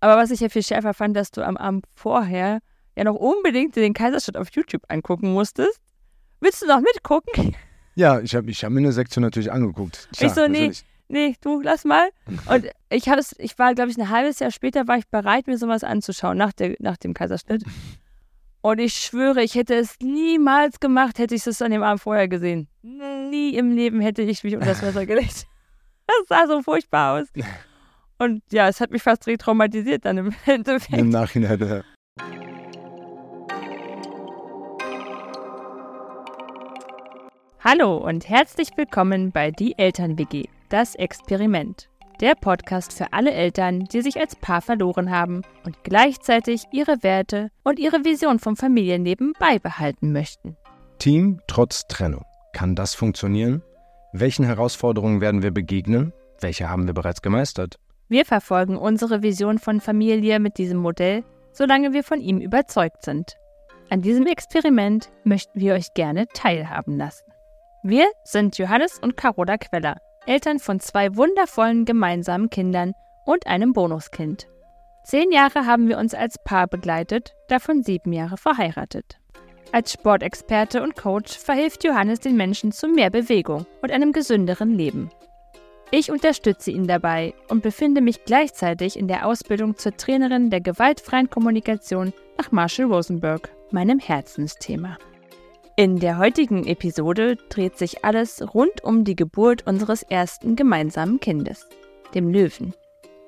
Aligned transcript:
Aber 0.00 0.16
was 0.16 0.30
ich 0.30 0.40
ja 0.40 0.48
viel 0.48 0.62
schärfer 0.62 0.94
fand, 0.94 1.16
dass 1.16 1.30
du 1.30 1.44
am 1.44 1.56
Abend 1.56 1.84
vorher 1.94 2.60
ja 2.96 3.04
noch 3.04 3.14
unbedingt 3.14 3.76
den 3.76 3.94
Kaiserschnitt 3.94 4.36
auf 4.36 4.48
YouTube 4.52 4.82
angucken 4.88 5.32
musstest. 5.32 5.80
Willst 6.40 6.62
du 6.62 6.66
noch 6.66 6.80
mitgucken? 6.80 7.56
Ja, 7.94 8.20
ich 8.20 8.36
habe 8.36 8.48
ich 8.48 8.62
hab 8.62 8.70
mir 8.70 8.78
eine 8.78 8.92
Sektion 8.92 9.24
natürlich 9.24 9.50
angeguckt. 9.50 10.08
Klar, 10.16 10.28
ich 10.28 10.32
so, 10.32 10.46
nee, 10.46 10.70
nee, 11.08 11.34
du 11.40 11.60
lass 11.60 11.84
mal. 11.84 12.10
Und 12.48 12.68
ich 12.90 13.08
hatte 13.08 13.18
es, 13.18 13.34
ich 13.40 13.58
war, 13.58 13.74
glaube 13.74 13.90
ich, 13.90 13.98
ein 13.98 14.08
halbes 14.08 14.38
Jahr 14.38 14.52
später 14.52 14.86
war 14.86 14.98
ich 14.98 15.08
bereit, 15.08 15.48
mir 15.48 15.58
sowas 15.58 15.82
anzuschauen, 15.82 16.38
nach, 16.38 16.52
der, 16.52 16.76
nach 16.78 16.96
dem 16.96 17.12
Kaiserschnitt. 17.12 17.64
Und 18.60 18.78
ich 18.78 18.94
schwöre, 18.94 19.42
ich 19.42 19.56
hätte 19.56 19.74
es 19.74 19.96
niemals 20.00 20.78
gemacht, 20.78 21.18
hätte 21.18 21.34
ich 21.34 21.44
es 21.44 21.60
an 21.60 21.72
dem 21.72 21.82
Abend 21.82 22.00
vorher 22.00 22.28
gesehen. 22.28 22.68
Nie 22.82 23.56
im 23.56 23.74
Leben 23.74 24.00
hätte 24.00 24.22
ich 24.22 24.44
mich 24.44 24.54
unter 24.54 24.66
das 24.66 24.80
Messer 24.80 25.04
gelegt. 25.04 25.46
Das 26.06 26.28
sah 26.28 26.46
so 26.46 26.62
furchtbar 26.62 27.20
aus. 27.20 27.28
Und 28.20 28.42
ja, 28.50 28.68
es 28.68 28.80
hat 28.80 28.90
mich 28.90 29.02
fast 29.02 29.28
retraumatisiert 29.28 30.04
dann 30.04 30.18
im 30.18 30.34
Endeffekt. 30.46 30.98
Im 30.98 31.08
Nachhinein, 31.08 31.60
ja. 31.60 31.82
Hallo 37.60 37.96
und 37.96 38.28
herzlich 38.28 38.70
willkommen 38.76 39.30
bei 39.30 39.50
Die 39.50 39.78
Eltern-WG, 39.78 40.46
das 40.68 40.94
Experiment. 40.96 41.88
Der 42.20 42.34
Podcast 42.34 42.92
für 42.92 43.12
alle 43.12 43.30
Eltern, 43.30 43.84
die 43.84 44.00
sich 44.00 44.18
als 44.18 44.34
Paar 44.34 44.62
verloren 44.62 45.10
haben 45.10 45.42
und 45.64 45.84
gleichzeitig 45.84 46.64
ihre 46.72 47.04
Werte 47.04 47.50
und 47.62 47.78
ihre 47.78 48.04
Vision 48.04 48.40
vom 48.40 48.56
Familienleben 48.56 49.34
beibehalten 49.38 50.12
möchten. 50.12 50.56
Team 50.98 51.40
trotz 51.46 51.86
Trennung. 51.86 52.24
Kann 52.52 52.74
das 52.74 52.96
funktionieren? 52.96 53.62
Welchen 54.12 54.44
Herausforderungen 54.44 55.20
werden 55.20 55.42
wir 55.42 55.52
begegnen? 55.52 56.12
Welche 56.40 56.68
haben 56.68 56.86
wir 56.88 56.94
bereits 56.94 57.22
gemeistert? 57.22 57.78
Wir 58.08 58.24
verfolgen 58.24 58.76
unsere 58.76 59.22
Vision 59.22 59.58
von 59.58 59.80
Familie 59.80 60.40
mit 60.40 60.56
diesem 60.56 60.78
Modell, 60.78 61.24
solange 61.52 61.92
wir 61.92 62.02
von 62.02 62.20
ihm 62.20 62.38
überzeugt 62.40 63.04
sind. 63.04 63.36
An 63.90 64.02
diesem 64.02 64.26
Experiment 64.26 65.10
möchten 65.24 65.60
wir 65.60 65.74
euch 65.74 65.92
gerne 65.94 66.26
teilhaben 66.28 66.96
lassen. 66.96 67.24
Wir 67.82 68.06
sind 68.24 68.58
Johannes 68.58 68.98
und 68.98 69.16
Carola 69.16 69.58
Queller, 69.58 69.96
Eltern 70.26 70.58
von 70.58 70.80
zwei 70.80 71.16
wundervollen 71.16 71.84
gemeinsamen 71.84 72.50
Kindern 72.50 72.92
und 73.24 73.46
einem 73.46 73.72
Bonuskind. 73.72 74.46
Zehn 75.04 75.30
Jahre 75.30 75.64
haben 75.64 75.88
wir 75.88 75.98
uns 75.98 76.12
als 76.12 76.36
Paar 76.44 76.66
begleitet, 76.66 77.34
davon 77.48 77.82
sieben 77.82 78.12
Jahre 78.12 78.36
verheiratet. 78.36 79.18
Als 79.72 79.92
Sportexperte 79.92 80.82
und 80.82 80.96
Coach 80.96 81.38
verhilft 81.38 81.84
Johannes 81.84 82.20
den 82.20 82.36
Menschen 82.36 82.72
zu 82.72 82.88
mehr 82.88 83.10
Bewegung 83.10 83.66
und 83.82 83.90
einem 83.90 84.12
gesünderen 84.12 84.74
Leben. 84.74 85.10
Ich 85.90 86.10
unterstütze 86.10 86.70
ihn 86.70 86.86
dabei 86.86 87.32
und 87.48 87.62
befinde 87.62 88.02
mich 88.02 88.24
gleichzeitig 88.24 88.98
in 88.98 89.08
der 89.08 89.26
Ausbildung 89.26 89.76
zur 89.76 89.96
Trainerin 89.96 90.50
der 90.50 90.60
gewaltfreien 90.60 91.30
Kommunikation 91.30 92.12
nach 92.36 92.52
Marshall 92.52 92.92
Rosenberg, 92.92 93.48
meinem 93.70 93.98
Herzensthema. 93.98 94.98
In 95.76 95.98
der 95.98 96.18
heutigen 96.18 96.66
Episode 96.66 97.36
dreht 97.48 97.78
sich 97.78 98.04
alles 98.04 98.42
rund 98.52 98.84
um 98.84 99.04
die 99.04 99.16
Geburt 99.16 99.66
unseres 99.66 100.02
ersten 100.02 100.56
gemeinsamen 100.56 101.20
Kindes, 101.20 101.66
dem 102.14 102.28
Löwen. 102.28 102.74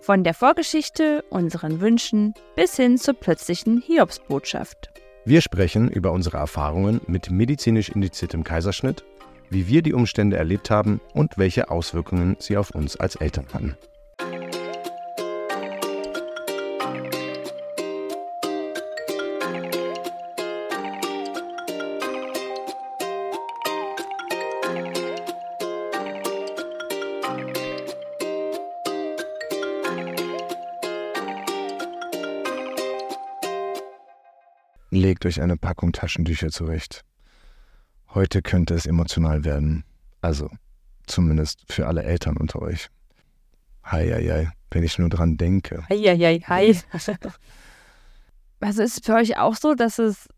Von 0.01 0.23
der 0.23 0.35
Vorgeschichte, 0.35 1.25
unseren 1.31 1.81
Wünschen 1.81 2.35
bis 2.57 2.77
hin 2.77 2.99
zur 2.99 3.15
plötzlichen 3.15 3.81
Hiobsbotschaft. 3.81 4.91
Wir 5.25 5.41
sprechen 5.41 5.89
über 5.89 6.13
unsere 6.13 6.39
Erfahrungen 6.39 7.01
mit 7.07 7.31
medizinisch 7.31 7.91
indiziertem 7.91 8.43
Kaiserschnitt, 8.43 9.05
wie 9.51 9.67
wir 9.67 9.83
die 9.83 9.93
Umstände 9.93 10.37
erlebt 10.37 10.71
haben 10.71 11.01
und 11.13 11.37
welche 11.37 11.71
Auswirkungen 11.71 12.37
sie 12.39 12.57
auf 12.57 12.71
uns 12.71 12.97
als 12.97 13.17
Eltern 13.17 13.47
hatten. 13.53 13.77
Legt 34.93 35.25
euch 35.25 35.41
eine 35.41 35.57
Packung 35.57 35.93
Taschentücher 35.93 36.51
zurecht. 36.51 37.05
Heute 38.13 38.43
könnte 38.43 38.75
es 38.75 38.87
emotional 38.87 39.45
werden. 39.45 39.85
Also, 40.21 40.51
zumindest 41.07 41.63
für 41.69 41.87
alle 41.87 42.03
Eltern 42.03 42.37
unter 42.37 42.61
euch. 42.61 42.89
Hei, 43.85 44.09
hei, 44.09 44.25
hei, 44.25 44.51
wenn 44.71 44.83
ich 44.83 44.99
nur 44.99 45.09
dran 45.09 45.37
denke. 45.37 45.85
Hei, 45.89 45.99
hei, 45.99 46.17
hei, 46.19 46.41
hei. 46.47 46.81
Also 48.63 48.83
ist 48.83 48.99
es 48.99 49.07
für 49.07 49.15
euch 49.15 49.39
auch 49.39 49.55
so, 49.55 49.75
dass 49.75 49.99
es 49.99 50.29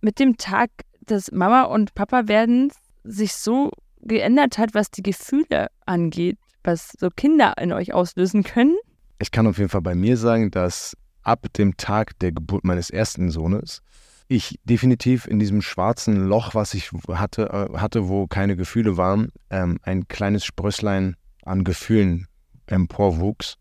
mit 0.00 0.20
dem 0.20 0.36
Tag 0.36 0.70
des 1.00 1.32
Mama- 1.32 1.64
und 1.64 1.94
Papa-Werdens 1.96 2.76
sich 3.02 3.34
so 3.34 3.72
geändert 4.00 4.58
hat, 4.58 4.74
was 4.74 4.92
die 4.92 5.02
Gefühle 5.02 5.66
angeht, 5.84 6.38
was 6.62 6.92
so 7.00 7.08
Kinder 7.10 7.54
in 7.58 7.72
euch 7.72 7.92
auslösen 7.92 8.44
können? 8.44 8.76
Ich 9.18 9.32
kann 9.32 9.48
auf 9.48 9.58
jeden 9.58 9.70
Fall 9.70 9.82
bei 9.82 9.96
mir 9.96 10.16
sagen, 10.16 10.52
dass 10.52 10.96
ab 11.22 11.46
dem 11.56 11.76
Tag 11.76 12.16
der 12.20 12.30
Geburt 12.30 12.64
meines 12.64 12.90
ersten 12.90 13.30
Sohnes 13.30 13.82
ich 14.28 14.58
definitiv 14.64 15.26
in 15.26 15.38
diesem 15.38 15.62
schwarzen 15.62 16.26
Loch, 16.26 16.54
was 16.54 16.74
ich 16.74 16.90
hatte, 17.12 17.70
äh, 17.72 17.78
hatte 17.78 18.08
wo 18.08 18.26
keine 18.26 18.56
Gefühle 18.56 18.96
waren, 18.96 19.28
ähm, 19.50 19.78
ein 19.82 20.08
kleines 20.08 20.44
Sprösslein 20.44 21.16
an 21.44 21.64
Gefühlen 21.64 22.26
emporwuchs. 22.66 23.56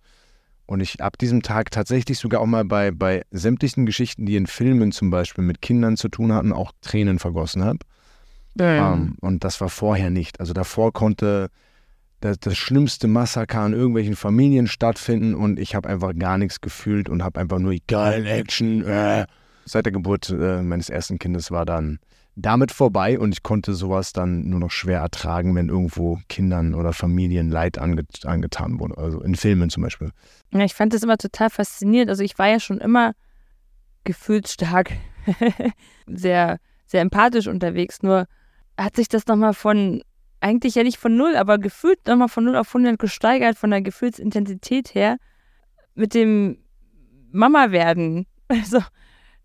Und 0.66 0.80
ich 0.80 1.02
ab 1.02 1.18
diesem 1.18 1.42
Tag 1.44 1.72
tatsächlich 1.72 2.18
sogar 2.18 2.40
auch 2.40 2.46
mal 2.46 2.64
bei, 2.64 2.92
bei 2.92 3.24
sämtlichen 3.32 3.86
Geschichten, 3.86 4.26
die 4.26 4.38
in 4.38 4.48
Filmen 4.48 4.94
zum 4.94 5.10
Beispiel 5.10 5.44
mit 5.44 5.62
Kindern 5.62 5.98
zu 5.98 6.08
tun 6.08 6.32
hatten, 6.32 6.54
auch 6.54 6.72
Tränen 6.82 7.20
vergossen 7.20 7.64
habe. 7.64 7.80
Ähm. 8.58 8.94
Um, 8.94 9.16
und 9.20 9.44
das 9.44 9.60
war 9.60 9.70
vorher 9.70 10.10
nicht. 10.10 10.40
Also 10.40 10.54
davor 10.54 10.94
konnte 10.94 11.50
das, 12.22 12.40
das 12.40 12.58
schlimmste 12.58 13.08
Massaker 13.08 13.60
an 13.60 13.74
irgendwelchen 13.74 14.16
Familien 14.16 14.68
stattfinden 14.68 15.36
und 15.36 15.60
ich 15.60 15.76
habe 15.76 15.90
einfach 15.90 16.14
gar 16.18 16.38
nichts 16.38 16.62
gefühlt 16.62 17.10
und 17.10 17.22
habe 17.24 17.42
einfach 17.42 17.60
nur 17.60 17.76
geil 17.88 18.26
Action. 18.26 18.86
Äh. 18.86 19.26
Seit 19.66 19.86
der 19.86 19.94
Geburt 19.94 20.30
äh, 20.30 20.62
meines 20.62 20.90
ersten 20.90 21.20
Kindes 21.20 21.52
war 21.52 21.66
dann 21.66 22.00
damit 22.36 22.72
vorbei 22.72 23.20
und 23.20 23.32
ich 23.32 23.44
konnte 23.44 23.74
sowas 23.74 24.12
dann 24.12 24.50
nur 24.50 24.60
noch 24.60 24.72
schwer 24.72 25.00
ertragen, 25.00 25.54
wenn 25.56 25.70
irgendwo 25.70 26.20
Kindern 26.30 26.74
oder 26.74 26.94
Familien 26.94 27.50
Leid 27.50 27.78
ange 27.78 28.06
angetan 28.24 28.80
wurde. 28.80 28.98
Also 28.98 29.22
in 29.22 29.36
Filmen 29.36 29.70
zum 29.70 29.84
Beispiel. 29.84 30.12
Ja, 30.52 30.62
ich 30.62 30.74
fand 30.74 30.94
das 30.94 31.04
immer 31.04 31.18
total 31.18 31.50
faszinierend. 31.50 32.10
Also 32.10 32.24
ich 32.24 32.38
war 32.40 32.48
ja 32.48 32.60
schon 32.60 32.80
immer 32.80 33.14
gefühlsstark, 34.04 34.92
sehr, 36.08 36.58
sehr 36.86 37.02
empathisch 37.02 37.48
unterwegs. 37.48 38.02
Nur 38.02 38.26
hat 38.78 38.96
sich 38.96 39.08
das 39.08 39.28
nochmal 39.28 39.54
von, 39.54 40.02
eigentlich 40.40 40.76
ja 40.76 40.84
nicht 40.84 40.98
von 40.98 41.16
null, 41.16 41.36
aber 41.36 41.60
gefühlt 41.60 42.06
nochmal 42.08 42.30
von 42.30 42.46
null 42.46 42.56
auf 42.56 42.70
100 42.70 42.98
gesteigert, 42.98 43.58
von 43.58 43.70
der 43.70 43.82
Gefühlsintensität 43.82 44.96
her, 44.96 45.18
mit 45.94 46.14
dem 46.14 46.58
Mama-Werden. 47.32 48.26
Also 48.50 48.80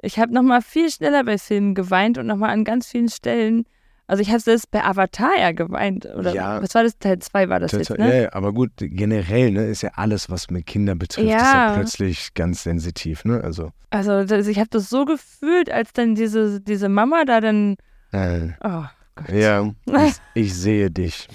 ich 0.00 0.18
habe 0.18 0.32
nochmal 0.32 0.62
viel 0.62 0.90
schneller 0.90 1.24
bei 1.24 1.38
Filmen 1.38 1.74
geweint 1.74 2.18
und 2.18 2.26
nochmal 2.26 2.50
an 2.50 2.64
ganz 2.64 2.88
vielen 2.88 3.08
Stellen. 3.08 3.64
Also 4.06 4.22
ich 4.22 4.30
habe 4.30 4.50
es 4.50 4.66
bei 4.66 4.82
Avatar 4.82 5.32
ja 5.38 5.52
geweint. 5.52 6.06
Oder 6.06 6.32
ja, 6.32 6.62
was 6.62 6.74
war 6.74 6.82
das? 6.82 6.98
Teil 6.98 7.18
2 7.18 7.50
war 7.50 7.60
das 7.60 7.72
Teil 7.72 7.80
jetzt, 7.80 7.98
ne? 7.98 8.22
Ja, 8.22 8.32
aber 8.32 8.54
gut, 8.54 8.70
generell 8.78 9.50
ne, 9.50 9.66
ist 9.66 9.82
ja 9.82 9.90
alles, 9.96 10.30
was 10.30 10.48
mit 10.48 10.66
Kindern 10.66 10.98
betrifft, 10.98 11.28
ja. 11.28 11.36
ist 11.36 11.52
ja 11.52 11.74
plötzlich 11.74 12.34
ganz 12.34 12.62
sensitiv. 12.62 13.26
Ne? 13.26 13.42
Also, 13.44 13.70
also 13.90 14.24
das, 14.24 14.46
ich 14.46 14.58
habe 14.58 14.70
das 14.70 14.88
so 14.88 15.04
gefühlt, 15.04 15.70
als 15.70 15.92
dann 15.92 16.14
diese, 16.14 16.60
diese 16.60 16.88
Mama 16.88 17.24
da 17.26 17.42
dann... 17.42 17.76
Äh, 18.12 18.48
oh 18.64 18.84
Gott. 19.14 19.28
Ja, 19.30 19.70
ich, 20.06 20.14
ich 20.32 20.54
sehe 20.54 20.90
dich. 20.90 21.28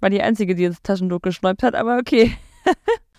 War 0.00 0.10
die 0.10 0.22
Einzige, 0.22 0.56
die 0.56 0.66
das 0.66 0.82
Taschentuch 0.82 1.22
geschnäubt 1.22 1.62
hat, 1.62 1.76
aber 1.76 1.98
okay. 1.98 2.36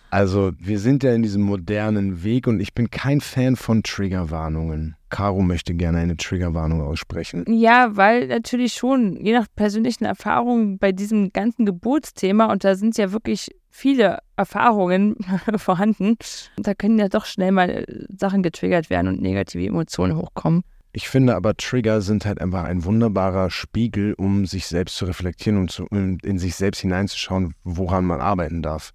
Also, 0.10 0.52
wir 0.58 0.80
sind 0.80 1.04
ja 1.04 1.14
in 1.14 1.22
diesem 1.22 1.42
modernen 1.42 2.24
Weg 2.24 2.48
und 2.48 2.60
ich 2.60 2.74
bin 2.74 2.90
kein 2.90 3.20
Fan 3.20 3.56
von 3.56 3.84
Triggerwarnungen. 3.84 4.96
Caro 5.10 5.42
möchte 5.42 5.74
gerne 5.74 6.00
eine 6.00 6.18
Triggerwarnung 6.18 6.82
aussprechen. 6.82 7.46
Ja, 7.48 7.96
weil 7.96 8.28
natürlich 8.28 8.74
schon, 8.74 9.18
je 9.18 9.34
nach 9.34 9.48
persönlichen 9.56 10.06
Erfahrungen 10.06 10.80
bei 10.80 10.92
diesem 10.92 11.32
ganzen 11.32 11.66
Geburtsthema, 11.66 12.46
und 12.46 12.64
da 12.64 12.76
sind 12.76 12.98
ja 12.98 13.12
wirklich 13.12 13.50
viele 13.70 14.20
Erfahrungen 14.38 15.18
vorhanden, 15.58 16.18
da 16.58 16.74
können 16.74 17.00
ja 17.00 17.10
doch 17.10 17.26
schnell 17.26 17.52
mal 17.52 17.86
Sachen 18.18 18.44
getriggert 18.44 18.90
werden 18.90 19.08
und 19.08 19.22
negative 19.22 19.66
Emotionen 19.66 20.18
hochkommen. 20.18 20.64
Ich 20.94 21.10
finde 21.10 21.36
aber, 21.36 21.56
Trigger 21.56 22.02
sind 22.02 22.26
halt 22.26 22.42
einfach 22.42 22.64
ein 22.64 22.84
wunderbarer 22.84 23.52
Spiegel, 23.52 24.14
um 24.14 24.46
sich 24.46 24.66
selbst 24.66 24.96
zu 24.96 25.06
reflektieren 25.06 25.60
und 25.60 25.70
zu, 25.70 25.86
in 25.92 26.40
sich 26.40 26.56
selbst 26.56 26.80
hineinzuschauen, 26.80 27.54
woran 27.64 28.04
man 28.04 28.20
arbeiten 28.20 28.64
darf. 28.64 28.94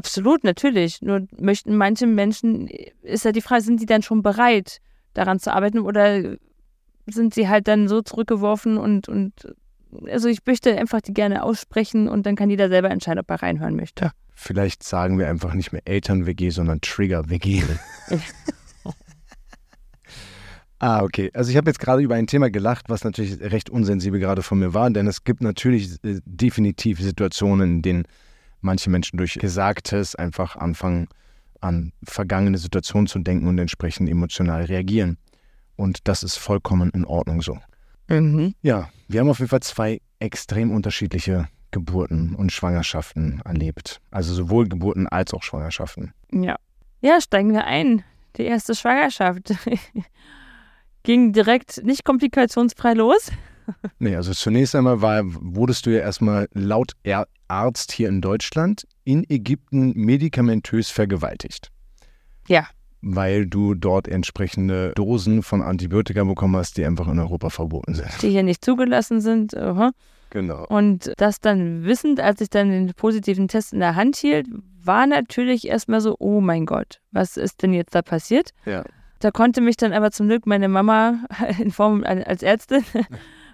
Absolut, 0.00 0.44
natürlich. 0.44 1.02
Nur 1.02 1.26
möchten 1.38 1.76
manche 1.76 2.06
Menschen, 2.06 2.68
ist 3.02 3.26
ja 3.26 3.32
die 3.32 3.42
Frage, 3.42 3.60
sind 3.60 3.82
die 3.82 3.86
dann 3.86 4.02
schon 4.02 4.22
bereit, 4.22 4.78
daran 5.12 5.38
zu 5.38 5.52
arbeiten 5.52 5.80
oder 5.80 6.36
sind 7.06 7.34
sie 7.34 7.50
halt 7.50 7.68
dann 7.68 7.86
so 7.86 8.00
zurückgeworfen 8.00 8.78
und, 8.78 9.10
und 9.10 9.54
also 10.06 10.28
ich 10.28 10.38
möchte 10.46 10.74
einfach 10.78 11.02
die 11.02 11.12
gerne 11.12 11.42
aussprechen 11.42 12.08
und 12.08 12.24
dann 12.24 12.34
kann 12.34 12.48
jeder 12.48 12.70
selber 12.70 12.90
entscheiden, 12.90 13.20
ob 13.20 13.28
er 13.28 13.42
reinhören 13.42 13.76
möchte. 13.76 14.06
Ja, 14.06 14.12
Vielleicht 14.32 14.84
sagen 14.84 15.18
wir 15.18 15.28
einfach 15.28 15.52
nicht 15.52 15.70
mehr 15.70 15.82
Eltern-WG, 15.84 16.48
sondern 16.48 16.80
Trigger-WG. 16.80 17.62
ah, 20.78 21.02
okay. 21.02 21.30
Also 21.34 21.50
ich 21.50 21.58
habe 21.58 21.68
jetzt 21.68 21.78
gerade 21.78 22.00
über 22.00 22.14
ein 22.14 22.26
Thema 22.26 22.48
gelacht, 22.48 22.88
was 22.88 23.04
natürlich 23.04 23.38
recht 23.38 23.68
unsensibel 23.68 24.18
gerade 24.18 24.42
von 24.42 24.58
mir 24.58 24.72
war, 24.72 24.88
denn 24.88 25.06
es 25.06 25.24
gibt 25.24 25.42
natürlich 25.42 26.02
äh, 26.04 26.20
definitiv 26.24 27.02
Situationen, 27.02 27.70
in 27.70 27.82
denen 27.82 28.04
manche 28.60 28.90
Menschen 28.90 29.16
durch 29.16 29.34
Gesagtes 29.34 30.14
einfach 30.14 30.56
anfangen, 30.56 31.08
an 31.60 31.92
vergangene 32.04 32.58
Situationen 32.58 33.06
zu 33.06 33.18
denken 33.18 33.46
und 33.46 33.58
entsprechend 33.58 34.08
emotional 34.08 34.64
reagieren. 34.64 35.18
Und 35.76 36.08
das 36.08 36.22
ist 36.22 36.36
vollkommen 36.36 36.90
in 36.90 37.04
Ordnung 37.04 37.42
so. 37.42 37.58
Mhm. 38.08 38.54
Ja, 38.62 38.90
wir 39.08 39.20
haben 39.20 39.30
auf 39.30 39.38
jeden 39.38 39.48
Fall 39.48 39.60
zwei 39.60 40.00
extrem 40.18 40.70
unterschiedliche 40.72 41.48
Geburten 41.70 42.34
und 42.34 42.52
Schwangerschaften 42.52 43.40
erlebt. 43.44 44.00
Also 44.10 44.34
sowohl 44.34 44.68
Geburten 44.68 45.06
als 45.06 45.32
auch 45.32 45.42
Schwangerschaften. 45.42 46.12
Ja. 46.32 46.56
Ja, 47.00 47.20
steigen 47.20 47.52
wir 47.52 47.64
ein. 47.64 48.04
Die 48.36 48.44
erste 48.44 48.74
Schwangerschaft 48.74 49.54
ging 51.02 51.32
direkt 51.32 51.82
nicht 51.84 52.04
komplikationsfrei 52.04 52.92
los. 52.94 53.30
Nee, 53.98 54.16
also 54.16 54.32
zunächst 54.32 54.74
einmal 54.74 55.00
war, 55.00 55.22
wurdest 55.24 55.86
du 55.86 55.90
ja 55.90 56.00
erstmal 56.00 56.48
laut 56.52 56.92
Arzt 57.50 57.92
hier 57.92 58.08
in 58.08 58.20
Deutschland 58.20 58.86
in 59.04 59.28
Ägypten 59.28 59.92
medikamentös 59.94 60.90
vergewaltigt. 60.90 61.70
Ja. 62.48 62.66
Weil 63.02 63.46
du 63.46 63.74
dort 63.74 64.08
entsprechende 64.08 64.92
Dosen 64.94 65.42
von 65.42 65.62
Antibiotika 65.62 66.22
bekommen 66.24 66.56
hast, 66.56 66.76
die 66.76 66.84
einfach 66.84 67.08
in 67.08 67.18
Europa 67.18 67.50
verboten 67.50 67.94
sind. 67.94 68.10
Die 68.22 68.30
hier 68.30 68.42
nicht 68.42 68.64
zugelassen 68.64 69.20
sind. 69.20 69.56
Aha. 69.56 69.92
Genau. 70.30 70.64
Und 70.66 71.12
das 71.16 71.40
dann 71.40 71.84
wissend, 71.84 72.20
als 72.20 72.40
ich 72.40 72.50
dann 72.50 72.70
den 72.70 72.94
positiven 72.94 73.48
Test 73.48 73.72
in 73.72 73.80
der 73.80 73.96
Hand 73.96 74.16
hielt, 74.16 74.46
war 74.82 75.06
natürlich 75.06 75.66
erstmal 75.66 76.00
so, 76.00 76.16
oh 76.18 76.40
mein 76.40 76.66
Gott, 76.66 77.00
was 77.10 77.36
ist 77.36 77.62
denn 77.62 77.72
jetzt 77.72 77.94
da 77.94 78.02
passiert? 78.02 78.50
Ja. 78.64 78.84
Da 79.18 79.30
konnte 79.30 79.60
mich 79.60 79.76
dann 79.76 79.92
aber 79.92 80.12
zum 80.12 80.28
Glück 80.28 80.46
meine 80.46 80.68
Mama 80.68 81.24
in 81.58 81.70
Form 81.70 82.04
als 82.04 82.42
Ärztin 82.42 82.84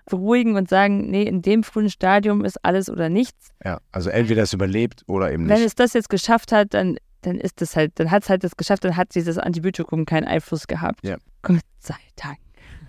beruhigen 0.07 0.57
und 0.57 0.69
sagen, 0.69 1.11
nee, 1.11 1.23
in 1.23 1.43
dem 1.43 1.63
frühen 1.63 1.91
Stadium 1.91 2.45
ist 2.45 2.65
alles 2.65 2.89
oder 2.89 3.09
nichts. 3.09 3.51
Ja, 3.65 3.81
also 3.93 4.11
entweder 4.11 4.43
es 4.43 4.53
überlebt 4.53 5.03
oder 5.07 5.33
eben 5.33 5.45
nicht. 5.45 5.57
Wenn 5.57 5.65
es 5.65 5.75
das 5.75 5.93
jetzt 5.93 6.09
geschafft 6.09 6.53
hat, 6.53 6.75
dann, 6.75 6.97
dann 7.23 7.39
ist 7.39 7.61
es 7.63 7.77
halt, 7.77 7.93
dann 7.97 8.11
hat 8.11 8.23
es 8.23 8.31
halt 8.31 8.45
das 8.45 8.57
geschafft, 8.57 8.85
dann 8.85 8.97
hat 8.97 9.15
dieses 9.15 9.39
Antibiotikum 9.39 10.07
keinen 10.07 10.25
Einfluss 10.25 10.67
gehabt. 10.67 11.01
Ja. 11.03 11.17
Gott 11.43 11.61
sei 11.79 11.97
Dank. 12.17 12.39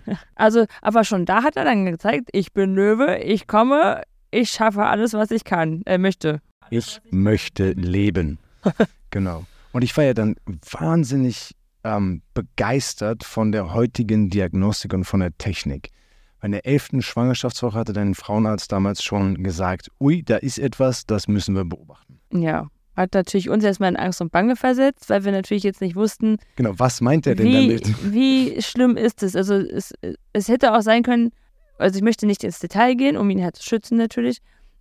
Also, 0.36 0.64
aber 0.80 1.04
schon 1.04 1.26
da 1.26 1.42
hat 1.42 1.56
er 1.56 1.64
dann 1.64 1.84
gezeigt, 1.84 2.30
ich 2.32 2.54
bin 2.54 2.74
Löwe, 2.74 3.18
ich 3.18 3.46
komme, 3.46 4.00
ich 4.30 4.50
schaffe 4.50 4.86
alles, 4.86 5.12
was 5.12 5.30
ich 5.30 5.44
kann, 5.44 5.82
äh, 5.84 5.98
möchte. 5.98 6.40
Ich 6.70 7.02
möchte 7.10 7.72
leben. 7.72 8.38
genau. 9.10 9.44
Und 9.72 9.82
ich 9.82 9.94
war 9.98 10.04
ja 10.04 10.14
dann 10.14 10.36
wahnsinnig 10.70 11.54
ähm, 11.84 12.22
begeistert 12.32 13.24
von 13.24 13.52
der 13.52 13.74
heutigen 13.74 14.30
Diagnostik 14.30 14.94
und 14.94 15.04
von 15.04 15.20
der 15.20 15.36
Technik. 15.36 15.90
Bei 16.40 16.48
der 16.48 16.66
elften 16.66 17.02
Schwangerschaftswoche 17.02 17.78
hatte 17.78 17.92
dein 17.92 18.14
Frauenarzt 18.14 18.70
damals 18.70 19.02
schon 19.02 19.42
gesagt, 19.42 19.90
ui, 20.00 20.22
da 20.22 20.36
ist 20.36 20.58
etwas, 20.58 21.04
das 21.04 21.26
müssen 21.26 21.54
wir 21.54 21.64
beobachten. 21.64 22.20
Ja, 22.32 22.68
hat 22.94 23.14
natürlich 23.14 23.48
uns 23.48 23.64
erstmal 23.64 23.90
in 23.90 23.96
Angst 23.96 24.20
und 24.20 24.30
Bange 24.30 24.56
versetzt, 24.56 25.08
weil 25.10 25.24
wir 25.24 25.32
natürlich 25.32 25.62
jetzt 25.62 25.80
nicht 25.80 25.96
wussten. 25.96 26.36
Genau, 26.56 26.72
was 26.76 27.00
meint 27.00 27.26
er 27.26 27.34
denn 27.34 27.46
wie, 27.46 27.52
damit? 27.52 28.12
Wie 28.12 28.62
schlimm 28.62 28.96
ist 28.96 29.22
es? 29.22 29.34
Also 29.34 29.54
es, 29.54 29.92
es 30.32 30.48
hätte 30.48 30.74
auch 30.74 30.82
sein 30.82 31.02
können, 31.02 31.30
also 31.78 31.96
ich 31.96 32.02
möchte 32.02 32.26
nicht 32.26 32.44
ins 32.44 32.58
Detail 32.58 32.94
gehen, 32.94 33.16
um 33.16 33.30
ihn 33.30 33.42
halt 33.42 33.56
zu 33.56 33.62
schützen 33.62 33.98
natürlich, 33.98 34.38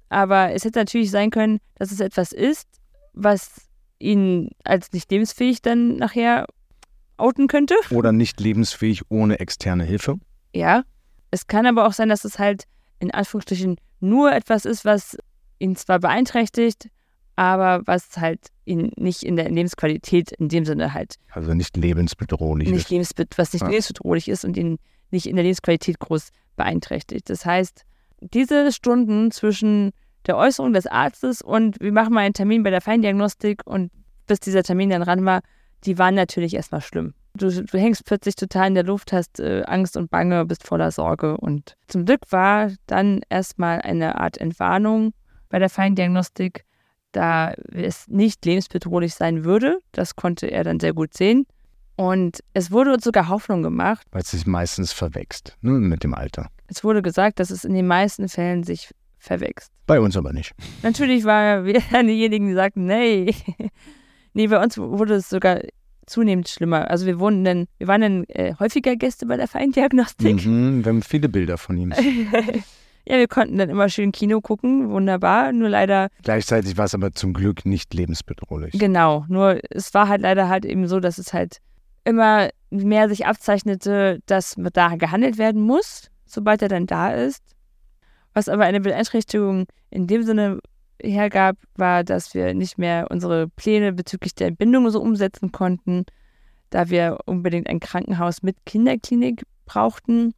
aber 0.10 0.52
es 0.54 0.64
hätte 0.64 0.80
natürlich 0.80 1.12
sein 1.12 1.32
können, 1.32 1.60
dass 1.76 1.92
es 1.92 2.00
etwas 2.00 2.32
ist, 2.32 2.68
was 3.14 3.68
ihn 4.00 4.50
als 4.64 4.92
nicht 4.94 5.12
lebensfähig 5.12 5.62
dann 5.62 5.98
nachher 5.98 6.48
outen 7.18 7.48
könnte. 7.48 7.76
Oder 7.92 8.12
nicht 8.12 8.40
lebensfähig 8.40 9.02
ohne 9.10 9.40
externe 9.40 9.84
Hilfe. 9.84 10.20
Ja, 10.54 10.84
es 11.32 11.48
kann 11.48 11.66
aber 11.66 11.86
auch 11.88 11.94
sein, 11.94 12.10
dass 12.10 12.26
es 12.26 12.40
halt 12.40 12.64
in 13.00 13.12
Anführungsstrichen 13.12 13.78
nur 14.00 14.32
etwas 14.32 14.66
ist, 14.66 14.86
was 14.86 15.18
ihn 15.60 15.76
zwar 15.76 16.00
beeinträchtigt, 16.00 16.90
aber 17.36 17.82
was 17.86 18.18
halt 18.18 18.48
ihn 18.66 18.92
nicht 18.96 19.24
in 19.24 19.36
der 19.36 19.50
Lebensqualität 19.50 20.32
in 20.34 20.50
dem 20.50 20.66
Sinne 20.66 20.94
halt. 20.94 21.16
Also 21.32 21.54
nicht 21.54 21.78
lebensbedrohlich 21.78 22.70
nicht 22.70 22.86
ist. 22.86 22.90
Lebensbed 22.90 23.38
was 23.38 23.54
nicht 23.54 23.62
Ja. 23.64 23.70
lebensbedrohlich 23.70 24.28
ist 24.28 24.44
und 24.46 24.58
ihn 24.58 24.78
nicht 25.12 25.26
in 25.28 25.36
der 25.36 25.44
Lebensqualität 25.44 26.00
groß 26.00 26.30
beeinträchtigt. 26.56 27.30
Das 27.30 27.46
heißt, 27.46 27.84
diese 28.20 28.72
Stunden 28.72 29.32
zwischen 29.32 29.92
der 30.26 30.38
Äußerung 30.38 30.74
des 30.74 30.88
Arztes 30.88 31.42
und 31.42 31.80
wir 31.80 31.92
machen 31.92 32.14
mal 32.14 32.22
einen 32.22 32.34
Termin 32.34 32.64
bei 32.64 32.72
der 32.72 32.82
Feindiagnostik 32.82 33.62
und 33.66 33.92
bis 34.26 34.40
dieser 34.40 34.64
Termin 34.64 34.90
dann 34.90 35.04
ran 35.04 35.24
war, 35.24 35.42
die 35.86 35.98
waren 35.98 36.16
natürlich 36.16 36.54
erstmal 36.56 36.82
schlimm. 36.82 37.14
Du, 37.38 37.50
du 37.64 37.78
hängst 37.78 38.06
plötzlich 38.06 38.36
total 38.36 38.68
in 38.68 38.76
der 38.76 38.84
Luft, 38.84 39.14
hast 39.14 39.40
äh, 39.40 39.64
Angst 39.66 39.96
und 39.96 40.10
Bange, 40.10 40.46
bist 40.46 40.66
voller 40.66 40.92
Sorge. 40.92 41.38
Und 41.38 41.76
zum 41.88 42.06
Glück 42.06 42.22
war 42.32 42.72
dann 42.88 43.22
erstmal 43.30 43.82
eine 43.82 44.20
Art 44.20 44.38
Entwarnung 44.38 45.14
bei 45.50 45.60
der 45.60 45.70
Feindiagnostik, 45.70 46.66
da 47.12 47.54
es 47.72 48.08
nicht 48.08 48.46
lebensbedrohlich 48.46 49.14
sein 49.14 49.46
würde. 49.46 49.80
Das 49.92 50.16
konnte 50.16 50.48
er 50.48 50.64
dann 50.64 50.80
sehr 50.80 50.94
gut 50.94 51.14
sehen. 51.14 51.46
Und 51.96 52.44
es 52.54 52.72
wurde 52.72 52.94
uns 52.94 53.04
sogar 53.04 53.28
Hoffnung 53.28 53.64
gemacht. 53.64 54.06
Weil 54.12 54.22
es 54.22 54.32
sich 54.32 54.46
meistens 54.46 54.92
verwächst 54.92 55.58
ne, 55.62 55.72
mit 55.72 56.04
dem 56.04 56.14
Alter. 56.14 56.50
Es 56.68 56.84
wurde 56.84 57.02
gesagt, 57.02 57.40
dass 57.40 57.50
es 57.50 57.64
in 57.64 57.74
den 57.74 57.88
meisten 57.88 58.30
Fällen 58.30 58.64
sich 58.64 58.92
verwächst. 59.18 59.72
Bei 59.88 60.00
uns 60.00 60.16
aber 60.16 60.32
nicht. 60.32 60.54
Natürlich 60.84 61.24
waren 61.24 61.66
wir 61.66 61.82
diejenigen, 62.04 62.48
die 62.48 62.54
sagten, 62.54 62.86
nee. 62.86 63.34
nee, 64.34 64.48
bei 64.48 64.62
uns 64.62 64.78
wurde 64.78 65.16
es 65.16 65.30
sogar 65.30 65.60
zunehmend 66.08 66.50
schlimmer. 66.50 66.90
Also 66.90 67.06
wir 67.06 67.20
wurden 67.20 67.44
dann, 67.44 67.68
wir 67.78 67.88
waren 67.88 68.02
dann 68.02 68.24
äh, 68.30 68.56
häufiger 68.60 68.96
Gäste 68.96 69.26
bei 69.28 69.38
der 69.38 69.48
Feindiagnostik. 69.48 70.46
Mhm, 70.46 70.84
wir 70.84 70.90
haben 70.90 71.02
viele 71.04 71.30
Bilder 71.30 71.58
von 71.58 71.78
ihm. 71.78 71.92
ja, 73.06 73.18
wir 73.18 73.28
konnten 73.28 73.58
dann 73.58 73.70
immer 73.70 73.90
schön 73.90 74.12
Kino 74.12 74.42
gucken, 74.42 74.90
wunderbar. 74.90 75.52
Nur 75.52 75.70
leider, 75.70 76.08
Gleichzeitig 76.24 76.78
war 76.78 76.86
es 76.86 76.96
aber 76.96 77.14
zum 77.14 77.34
Glück 77.34 77.66
nicht 77.66 77.94
lebensbedrohlich. 77.94 78.74
genau, 78.74 79.26
nur 79.28 79.60
es 79.70 79.94
war 79.94 80.08
halt 80.08 80.22
leider 80.22 80.50
halt 80.50 80.66
eben 80.66 80.88
so, 80.88 81.00
dass 81.00 81.18
es 81.18 81.34
halt 81.34 81.58
immer 82.04 82.50
mehr 82.70 83.10
sich 83.10 83.26
abzeichnete, 83.26 84.20
dass 84.26 84.56
da 84.74 84.96
gehandelt 84.96 85.38
werden 85.38 85.62
muss, 85.62 86.10
sobald 86.26 86.62
er 86.62 86.70
dann 86.70 86.88
da 86.88 87.12
ist. 87.14 87.44
Was 88.34 88.50
aber 88.50 88.64
eine 88.64 88.82
Beeinträchtigung 88.82 89.66
in 89.90 90.08
dem 90.08 90.24
Sinne 90.24 90.60
hergab, 91.02 91.58
war, 91.76 92.04
dass 92.04 92.34
wir 92.34 92.54
nicht 92.54 92.78
mehr 92.78 93.08
unsere 93.10 93.48
Pläne 93.48 93.94
bezüglich 93.94 94.36
der 94.36 94.48
Entbindung 94.48 94.90
so 94.90 95.02
umsetzen 95.02 95.52
konnten, 95.52 96.06
da 96.70 96.90
wir 96.90 97.20
unbedingt 97.26 97.68
ein 97.68 97.80
Krankenhaus 97.80 98.44
mit 98.44 98.58
Kinderklinik 98.66 99.44
brauchten, 99.66 100.34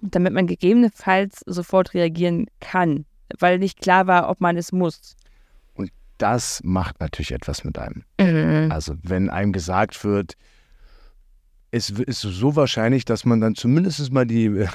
damit 0.00 0.32
man 0.32 0.46
gegebenenfalls 0.46 1.42
sofort 1.46 1.94
reagieren 1.94 2.46
kann, 2.60 3.06
weil 3.38 3.58
nicht 3.58 3.80
klar 3.80 4.06
war, 4.06 4.28
ob 4.28 4.40
man 4.40 4.56
es 4.56 4.72
muss. 4.72 5.16
Das 6.18 6.60
macht 6.62 7.00
natürlich 7.00 7.32
etwas 7.32 7.64
mit 7.64 7.76
einem. 7.76 8.04
Mhm. 8.20 8.70
Also 8.70 8.94
wenn 9.02 9.30
einem 9.30 9.52
gesagt 9.52 10.04
wird, 10.04 10.34
es 11.72 11.90
ist 11.90 12.20
so 12.20 12.54
wahrscheinlich, 12.54 13.04
dass 13.04 13.24
man 13.24 13.40
dann 13.40 13.56
zumindest 13.56 14.12
mal 14.12 14.24
die, 14.24 14.66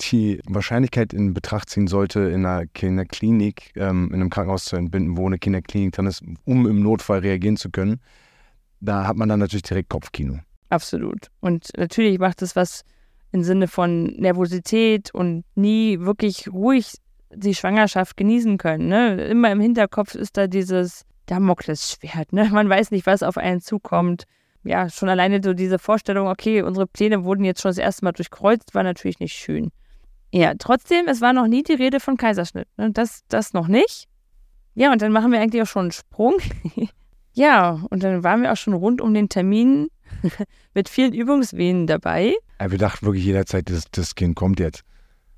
die 0.00 0.40
Wahrscheinlichkeit 0.46 1.12
in 1.12 1.34
Betracht 1.34 1.70
ziehen 1.70 1.86
sollte, 1.86 2.20
in 2.20 2.46
einer 2.46 2.66
Kinderklinik, 2.66 3.72
ähm, 3.76 4.08
in 4.08 4.14
einem 4.14 4.30
Krankenhaus 4.30 4.64
zu 4.64 4.76
entbinden, 4.76 5.16
wo 5.16 5.26
eine 5.26 5.38
Kinderklinik 5.38 5.92
dran 5.92 6.06
ist, 6.06 6.22
um 6.44 6.66
im 6.66 6.82
Notfall 6.82 7.20
reagieren 7.20 7.56
zu 7.56 7.70
können. 7.70 8.00
Da 8.80 9.06
hat 9.06 9.16
man 9.16 9.28
dann 9.28 9.40
natürlich 9.40 9.62
direkt 9.62 9.90
Kopfkino. 9.90 10.38
Absolut. 10.70 11.28
Und 11.40 11.68
natürlich 11.76 12.18
macht 12.18 12.42
es 12.42 12.56
was 12.56 12.82
im 13.32 13.44
Sinne 13.44 13.68
von 13.68 14.04
Nervosität 14.16 15.12
und 15.14 15.44
nie 15.54 16.00
wirklich 16.00 16.48
ruhig 16.50 16.94
die 17.32 17.54
Schwangerschaft 17.54 18.16
genießen 18.16 18.58
können. 18.58 18.88
Ne? 18.88 19.24
Immer 19.26 19.52
im 19.52 19.60
Hinterkopf 19.60 20.14
ist 20.14 20.36
da 20.36 20.46
dieses 20.46 21.04
Damoklesschwert. 21.26 22.32
Ne? 22.32 22.48
Man 22.50 22.68
weiß 22.68 22.90
nicht, 22.90 23.06
was 23.06 23.22
auf 23.22 23.36
einen 23.36 23.60
zukommt. 23.60 24.24
Ja, 24.62 24.90
schon 24.90 25.08
alleine 25.08 25.40
so 25.42 25.54
diese 25.54 25.78
Vorstellung, 25.78 26.28
okay, 26.28 26.62
unsere 26.62 26.86
Pläne 26.86 27.24
wurden 27.24 27.44
jetzt 27.44 27.62
schon 27.62 27.70
das 27.70 27.78
erste 27.78 28.04
Mal 28.04 28.12
durchkreuzt, 28.12 28.74
war 28.74 28.82
natürlich 28.82 29.20
nicht 29.20 29.32
schön. 29.32 29.70
Ja, 30.32 30.54
trotzdem, 30.58 31.08
es 31.08 31.20
war 31.20 31.32
noch 31.32 31.46
nie 31.46 31.62
die 31.62 31.74
Rede 31.74 32.00
von 32.00 32.16
Kaiserschnitt. 32.16 32.68
Ne? 32.76 32.92
Das, 32.92 33.22
das 33.28 33.52
noch 33.52 33.68
nicht. 33.68 34.06
Ja, 34.74 34.92
und 34.92 35.02
dann 35.02 35.12
machen 35.12 35.32
wir 35.32 35.40
eigentlich 35.40 35.62
auch 35.62 35.66
schon 35.66 35.82
einen 35.82 35.92
Sprung. 35.92 36.34
ja, 37.32 37.80
und 37.90 38.02
dann 38.02 38.22
waren 38.22 38.42
wir 38.42 38.52
auch 38.52 38.56
schon 38.56 38.74
rund 38.74 39.00
um 39.00 39.12
den 39.12 39.28
Termin 39.28 39.88
mit 40.74 40.88
vielen 40.88 41.12
Übungswehen 41.12 41.86
dabei. 41.86 42.34
Ja, 42.60 42.70
wir 42.70 42.78
dachten 42.78 43.06
wirklich 43.06 43.24
jederzeit, 43.24 43.68
das, 43.68 43.84
das 43.90 44.14
Kind 44.14 44.36
kommt 44.36 44.60
jetzt. 44.60 44.82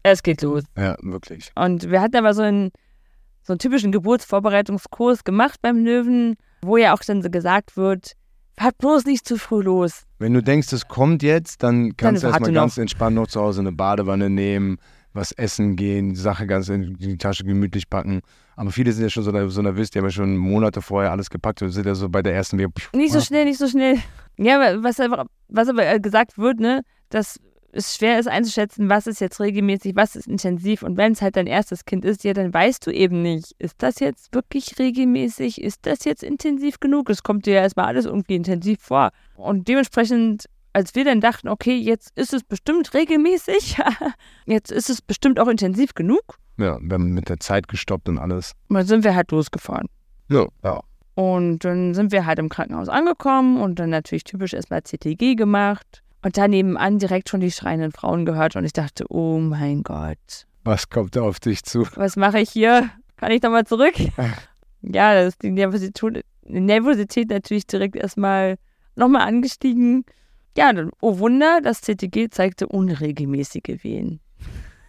Es 0.02 0.22
geht 0.22 0.42
los. 0.42 0.64
Ja, 0.76 0.96
wirklich. 1.00 1.52
Und 1.54 1.90
wir 1.90 2.00
hatten 2.00 2.16
aber 2.16 2.34
so 2.34 2.42
einen, 2.42 2.70
so 3.42 3.52
einen 3.52 3.60
typischen 3.60 3.92
Geburtsvorbereitungskurs 3.92 5.24
gemacht 5.24 5.60
beim 5.62 5.84
Löwen, 5.84 6.36
wo 6.62 6.76
ja 6.76 6.92
auch 6.94 7.00
dann 7.00 7.22
so 7.22 7.30
gesagt 7.30 7.76
wird, 7.76 8.12
fahrt 8.58 8.78
bloß 8.78 9.04
nicht 9.04 9.26
zu 9.26 9.36
früh 9.38 9.62
los. 9.62 10.02
Wenn 10.18 10.34
du 10.34 10.42
denkst, 10.42 10.72
es 10.72 10.88
kommt 10.88 11.22
jetzt, 11.22 11.62
dann 11.62 11.96
kannst 11.96 12.22
du 12.22 12.26
warte 12.26 12.38
erstmal 12.38 12.52
noch. 12.52 12.60
ganz 12.62 12.78
entspannt 12.78 13.16
noch 13.16 13.26
zu 13.26 13.40
Hause 13.40 13.60
eine 13.60 13.72
Badewanne 13.72 14.30
nehmen, 14.30 14.78
was 15.12 15.32
essen 15.32 15.76
gehen, 15.76 16.10
die 16.10 16.20
Sache 16.20 16.46
ganz 16.46 16.68
in 16.68 16.96
die 16.96 17.18
Tasche 17.18 17.44
gemütlich 17.44 17.90
packen. 17.90 18.22
Aber 18.56 18.70
viele 18.70 18.92
sind 18.92 19.04
ja 19.04 19.10
schon 19.10 19.24
so, 19.24 19.48
so 19.48 19.62
nervös, 19.62 19.90
die 19.90 19.98
haben 19.98 20.06
ja 20.06 20.10
schon 20.10 20.36
Monate 20.36 20.82
vorher 20.82 21.10
alles 21.10 21.30
gepackt 21.30 21.62
und 21.62 21.70
sind 21.70 21.86
ja 21.86 21.94
so 21.94 22.08
bei 22.08 22.22
der 22.22 22.34
ersten 22.34 22.58
Wehe. 22.58 22.68
Nicht 22.94 23.12
so 23.12 23.20
schnell, 23.20 23.44
nicht 23.44 23.58
so 23.58 23.66
schnell. 23.66 23.98
Ja, 24.38 24.82
was, 24.82 25.00
einfach, 25.00 25.26
was 25.48 25.68
aber 25.68 25.86
äh, 25.86 26.00
gesagt 26.00 26.38
wird, 26.38 26.60
ne, 26.60 26.82
dass 27.08 27.38
es 27.72 27.96
schwer 27.96 28.18
ist 28.18 28.28
einzuschätzen, 28.28 28.90
was 28.90 29.06
ist 29.06 29.20
jetzt 29.20 29.40
regelmäßig, 29.40 29.96
was 29.96 30.14
ist 30.14 30.28
intensiv. 30.28 30.82
Und 30.82 30.98
wenn 30.98 31.12
es 31.12 31.22
halt 31.22 31.36
dein 31.36 31.46
erstes 31.46 31.86
Kind 31.86 32.04
ist, 32.04 32.22
ja, 32.22 32.34
dann 32.34 32.52
weißt 32.52 32.86
du 32.86 32.90
eben 32.90 33.22
nicht, 33.22 33.52
ist 33.58 33.82
das 33.82 33.98
jetzt 33.98 34.34
wirklich 34.34 34.78
regelmäßig, 34.78 35.60
ist 35.60 35.86
das 35.86 36.04
jetzt 36.04 36.22
intensiv 36.22 36.80
genug? 36.80 37.08
Es 37.08 37.22
kommt 37.22 37.46
dir 37.46 37.54
ja 37.54 37.62
erstmal 37.62 37.86
alles 37.86 38.04
irgendwie 38.04 38.36
intensiv 38.36 38.80
vor. 38.80 39.10
Und 39.36 39.68
dementsprechend, 39.68 40.44
als 40.74 40.94
wir 40.94 41.04
dann 41.04 41.22
dachten, 41.22 41.48
okay, 41.48 41.74
jetzt 41.74 42.10
ist 42.14 42.34
es 42.34 42.44
bestimmt 42.44 42.92
regelmäßig, 42.92 43.78
jetzt 44.46 44.70
ist 44.70 44.90
es 44.90 45.00
bestimmt 45.00 45.40
auch 45.40 45.48
intensiv 45.48 45.94
genug. 45.94 46.36
Ja, 46.58 46.78
wir 46.82 46.94
haben 46.94 47.14
mit 47.14 47.30
der 47.30 47.40
Zeit 47.40 47.68
gestoppt 47.68 48.08
und 48.10 48.18
alles. 48.18 48.52
dann 48.68 48.86
sind 48.86 49.02
wir 49.02 49.14
halt 49.14 49.30
losgefahren. 49.30 49.88
Ja, 50.28 50.46
ja. 50.62 50.80
Und 51.14 51.60
dann 51.64 51.94
sind 51.94 52.12
wir 52.12 52.26
halt 52.26 52.38
im 52.38 52.48
Krankenhaus 52.48 52.88
angekommen 52.88 53.60
und 53.60 53.78
dann 53.78 53.90
natürlich 53.90 54.24
typisch 54.24 54.52
erstmal 54.54 54.82
CTG 54.82 55.34
gemacht. 55.34 56.01
Und 56.22 56.36
da 56.36 56.46
nebenan 56.46 56.98
direkt 56.98 57.28
schon 57.28 57.40
die 57.40 57.50
schreienden 57.50 57.92
Frauen 57.92 58.24
gehört 58.24 58.54
und 58.56 58.64
ich 58.64 58.72
dachte, 58.72 59.04
oh 59.08 59.38
mein 59.38 59.82
Gott. 59.82 60.46
Was 60.64 60.88
kommt 60.88 61.16
da 61.16 61.22
auf 61.22 61.40
dich 61.40 61.64
zu? 61.64 61.86
Was 61.96 62.16
mache 62.16 62.38
ich 62.38 62.50
hier? 62.50 62.90
Kann 63.16 63.32
ich 63.32 63.42
nochmal 63.42 63.64
zurück? 63.64 63.94
ja, 64.82 65.14
das 65.14 65.28
ist 65.28 65.42
die 65.42 65.50
Nervosität, 65.50 66.24
Nervosität 66.44 67.30
natürlich 67.30 67.66
direkt 67.66 67.96
erstmal 67.96 68.56
nochmal 68.94 69.22
angestiegen. 69.22 70.04
Ja, 70.56 70.72
dann, 70.72 70.90
oh 71.00 71.18
Wunder, 71.18 71.60
das 71.62 71.80
CTG 71.80 72.28
zeigte 72.30 72.68
unregelmäßige 72.68 73.82
Wehen. 73.82 74.20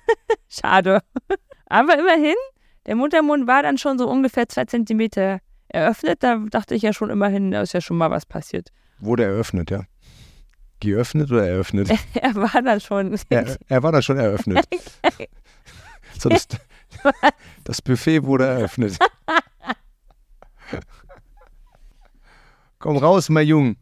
Schade. 0.49 0.99
Aber 1.67 1.97
immerhin, 1.97 2.35
der 2.85 2.95
Muttermund 2.95 3.47
war 3.47 3.63
dann 3.63 3.77
schon 3.77 3.97
so 3.97 4.07
ungefähr 4.07 4.47
zwei 4.49 4.65
Zentimeter 4.65 5.39
eröffnet. 5.69 6.21
Da 6.21 6.37
dachte 6.49 6.75
ich 6.75 6.83
ja 6.83 6.93
schon 6.93 7.09
immerhin, 7.09 7.49
da 7.51 7.61
ist 7.61 7.73
ja 7.73 7.81
schon 7.81 7.97
mal 7.97 8.11
was 8.11 8.25
passiert. 8.25 8.69
Wurde 8.99 9.23
eröffnet, 9.23 9.71
ja. 9.71 9.83
Geöffnet 10.83 11.31
oder 11.31 11.47
eröffnet? 11.47 11.89
Er 12.13 12.35
war 12.35 12.61
dann 12.61 12.81
schon. 12.81 13.17
Er, 13.29 13.57
er 13.67 13.83
war 13.83 13.91
dann 13.93 14.03
schon 14.03 14.17
eröffnet. 14.17 14.67
so, 16.19 16.29
das, 16.29 16.47
das 17.63 17.81
Buffet 17.81 18.23
wurde 18.23 18.45
eröffnet. 18.45 18.99
Komm 22.79 22.97
raus, 22.97 23.29
mein 23.29 23.47
Jung. 23.47 23.77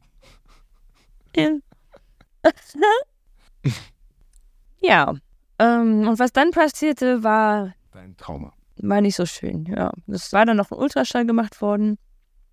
ja. 4.81 5.15
Ähm, 5.58 6.08
und 6.08 6.20
was 6.20 6.31
dann 6.31 6.51
passierte, 6.51 7.24
war. 7.24 7.74
Dein 7.93 8.15
Trauma. 8.17 8.53
War 8.77 9.01
nicht 9.01 9.15
so 9.15 9.25
schön, 9.25 9.65
ja. 9.65 9.91
Es 10.08 10.34
war 10.34 10.46
dann 10.46 10.58
noch 10.58 10.70
ein 10.72 10.77
Ultraschall 10.77 11.25
gemacht 11.25 11.62
worden. 11.62 11.98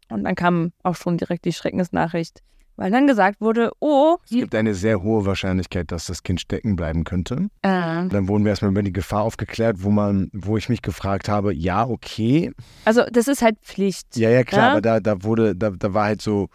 Und 0.08 0.24
dann 0.24 0.34
kam 0.34 0.72
auch 0.82 0.96
schon 0.96 1.18
direkt 1.18 1.44
die 1.44 1.52
Schreckensnachricht, 1.52 2.42
weil 2.78 2.92
dann 2.92 3.08
gesagt 3.08 3.40
wurde, 3.40 3.73
oh. 3.80 4.18
Es 4.25 4.30
gibt 4.30 4.54
eine 4.54 4.73
sehr 4.73 5.02
hohe 5.02 5.26
Wahrscheinlichkeit, 5.26 5.90
dass 5.90 6.06
das 6.06 6.23
Kind 6.23 6.40
stecken 6.40 6.76
bleiben 6.76 7.02
könnte. 7.02 7.49
Äh. 7.62 8.06
Dann 8.06 8.28
wurden 8.28 8.44
wir 8.44 8.50
erstmal 8.50 8.70
über 8.70 8.85
die 8.85 8.92
Gefahr 8.92 9.23
aufgeklärt, 9.23 9.82
wo 9.82 9.90
man, 9.90 10.30
wo 10.32 10.56
ich 10.56 10.68
mich 10.68 10.80
gefragt 10.80 11.28
habe, 11.28 11.52
ja, 11.52 11.85
okay. 11.85 12.52
Also 12.85 13.02
das 13.12 13.26
ist 13.26 13.42
halt 13.42 13.58
Pflicht. 13.62 14.16
Ja, 14.16 14.30
ja, 14.30 14.44
klar, 14.44 14.62
ja? 14.62 14.70
aber 14.70 14.80
da, 14.80 15.00
da 15.00 15.25
wurde, 15.25 15.56
da, 15.56 15.70
da 15.70 15.92
war 15.92 16.04
halt 16.04 16.23
so, 16.23 16.50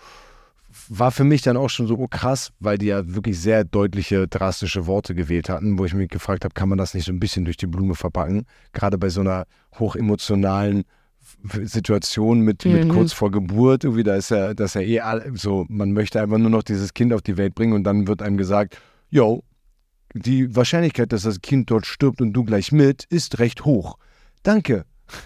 war 0.87 1.11
für 1.11 1.25
mich 1.25 1.41
dann 1.41 1.57
auch 1.57 1.69
schon 1.69 1.87
so 1.87 1.97
oh, 1.97 2.07
krass, 2.07 2.53
weil 2.61 2.77
die 2.77 2.87
ja 2.87 3.13
wirklich 3.13 3.37
sehr 3.41 3.65
deutliche, 3.65 4.25
drastische 4.29 4.87
Worte 4.87 5.15
gewählt 5.15 5.49
hatten, 5.49 5.77
wo 5.77 5.83
ich 5.83 5.93
mich 5.93 6.09
gefragt 6.09 6.45
habe, 6.45 6.53
kann 6.53 6.69
man 6.69 6.77
das 6.77 6.93
nicht 6.93 7.03
so 7.03 7.11
ein 7.11 7.19
bisschen 7.19 7.43
durch 7.43 7.57
die 7.57 7.67
Blume 7.67 7.95
verpacken? 7.95 8.45
Gerade 8.71 8.97
bei 8.97 9.09
so 9.09 9.19
einer 9.19 9.43
hochemotionalen 9.77 10.85
Situation 11.63 12.41
mit, 12.41 12.65
mhm. 12.65 12.73
mit 12.73 12.89
kurz 12.89 13.13
vor 13.13 13.31
Geburt, 13.31 13.83
irgendwie, 13.83 14.03
da 14.03 14.15
ist 14.15 14.31
ja, 14.31 14.53
das 14.53 14.73
ja 14.75 14.81
eh 14.81 15.01
so, 15.33 15.65
man 15.69 15.91
möchte 15.91 16.21
einfach 16.21 16.37
nur 16.37 16.49
noch 16.49 16.63
dieses 16.63 16.93
Kind 16.93 17.13
auf 17.13 17.21
die 17.21 17.37
Welt 17.37 17.55
bringen 17.55 17.73
und 17.73 17.83
dann 17.83 18.07
wird 18.07 18.21
einem 18.21 18.37
gesagt, 18.37 18.77
yo, 19.09 19.43
die 20.13 20.55
Wahrscheinlichkeit, 20.55 21.11
dass 21.11 21.23
das 21.23 21.41
Kind 21.41 21.71
dort 21.71 21.85
stirbt 21.85 22.21
und 22.21 22.33
du 22.33 22.43
gleich 22.43 22.71
mit, 22.71 23.05
ist 23.05 23.39
recht 23.39 23.65
hoch. 23.65 23.97
Danke. 24.43 24.85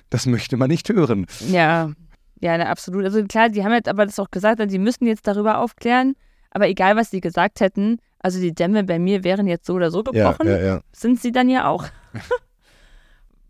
Das 0.10 0.26
möchte 0.26 0.58
man 0.58 0.70
nicht 0.70 0.90
hören. 0.90 1.28
Ja, 1.50 1.92
ja, 2.40 2.58
ne, 2.58 2.68
absolut. 2.68 3.04
Also 3.04 3.24
klar, 3.24 3.50
die 3.50 3.64
haben 3.64 3.74
jetzt 3.74 3.88
aber 3.88 4.06
das 4.06 4.20
auch 4.20 4.32
gesagt, 4.32 4.62
sie 4.70 4.80
müssen 4.80 5.06
jetzt 5.08 5.28
darüber 5.28 5.60
aufklären, 5.60 6.16
aber 6.52 6.68
egal, 6.68 6.96
was 6.96 7.12
sie 7.12 7.22
gesagt 7.22 7.60
hätten, 7.60 8.00
also 8.20 8.40
die 8.40 8.54
Dämme 8.54 8.84
bei 8.84 9.00
mir 9.00 9.24
wären 9.24 9.48
jetzt 9.48 9.66
so 9.66 9.74
oder 9.74 9.92
so 9.92 10.04
gebrochen, 10.04 10.48
ja, 10.48 10.58
ja, 10.58 10.66
ja. 10.66 10.82
sind 10.92 11.22
sie 11.22 11.32
dann 11.32 11.50
ja 11.50 11.68
auch. 11.68 11.86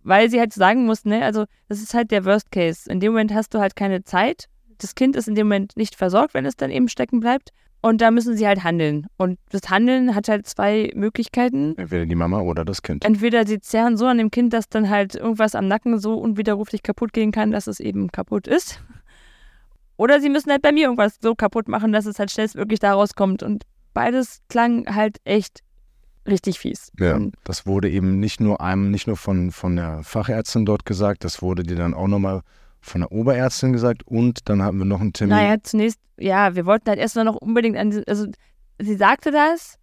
weil 0.07 0.29
sie 0.29 0.39
halt 0.39 0.53
sagen 0.53 0.85
muss, 0.85 1.03
ne, 1.03 1.23
also 1.23 1.45
das 1.67 1.81
ist 1.81 1.93
halt 1.93 2.11
der 2.11 2.23
Worst 2.23 2.51
Case. 2.51 2.89
In 2.89 2.99
dem 2.99 3.11
Moment 3.11 3.33
hast 3.33 3.53
du 3.53 3.59
halt 3.59 3.75
keine 3.75 4.03
Zeit. 4.03 4.45
Das 4.77 4.95
Kind 4.95 5.15
ist 5.15 5.27
in 5.27 5.35
dem 5.35 5.47
Moment 5.47 5.75
nicht 5.75 5.95
versorgt, 5.95 6.33
wenn 6.33 6.45
es 6.45 6.55
dann 6.55 6.71
eben 6.71 6.87
stecken 6.87 7.19
bleibt. 7.19 7.51
Und 7.81 8.01
da 8.01 8.09
müssen 8.09 8.35
sie 8.35 8.47
halt 8.47 8.63
handeln. 8.63 9.07
Und 9.17 9.37
das 9.49 9.69
Handeln 9.69 10.15
hat 10.15 10.29
halt 10.29 10.47
zwei 10.47 10.91
Möglichkeiten. 10.95 11.75
Entweder 11.77 12.05
die 12.05 12.15
Mama 12.15 12.39
oder 12.39 12.63
das 12.63 12.81
Kind. 12.81 13.03
Entweder 13.05 13.45
sie 13.45 13.59
zerren 13.59 13.97
so 13.97 14.05
an 14.05 14.17
dem 14.17 14.31
Kind, 14.31 14.53
dass 14.53 14.69
dann 14.69 14.89
halt 14.89 15.15
irgendwas 15.15 15.55
am 15.55 15.67
Nacken 15.67 15.99
so 15.99 16.15
unwiderruflich 16.15 16.83
kaputt 16.83 17.11
gehen 17.11 17.31
kann, 17.31 17.51
dass 17.51 17.67
es 17.67 17.79
eben 17.79 18.11
kaputt 18.11 18.47
ist. 18.47 18.81
Oder 19.97 20.21
sie 20.21 20.29
müssen 20.29 20.51
halt 20.51 20.61
bei 20.61 20.71
mir 20.71 20.83
irgendwas 20.83 21.17
so 21.21 21.35
kaputt 21.35 21.67
machen, 21.67 21.91
dass 21.91 22.05
es 22.05 22.17
halt 22.17 22.31
schnellstmöglich 22.31 22.79
da 22.79 22.93
rauskommt. 22.93 23.43
Und 23.43 23.63
beides 23.93 24.41
klang 24.47 24.95
halt 24.95 25.17
echt 25.25 25.59
richtig 26.27 26.59
fies. 26.59 26.91
Ja, 26.99 27.19
das 27.43 27.65
wurde 27.65 27.89
eben 27.89 28.19
nicht 28.19 28.39
nur 28.39 28.61
einem, 28.61 28.91
nicht 28.91 29.07
nur 29.07 29.17
von, 29.17 29.51
von 29.51 29.75
der 29.75 30.03
Fachärztin 30.03 30.65
dort 30.65 30.85
gesagt, 30.85 31.23
das 31.23 31.41
wurde 31.41 31.63
dir 31.63 31.75
dann 31.75 31.93
auch 31.93 32.07
nochmal 32.07 32.41
von 32.81 33.01
der 33.01 33.11
Oberärztin 33.11 33.73
gesagt 33.73 34.03
und 34.05 34.49
dann 34.49 34.61
hatten 34.61 34.77
wir 34.77 34.85
noch 34.85 35.01
einen 35.01 35.13
Termin. 35.13 35.35
Naja, 35.35 35.57
zunächst, 35.61 35.99
ja, 36.17 36.55
wir 36.55 36.65
wollten 36.65 36.89
halt 36.89 36.99
erstmal 36.99 37.25
noch 37.25 37.35
unbedingt 37.35 37.77
an, 37.77 38.03
also 38.07 38.27
sie 38.79 38.95
sagte 38.95 39.31
das, 39.31 39.77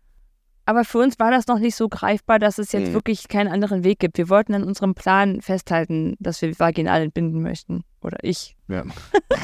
aber 0.66 0.84
für 0.84 0.98
uns 0.98 1.18
war 1.18 1.30
das 1.30 1.46
noch 1.46 1.58
nicht 1.58 1.76
so 1.76 1.88
greifbar, 1.88 2.38
dass 2.38 2.58
es 2.58 2.72
jetzt 2.72 2.88
mhm. 2.88 2.94
wirklich 2.94 3.28
keinen 3.28 3.52
anderen 3.52 3.84
Weg 3.84 3.98
gibt. 3.98 4.16
Wir 4.16 4.30
wollten 4.30 4.54
an 4.54 4.64
unserem 4.64 4.94
Plan 4.94 5.42
festhalten, 5.42 6.14
dass 6.20 6.40
wir 6.40 6.58
vaginal 6.58 7.02
entbinden 7.02 7.42
möchten. 7.42 7.84
Oder 8.00 8.18
ich. 8.22 8.56
Ja. 8.68 8.84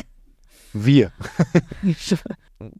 wir. 0.72 1.12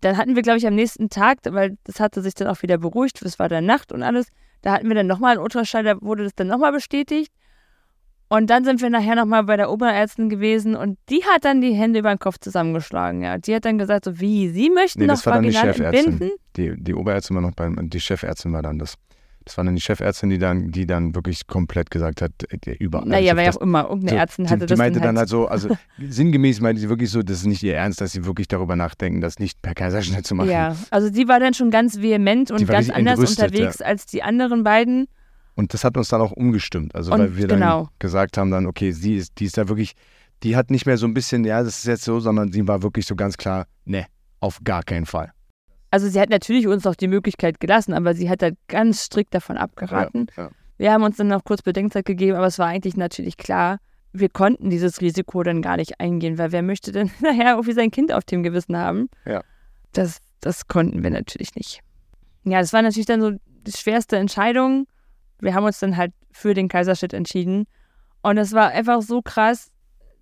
Dann 0.00 0.16
hatten 0.16 0.37
wir, 0.37 0.42
glaube 0.42 0.58
ich, 0.58 0.66
am 0.66 0.75
nächsten 0.75 1.08
Tag, 1.08 1.38
weil 1.49 1.76
das 1.84 2.00
hatte 2.00 2.22
sich 2.22 2.34
dann 2.34 2.49
auch 2.49 2.62
wieder 2.62 2.78
beruhigt, 2.78 3.22
es 3.22 3.38
war 3.38 3.49
dann 3.49 3.66
Nacht 3.66 3.92
und 3.92 4.02
alles, 4.02 4.28
da 4.62 4.72
hatten 4.72 4.88
wir 4.88 4.94
dann 4.94 5.06
nochmal 5.06 5.32
einen 5.32 5.40
Ultraschall, 5.40 5.84
da 5.84 6.00
wurde 6.00 6.25
das 6.25 6.34
dann 6.34 6.49
nochmal 6.49 6.72
bestätigt. 6.72 7.32
Und 8.32 8.49
dann 8.49 8.64
sind 8.64 8.80
wir 8.80 8.90
nachher 8.90 9.16
nochmal 9.16 9.42
bei 9.42 9.56
der 9.56 9.72
Oberärztin 9.72 10.28
gewesen 10.28 10.76
und 10.76 10.99
die 11.08 11.25
hat 11.25 11.44
dann 11.44 11.60
die 11.60 11.72
Hände 11.72 11.99
über 11.99 12.14
den 12.14 12.20
Kopf 12.20 12.38
zusammengeschlagen. 12.38 13.22
Ja. 13.22 13.38
Die 13.38 13.52
hat 13.52 13.64
dann 13.64 13.76
gesagt, 13.76 14.04
so 14.04 14.20
wie, 14.20 14.50
Sie 14.50 14.70
möchten 14.70 15.00
nee, 15.00 15.06
noch 15.06 15.26
vaginal 15.26 15.68
entbinden? 15.68 16.30
Die, 16.56 16.80
die 16.80 16.94
Oberärztin 16.94 17.34
war 17.34 17.42
noch 17.42 17.54
bei, 17.56 17.68
die 17.68 17.99
Chefärztin 18.00 18.52
war 18.52 18.62
dann 18.62 18.78
das. 18.78 18.94
Das 19.44 19.56
war 19.56 19.64
dann 19.64 19.75
die 19.75 19.80
Chefärztin, 19.80 20.28
die 20.28 20.38
dann, 20.38 20.70
die 20.70 20.87
dann 20.87 21.14
wirklich 21.14 21.47
komplett 21.47 21.90
gesagt 21.90 22.20
hat, 22.20 22.32
äh, 22.50 22.73
überall. 22.73 23.06
Naja, 23.06 23.35
ja 23.35 23.50
auch 23.50 23.61
immer, 23.61 23.85
irgendeine 23.85 24.11
so, 24.11 24.16
Ärztin 24.16 24.50
hatte 24.50 24.61
die, 24.61 24.66
das. 24.66 24.76
Die 24.76 24.78
meinte 24.78 25.00
dann 25.00 25.18
halt 25.18 25.28
so, 25.28 25.47
also 25.47 25.76
sinngemäß 25.99 26.61
meinte 26.61 26.80
sie 26.80 26.88
wirklich 26.88 27.11
so, 27.11 27.23
das 27.23 27.38
ist 27.38 27.47
nicht 27.47 27.62
ihr 27.62 27.75
Ernst, 27.75 28.00
dass 28.00 28.12
sie 28.12 28.25
wirklich 28.26 28.49
darüber 28.49 28.76
nachdenken, 28.76 29.20
das 29.20 29.38
nicht 29.38 29.62
per 29.62 29.75
Kaiserschnitt 29.75 30.26
zu 30.26 30.35
machen. 30.35 30.50
Ja, 30.50 30.76
also 30.90 31.12
sie 31.12 31.26
war 31.26 31.40
dann 31.40 31.54
schon 31.54 31.70
ganz 31.70 32.00
vehement 32.00 32.50
und 32.50 32.66
ganz 32.66 32.90
anders 32.90 33.18
unterwegs 33.18 33.78
ja. 33.78 33.87
als 33.87 34.06
die 34.06 34.23
anderen 34.23 34.62
beiden. 34.62 35.09
Und 35.54 35.75
das 35.75 35.85
hat 35.85 35.97
uns 35.97 36.09
dann 36.09 36.20
auch 36.20 36.32
umgestimmt, 36.32 36.94
also 36.94 37.12
und, 37.12 37.18
weil 37.18 37.37
wir 37.37 37.47
genau. 37.47 37.85
dann 37.85 37.88
gesagt 37.99 38.38
haben 38.38 38.50
dann, 38.50 38.66
okay, 38.66 38.92
sie 38.92 39.16
ist, 39.16 39.38
die 39.38 39.47
ist 39.47 39.59
da 39.59 39.68
wirklich, 39.68 39.94
die 40.42 40.56
hat 40.56 40.70
nicht 40.70 40.87
mehr 40.87 40.97
so 40.97 41.06
ein 41.06 41.14
bisschen, 41.14 41.44
ja, 41.44 41.62
das 41.62 41.78
ist 41.78 41.87
jetzt 41.87 42.04
so, 42.04 42.20
sondern 42.20 42.52
sie 42.52 42.66
war 42.68 42.82
wirklich 42.82 43.06
so 43.06 43.16
ganz 43.16 43.37
klar, 43.37 43.66
ne, 43.85 44.06
auf 44.40 44.61
gar 44.64 44.82
keinen 44.82 45.06
Fall. 45.06 45.32
Also 45.90 46.09
sie 46.09 46.20
hat 46.20 46.30
natürlich 46.30 46.66
uns 46.66 46.87
auch 46.87 46.94
die 46.94 47.09
Möglichkeit 47.09 47.59
gelassen, 47.59 47.94
aber 47.94 48.14
sie 48.14 48.30
hat 48.30 48.42
halt 48.42 48.56
ganz 48.68 49.04
strikt 49.04 49.35
davon 49.35 49.56
abgeraten. 49.56 50.26
Ja, 50.37 50.44
ja. 50.44 50.50
Wir 50.78 50.92
haben 50.92 51.02
uns 51.02 51.16
dann 51.16 51.28
noch 51.28 51.44
kurz 51.44 51.62
Bedenkzeit 51.62 52.04
gegeben, 52.04 52.37
aber 52.37 52.47
es 52.47 52.59
war 52.59 52.68
eigentlich 52.68 52.97
natürlich 52.97 53.37
klar, 53.37 53.78
wir 54.12 54.28
konnten 54.28 54.70
dieses 54.70 55.00
Risiko 55.00 55.42
dann 55.42 55.62
gar 55.62 55.76
nicht 55.76 56.00
eingehen, 56.00 56.38
weil 56.38 56.52
wer 56.52 56.62
möchte 56.62 56.92
denn 56.92 57.11
nachher 57.20 57.52
irgendwie 57.52 57.73
sein 57.73 57.90
Kind 57.90 58.12
auf 58.12 58.25
dem 58.25 58.42
Gewissen 58.42 58.76
haben? 58.76 59.09
Ja. 59.25 59.42
Das, 59.92 60.18
das 60.40 60.68
konnten 60.68 61.02
wir 61.02 61.11
natürlich 61.11 61.54
nicht. 61.54 61.80
Ja, 62.44 62.61
das 62.61 62.73
war 62.73 62.82
natürlich 62.82 63.06
dann 63.06 63.20
so 63.20 63.32
die 63.66 63.73
schwerste 63.73 64.16
Entscheidung. 64.16 64.87
Wir 65.40 65.54
haben 65.54 65.64
uns 65.64 65.80
dann 65.80 65.97
halt 65.97 66.12
für 66.30 66.54
den 66.54 66.68
Kaiserschnitt 66.68 67.12
entschieden. 67.12 67.66
Und 68.23 68.38
es 68.38 68.52
war 68.52 68.68
einfach 68.68 69.02
so 69.02 69.23
krass, 69.23 69.70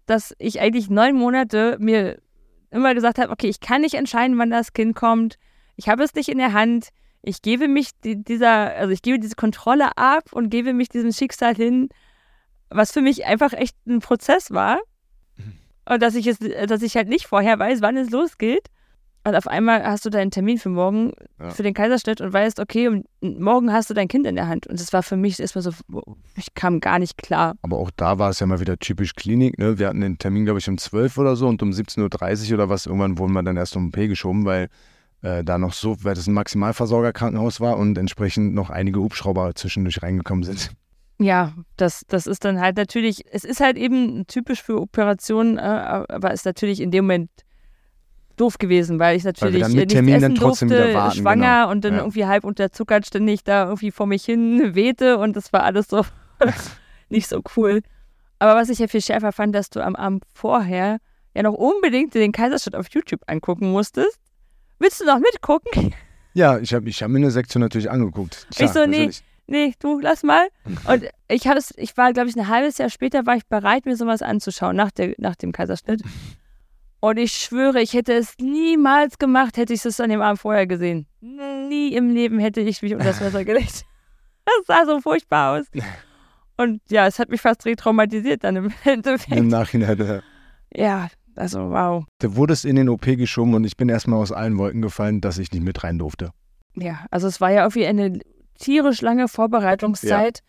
dass 0.07 0.35
ich 0.39 0.61
eigentlich 0.61 0.89
neun 0.89 1.17
Monate 1.17 1.77
mir 1.79 2.21
immer 2.71 2.95
gesagt 2.95 3.19
habe, 3.19 3.31
okay, 3.31 3.49
ich 3.49 3.61
kann 3.61 3.83
nicht 3.83 3.95
entscheiden, 3.95 4.39
wann 4.39 4.51
das 4.51 4.73
Kind 4.73 4.97
kommt 4.97 5.39
ich 5.79 5.89
habe 5.89 6.03
es 6.03 6.15
nicht 6.15 6.29
in 6.29 6.39
der 6.39 6.53
Hand. 6.53 6.89
Ich 7.23 7.41
gebe 7.41 7.69
mich 7.69 7.91
die, 8.05 8.23
dieser, 8.23 8.75
also 8.75 8.93
ich 8.93 9.01
gebe 9.01 9.19
diese 9.19 9.37
Kontrolle 9.37 9.97
ab 9.97 10.25
und 10.33 10.51
gebe 10.51 10.73
mich 10.73 10.89
diesem 10.89 11.13
Schicksal 11.13 11.55
hin, 11.55 11.89
was 12.69 12.93
für 12.93 13.01
mich 13.01 13.25
einfach 13.27 13.53
echt 13.53 13.77
ein 13.87 14.01
Prozess 14.01 14.51
war. 14.51 14.79
Mhm. 15.37 15.53
Und 15.89 16.03
dass 16.03 16.15
ich 16.17 16.27
es, 16.27 16.39
dass 16.39 16.83
ich 16.83 16.97
halt 16.97 17.09
nicht 17.09 17.27
vorher 17.29 17.59
weiß, 17.59 17.81
wann 17.81 17.97
es 17.97 18.11
losgeht. 18.11 18.69
Und 19.25 19.35
auf 19.35 19.47
einmal 19.47 19.85
hast 19.85 20.05
du 20.05 20.11
deinen 20.11 20.31
Termin 20.31 20.59
für 20.59 20.69
morgen, 20.69 21.13
Ja. 21.39 21.51
für 21.51 21.63
den 21.63 21.75
Kaiserschnitt 21.75 22.21
und 22.21 22.33
weißt, 22.33 22.61
okay, 22.61 23.03
morgen 23.21 23.73
hast 23.73 23.91
du 23.91 23.95
dein 23.95 24.09
Kind 24.09 24.27
in 24.27 24.37
der 24.37 24.49
Hand. 24.49 24.67
Und 24.67 24.81
das 24.81 24.93
war 24.93 25.03
für 25.03 25.17
mich 25.17 25.39
erstmal 25.39 25.63
so, 25.63 25.73
ich 26.37 26.55
kam 26.55 26.81
gar 26.81 26.99
nicht 26.99 27.19
klar. 27.19 27.55
Aber 27.63 27.79
auch 27.79 27.91
da 27.95 28.19
war 28.19 28.31
es 28.31 28.41
ja 28.41 28.47
mal 28.47 28.61
wieder 28.61 28.79
typisch 28.79 29.15
Klinik. 29.15 29.59
Ne? 29.59 29.79
Wir 29.79 29.89
hatten 29.89 30.01
den 30.01 30.19
Termin, 30.19 30.45
glaube 30.45 30.61
ich, 30.61 30.69
um 30.69 30.79
12 30.79 31.19
oder 31.19 31.37
so 31.37 31.47
und 31.47 31.63
um 31.63 31.71
17.30 31.71 32.49
Uhr 32.49 32.55
oder 32.55 32.69
was. 32.69 32.87
Irgendwann 32.87 33.19
wurden 33.19 33.33
wir 33.33 33.43
dann 33.43 33.57
erst 33.57 33.77
um 33.77 33.91
P 33.91 34.09
geschoben, 34.09 34.45
weil 34.45 34.69
äh, 35.23 35.43
da 35.45 35.59
noch 35.59 35.73
so, 35.73 35.97
weil 36.05 36.15
das 36.15 36.27
ein 36.27 36.35
Maximalversorgerkrankenhaus 36.35 37.61
war 37.61 37.77
und 37.77 37.99
entsprechend 37.99 38.55
noch 38.55 38.71
einige 38.71 39.01
Hubschrauber 39.01 39.55
zwischendurch 39.55 40.03
reingekommen 40.03 40.45
sind. 40.45 40.71
Ja, 41.21 41.53
das, 41.77 42.05
das 42.07 42.29
ist 42.29 42.45
dann 42.45 42.61
halt 42.61 42.77
natürlich, 42.77 43.25
es 43.33 43.43
ist 43.45 43.61
halt 43.61 43.77
eben 43.77 44.27
typisch 44.29 44.63
für 44.63 44.81
Operationen, 44.81 45.59
äh, 45.59 45.61
aber 45.61 46.33
ist 46.33 46.45
natürlich 46.47 46.81
in 46.81 46.93
dem 46.93 47.05
Moment 47.07 47.31
doof 48.37 48.59
gewesen, 48.59 49.01
weil 49.01 49.17
ich 49.17 49.25
Weil 49.25 49.33
natürlich 49.33 49.63
äh, 49.63 49.69
mit 49.69 49.75
nichts 49.77 49.93
Termin 49.95 50.15
essen 50.15 50.35
trotzdem 50.37 50.69
durfte, 50.69 50.95
warten, 50.95 51.17
schwanger 51.19 51.63
genau. 51.63 51.71
und 51.73 51.85
dann 51.85 51.95
Ja. 51.95 51.99
irgendwie 52.01 52.27
halb 52.27 52.45
unterzuckert 52.45 53.05
ständig 53.07 53.43
da 53.43 53.65
irgendwie 53.65 53.91
vor 53.91 54.07
mich 54.07 54.25
hin 54.25 54.77
wehte 54.77 55.19
und 55.19 55.35
das 55.37 55.53
war 55.53 55.65
alles 55.65 55.89
so 55.89 56.05
nicht 57.09 57.29
so 57.29 57.43
cool. 57.57 57.83
Aber 58.39 58.55
was 58.55 58.69
ich 58.69 58.79
ja 58.79 58.87
viel 58.87 59.03
schärfer 59.03 59.33
fand, 59.33 59.55
dass 59.57 59.71
du 59.71 59.85
am 59.85 59.97
Abend 59.97 60.23
vorher 60.33 60.99
ja 61.35 61.43
noch 61.43 61.55
unbedingt 61.55 62.15
den 62.15 62.31
Kaiserschnitt 62.31 62.77
auf 62.77 62.87
YouTube 62.91 63.23
angucken 63.27 63.73
musstest. 63.73 64.21
Willst 64.79 65.01
du 65.01 65.05
noch 65.05 65.19
mitgucken? 65.19 65.95
Ja, 66.35 66.59
ich 66.59 66.73
habe 66.75 66.89
ich 66.89 67.03
hab 67.03 67.11
mir 67.11 67.19
eine 67.19 67.31
Sektion 67.31 67.61
natürlich 67.63 67.91
angeguckt. 67.91 68.47
Ich 68.59 68.69
so, 68.71 68.87
nee. 68.87 69.11
nee, 69.47 69.75
du 69.81 69.99
lass 70.01 70.23
mal. 70.23 70.49
Und 70.87 71.09
ich 71.29 71.47
habe 71.49 71.59
es, 71.59 71.73
ich 71.77 71.97
war, 71.97 72.13
glaube 72.13 72.29
ich, 72.29 72.37
ein 72.37 72.49
halbes 72.49 72.79
Jahr 72.79 72.91
später 72.91 73.27
war 73.27 73.37
ich 73.37 73.47
bereit, 73.47 73.87
mir 73.87 73.97
sowas 73.97 74.23
anzuschauen, 74.23 74.77
nach, 74.77 74.91
der, 74.91 75.15
nach 75.19 75.35
dem 75.37 75.53
Kaiserschnitt. 75.53 76.03
Und 77.01 77.17
ich 77.17 77.33
schwöre, 77.33 77.81
ich 77.81 77.93
hätte 77.95 78.13
es 78.13 78.35
niemals 78.41 79.19
gemacht, 79.19 79.57
hätte 79.57 79.73
ich 79.73 79.85
es 79.85 80.01
an 80.01 80.11
dem 80.11 80.21
Abend 80.21 80.41
vorher 80.41 80.67
gesehen. 80.67 81.07
Nie 81.21 81.95
im 81.95 82.11
Leben 82.11 82.39
hätte 82.39 82.61
ich 82.61 82.83
mich 82.83 82.93
unter 82.93 83.07
das 83.07 83.21
Messer 83.21 83.45
gelegt. 83.45 83.85
Das 84.47 84.67
sah 84.67 84.87
so 84.87 84.99
furchtbar 85.03 85.59
aus. 85.61 85.67
Und 86.57 86.81
ja, 86.89 87.07
es 87.07 87.19
hat 87.19 87.29
mich 87.29 87.43
fast 87.43 87.67
retraumatisiert 87.67 88.45
dann 88.45 88.57
im 88.57 88.73
Endeffekt. 88.85 89.37
Im 89.37 89.49
Nachhinein. 89.49 90.01
äh, 90.01 90.21
Ja, 90.75 91.09
also 91.39 91.71
wow. 91.71 92.05
Da 92.19 92.37
wurde 92.37 92.53
es 92.53 92.65
in 92.65 92.77
den 92.77 92.89
OP 92.89 93.05
geschoben 93.07 93.55
und 93.55 93.65
ich 93.65 93.77
bin 93.77 93.89
erstmal 93.89 94.19
aus 94.21 94.33
allen 94.33 94.59
Wolken 94.59 94.83
gefallen, 94.83 95.21
dass 95.21 95.39
ich 95.39 95.53
nicht 95.53 95.63
mit 95.65 95.83
rein 95.85 95.99
durfte. 95.99 96.31
Ja, 96.77 97.07
also 97.11 97.27
es 97.29 97.41
war 97.41 97.51
ja 97.51 97.63
irgendwie 97.63 97.87
eine 97.87 98.19
tierisch 98.59 99.01
lange 99.01 99.29
Vorbereitungszeit. 99.29 100.41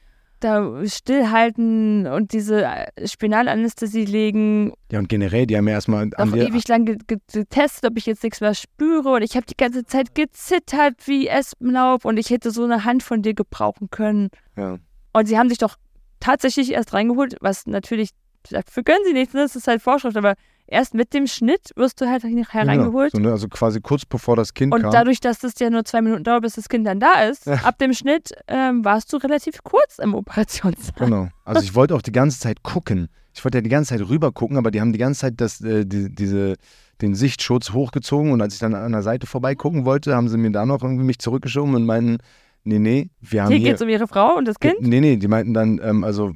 Da 0.41 0.85
stillhalten 0.85 2.07
und 2.07 2.31
diese 2.31 2.63
äh, 2.63 2.87
Spinalanästhesie 3.05 4.05
legen, 4.05 4.71
Ja, 4.89 4.99
und 4.99 5.09
generell, 5.09 5.45
die 5.45 5.57
haben 5.57 5.67
ja 5.67 5.73
erstmal 5.73 6.09
auch 6.15 6.33
ewig 6.33 6.65
lang 6.69 6.85
ge- 6.85 6.97
ge- 7.07 7.17
getestet, 7.33 7.91
ob 7.91 7.97
ich 7.97 8.05
jetzt 8.05 8.23
nichts 8.23 8.39
mehr 8.39 8.53
spüre. 8.53 9.09
Und 9.15 9.21
ich 9.21 9.35
habe 9.35 9.45
die 9.45 9.57
ganze 9.57 9.83
Zeit 9.83 10.15
gezittert 10.15 10.95
wie 11.07 11.27
Espenlaub 11.27 12.05
und 12.05 12.17
ich 12.17 12.29
hätte 12.29 12.51
so 12.51 12.63
eine 12.63 12.85
Hand 12.85 13.03
von 13.03 13.21
dir 13.21 13.33
gebrauchen 13.33 13.89
können. 13.91 14.29
ja. 14.55 14.77
Und 15.11 15.27
sie 15.27 15.37
haben 15.39 15.49
sich 15.49 15.57
doch 15.57 15.75
tatsächlich 16.19 16.71
erst 16.71 16.93
reingeholt, 16.93 17.35
was 17.41 17.65
natürlich, 17.65 18.11
dafür 18.49 18.83
können 18.83 19.03
sie 19.05 19.13
nichts, 19.13 19.33
ne? 19.33 19.41
das 19.41 19.55
ist 19.55 19.67
halt 19.67 19.81
Vorschrift, 19.81 20.17
aber 20.17 20.35
erst 20.67 20.93
mit 20.93 21.13
dem 21.13 21.27
Schnitt 21.27 21.71
wirst 21.75 21.99
du 22.01 22.07
halt 22.07 22.23
hereingeholt. 22.23 23.11
Genau. 23.11 23.23
So, 23.23 23.27
ne, 23.27 23.31
also 23.31 23.47
quasi 23.47 23.81
kurz 23.81 24.05
bevor 24.05 24.35
das 24.35 24.53
Kind 24.53 24.73
Und 24.73 24.81
kam. 24.81 24.91
dadurch, 24.91 25.19
dass 25.19 25.39
das 25.39 25.53
ja 25.59 25.69
nur 25.69 25.83
zwei 25.85 26.01
Minuten 26.01 26.23
dauert, 26.23 26.43
bis 26.43 26.53
das 26.55 26.69
Kind 26.69 26.85
dann 26.85 26.99
da 26.99 27.23
ist, 27.23 27.45
Ja. 27.45 27.55
ab 27.63 27.77
dem 27.79 27.93
Schnitt 27.93 28.31
ähm, 28.47 28.85
warst 28.85 29.11
du 29.13 29.17
relativ 29.17 29.63
kurz 29.63 29.99
im 29.99 30.13
Operationssaal. 30.13 30.93
Genau. 30.97 31.29
Also 31.45 31.61
ich 31.63 31.73
wollte 31.75 31.95
auch 31.95 32.01
die 32.01 32.11
ganze 32.11 32.39
Zeit 32.39 32.63
gucken. 32.63 33.09
Ich 33.33 33.43
wollte 33.43 33.59
ja 33.59 33.61
die 33.61 33.69
ganze 33.69 33.95
Zeit 33.97 34.07
rüber 34.09 34.31
gucken, 34.31 34.57
aber 34.57 34.71
die 34.71 34.81
haben 34.81 34.91
die 34.91 34.99
ganze 34.99 35.21
Zeit 35.21 35.33
das, 35.37 35.61
äh, 35.61 35.85
die, 35.85 36.13
diese, 36.13 36.55
den 37.01 37.15
Sichtschutz 37.15 37.71
hochgezogen 37.71 38.31
und 38.31 38.41
als 38.41 38.53
ich 38.55 38.59
dann 38.59 38.75
an 38.75 38.91
der 38.91 39.03
Seite 39.03 39.27
vorbeigucken 39.27 39.85
wollte, 39.85 40.15
haben 40.15 40.27
sie 40.27 40.37
mir 40.37 40.51
da 40.51 40.65
noch 40.65 40.83
irgendwie 40.83 41.05
mich 41.05 41.19
zurückgeschoben 41.19 41.73
und 41.75 41.85
meinten, 41.85 42.17
nee, 42.63 42.79
nee, 42.79 43.09
wir 43.21 43.43
haben 43.43 43.49
Hier 43.49 43.57
hier... 43.57 43.67
geht 43.69 43.75
es 43.75 43.81
um 43.81 43.89
ihre 43.89 44.07
Frau 44.07 44.35
und 44.35 44.45
das 44.45 44.59
Kind. 44.59 44.81
Nee, 44.81 44.99
nee, 44.99 45.15
die 45.17 45.27
meinten 45.27 45.53
dann, 45.53 45.79
ähm, 45.81 46.03
also 46.03 46.33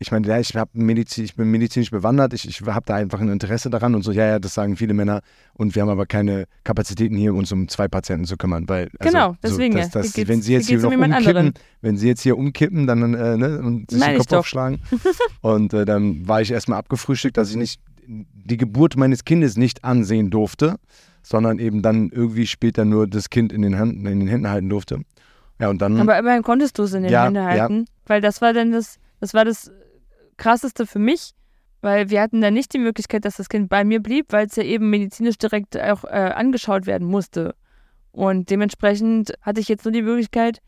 ich 0.00 0.12
meine, 0.12 0.26
ja, 0.28 0.38
ich, 0.38 0.54
Medizin, 0.74 1.24
ich 1.24 1.34
bin 1.34 1.50
medizinisch 1.50 1.90
bewandert, 1.90 2.32
ich, 2.32 2.46
ich 2.48 2.60
habe 2.62 2.86
da 2.86 2.94
einfach 2.94 3.20
ein 3.20 3.28
Interesse 3.28 3.68
daran 3.68 3.94
und 3.94 4.02
so, 4.02 4.12
ja, 4.12 4.26
ja, 4.26 4.38
das 4.38 4.54
sagen 4.54 4.76
viele 4.76 4.94
Männer 4.94 5.22
und 5.54 5.74
wir 5.74 5.82
haben 5.82 5.88
aber 5.88 6.06
keine 6.06 6.44
Kapazitäten 6.64 7.16
hier, 7.16 7.34
uns 7.34 7.50
um 7.50 7.68
zwei 7.68 7.88
Patienten 7.88 8.24
zu 8.26 8.36
kümmern, 8.36 8.68
weil 8.68 8.90
also, 8.98 9.12
Genau, 9.12 9.36
deswegen, 9.42 9.72
so, 9.72 9.78
ja. 9.78 9.84
dass, 9.86 9.92
dass, 9.92 10.12
geht's- 10.12 10.28
wenn 10.28 10.42
sie 10.42 10.52
jetzt 10.52 10.68
hier 10.68 10.78
noch 10.78 10.84
um 10.92 10.94
umkippen, 11.02 11.12
anderen. 11.14 11.54
wenn 11.80 11.96
sie 11.96 12.06
jetzt 12.08 12.22
hier 12.22 12.38
umkippen, 12.38 12.86
dann 12.86 13.14
äh, 13.14 13.36
ne, 13.36 13.58
und 13.60 13.90
sich 13.90 13.98
Meine 14.00 14.14
den 14.14 14.18
Kopf 14.20 14.32
aufschlagen 14.32 14.80
und 15.40 15.72
äh, 15.74 15.84
dann 15.84 16.26
war 16.28 16.40
ich 16.40 16.50
erstmal 16.50 16.78
abgefrühstückt, 16.78 17.36
dass 17.36 17.50
ich 17.50 17.56
nicht 17.56 17.80
die 18.06 18.56
Geburt 18.56 18.96
meines 18.96 19.24
Kindes 19.24 19.56
nicht 19.56 19.84
ansehen 19.84 20.30
durfte, 20.30 20.76
sondern 21.22 21.58
eben 21.58 21.82
dann 21.82 22.08
irgendwie 22.10 22.46
später 22.46 22.84
nur 22.84 23.06
das 23.06 23.28
Kind 23.30 23.52
in 23.52 23.62
den, 23.62 23.74
Händen, 23.74 24.06
in 24.06 24.20
den 24.20 24.28
Händen 24.28 24.48
halten 24.48 24.68
durfte. 24.70 25.00
Ja, 25.60 25.68
und 25.68 25.82
dann 25.82 26.00
Aber 26.00 26.16
immerhin 26.18 26.42
konntest 26.42 26.78
du 26.78 26.84
es 26.84 26.94
in 26.94 27.02
den 27.02 27.12
Ja, 27.12 27.24
Händen 27.24 27.36
ja. 27.36 27.44
halten. 27.44 27.84
Weil 28.06 28.20
das 28.20 28.40
war 28.40 28.52
dann 28.54 28.72
das, 28.72 28.98
das 29.20 29.34
war 29.34 29.44
das 29.44 29.70
krasseste 30.38 30.86
für 30.86 30.98
mich, 30.98 31.32
weil 31.80 32.10
wir 32.10 32.20
hatten 32.22 32.40
dann 32.40 32.54
nicht 32.54 32.72
die 32.72 32.78
Möglichkeit, 32.78 33.24
dass 33.24 33.36
das 33.36 33.48
Kind 33.48 33.68
bei 33.68 33.84
mir 33.84 34.00
blieb, 34.02 34.32
weil 34.32 34.46
es 34.46 34.56
ja 34.56 34.62
eben 34.62 34.90
medizinisch 34.90 35.38
direkt 35.38 35.76
auch 35.78 36.04
äh, 36.04 36.32
angeschaut 36.34 36.86
werden 36.86 37.06
musste. 37.06 37.54
Und 38.12 38.50
dementsprechend 38.50 39.32
hatte 39.42 39.60
ich 39.60 39.68
jetzt 39.68 39.84
nur 39.84 39.92
die 39.92 40.02
Möglichkeit, 40.02 40.60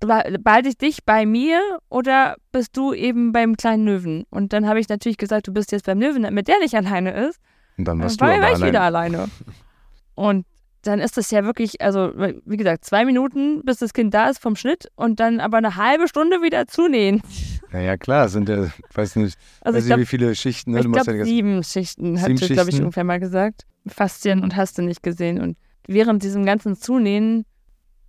behalte 0.00 0.68
ich 0.68 0.78
dich 0.78 1.04
bei 1.04 1.26
mir 1.26 1.60
oder 1.88 2.36
bist 2.50 2.76
du 2.76 2.92
eben 2.92 3.32
beim 3.32 3.56
kleinen 3.56 3.84
Löwen? 3.86 4.24
Und 4.30 4.52
dann 4.52 4.66
habe 4.66 4.80
ich 4.80 4.88
natürlich 4.88 5.18
gesagt, 5.18 5.48
du 5.48 5.52
bist 5.52 5.72
jetzt 5.72 5.86
beim 5.86 6.00
Löwen, 6.00 6.22
damit 6.22 6.48
der 6.48 6.58
nicht 6.58 6.74
alleine 6.74 7.12
ist. 7.28 7.40
Und 7.78 7.86
dann 7.86 7.98
Dann 7.98 8.04
warst 8.04 8.20
du 8.20 8.24
war, 8.24 8.32
aber 8.32 8.42
war 8.42 8.48
ich 8.50 8.56
allein. 8.56 8.68
wieder 8.68 8.82
alleine. 8.82 9.28
Und 10.14 10.46
dann 10.82 11.00
ist 11.00 11.16
das 11.16 11.30
ja 11.30 11.44
wirklich, 11.44 11.80
also 11.80 12.12
wie 12.44 12.56
gesagt, 12.56 12.84
zwei 12.84 13.04
Minuten, 13.04 13.62
bis 13.64 13.78
das 13.78 13.92
Kind 13.92 14.12
da 14.12 14.28
ist 14.28 14.38
vom 14.40 14.56
Schnitt 14.56 14.88
und 14.96 15.20
dann 15.20 15.40
aber 15.40 15.58
eine 15.58 15.76
halbe 15.76 16.08
Stunde 16.08 16.42
wieder 16.42 16.66
zunähen. 16.66 17.22
Naja, 17.70 17.96
klar, 17.96 18.28
sind 18.28 18.48
ja, 18.48 18.68
weiß 18.92 19.16
nicht, 19.16 19.38
Also 19.60 19.76
weiß 19.76 19.84
ich 19.84 19.88
glaube, 19.88 20.02
wie 20.02 20.06
viele 20.06 20.34
Schichten. 20.34 20.72
Ne? 20.72 20.78
ich 20.78 20.84
Du 20.84 20.90
musst 20.90 21.04
glaub, 21.04 21.16
ja 21.16 21.24
sieben 21.24 21.62
Schichten, 21.62 22.20
hat 22.20 22.26
Sieben 22.26 22.54
glaube 22.54 22.70
ich, 22.70 22.78
irgendwer 22.78 23.04
mal 23.04 23.20
gesagt. 23.20 23.64
Faszien 23.86 24.42
und 24.42 24.56
hast 24.56 24.78
du 24.78 24.82
nicht 24.82 25.02
gesehen. 25.02 25.40
Und 25.40 25.56
während 25.86 26.22
diesem 26.22 26.44
ganzen 26.44 26.76
Zunähen, 26.76 27.44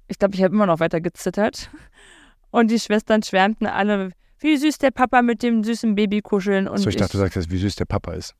ich 0.08 0.20
glaube, 0.20 0.36
ich 0.36 0.44
habe 0.44 0.54
immer 0.54 0.66
noch 0.66 0.80
weiter 0.80 1.00
gezittert. 1.02 1.70
Und 2.52 2.70
die 2.70 2.80
Schwestern 2.80 3.24
schwärmten 3.24 3.66
alle, 3.66 4.12
wie 4.40 4.58
süß 4.58 4.78
der 4.78 4.92
Papa 4.92 5.22
mit 5.22 5.42
dem 5.42 5.64
süßen 5.64 5.96
Baby 5.96 6.22
kuscheln. 6.22 6.68
Und 6.68 6.78
so, 6.80 6.90
ich 6.90 6.96
dachte, 6.98 7.14
du 7.14 7.18
sagst 7.20 7.36
jetzt, 7.36 7.50
wie 7.50 7.58
süß 7.58 7.76
der 7.76 7.86
Papa 7.86 8.14
ist. 8.14 8.36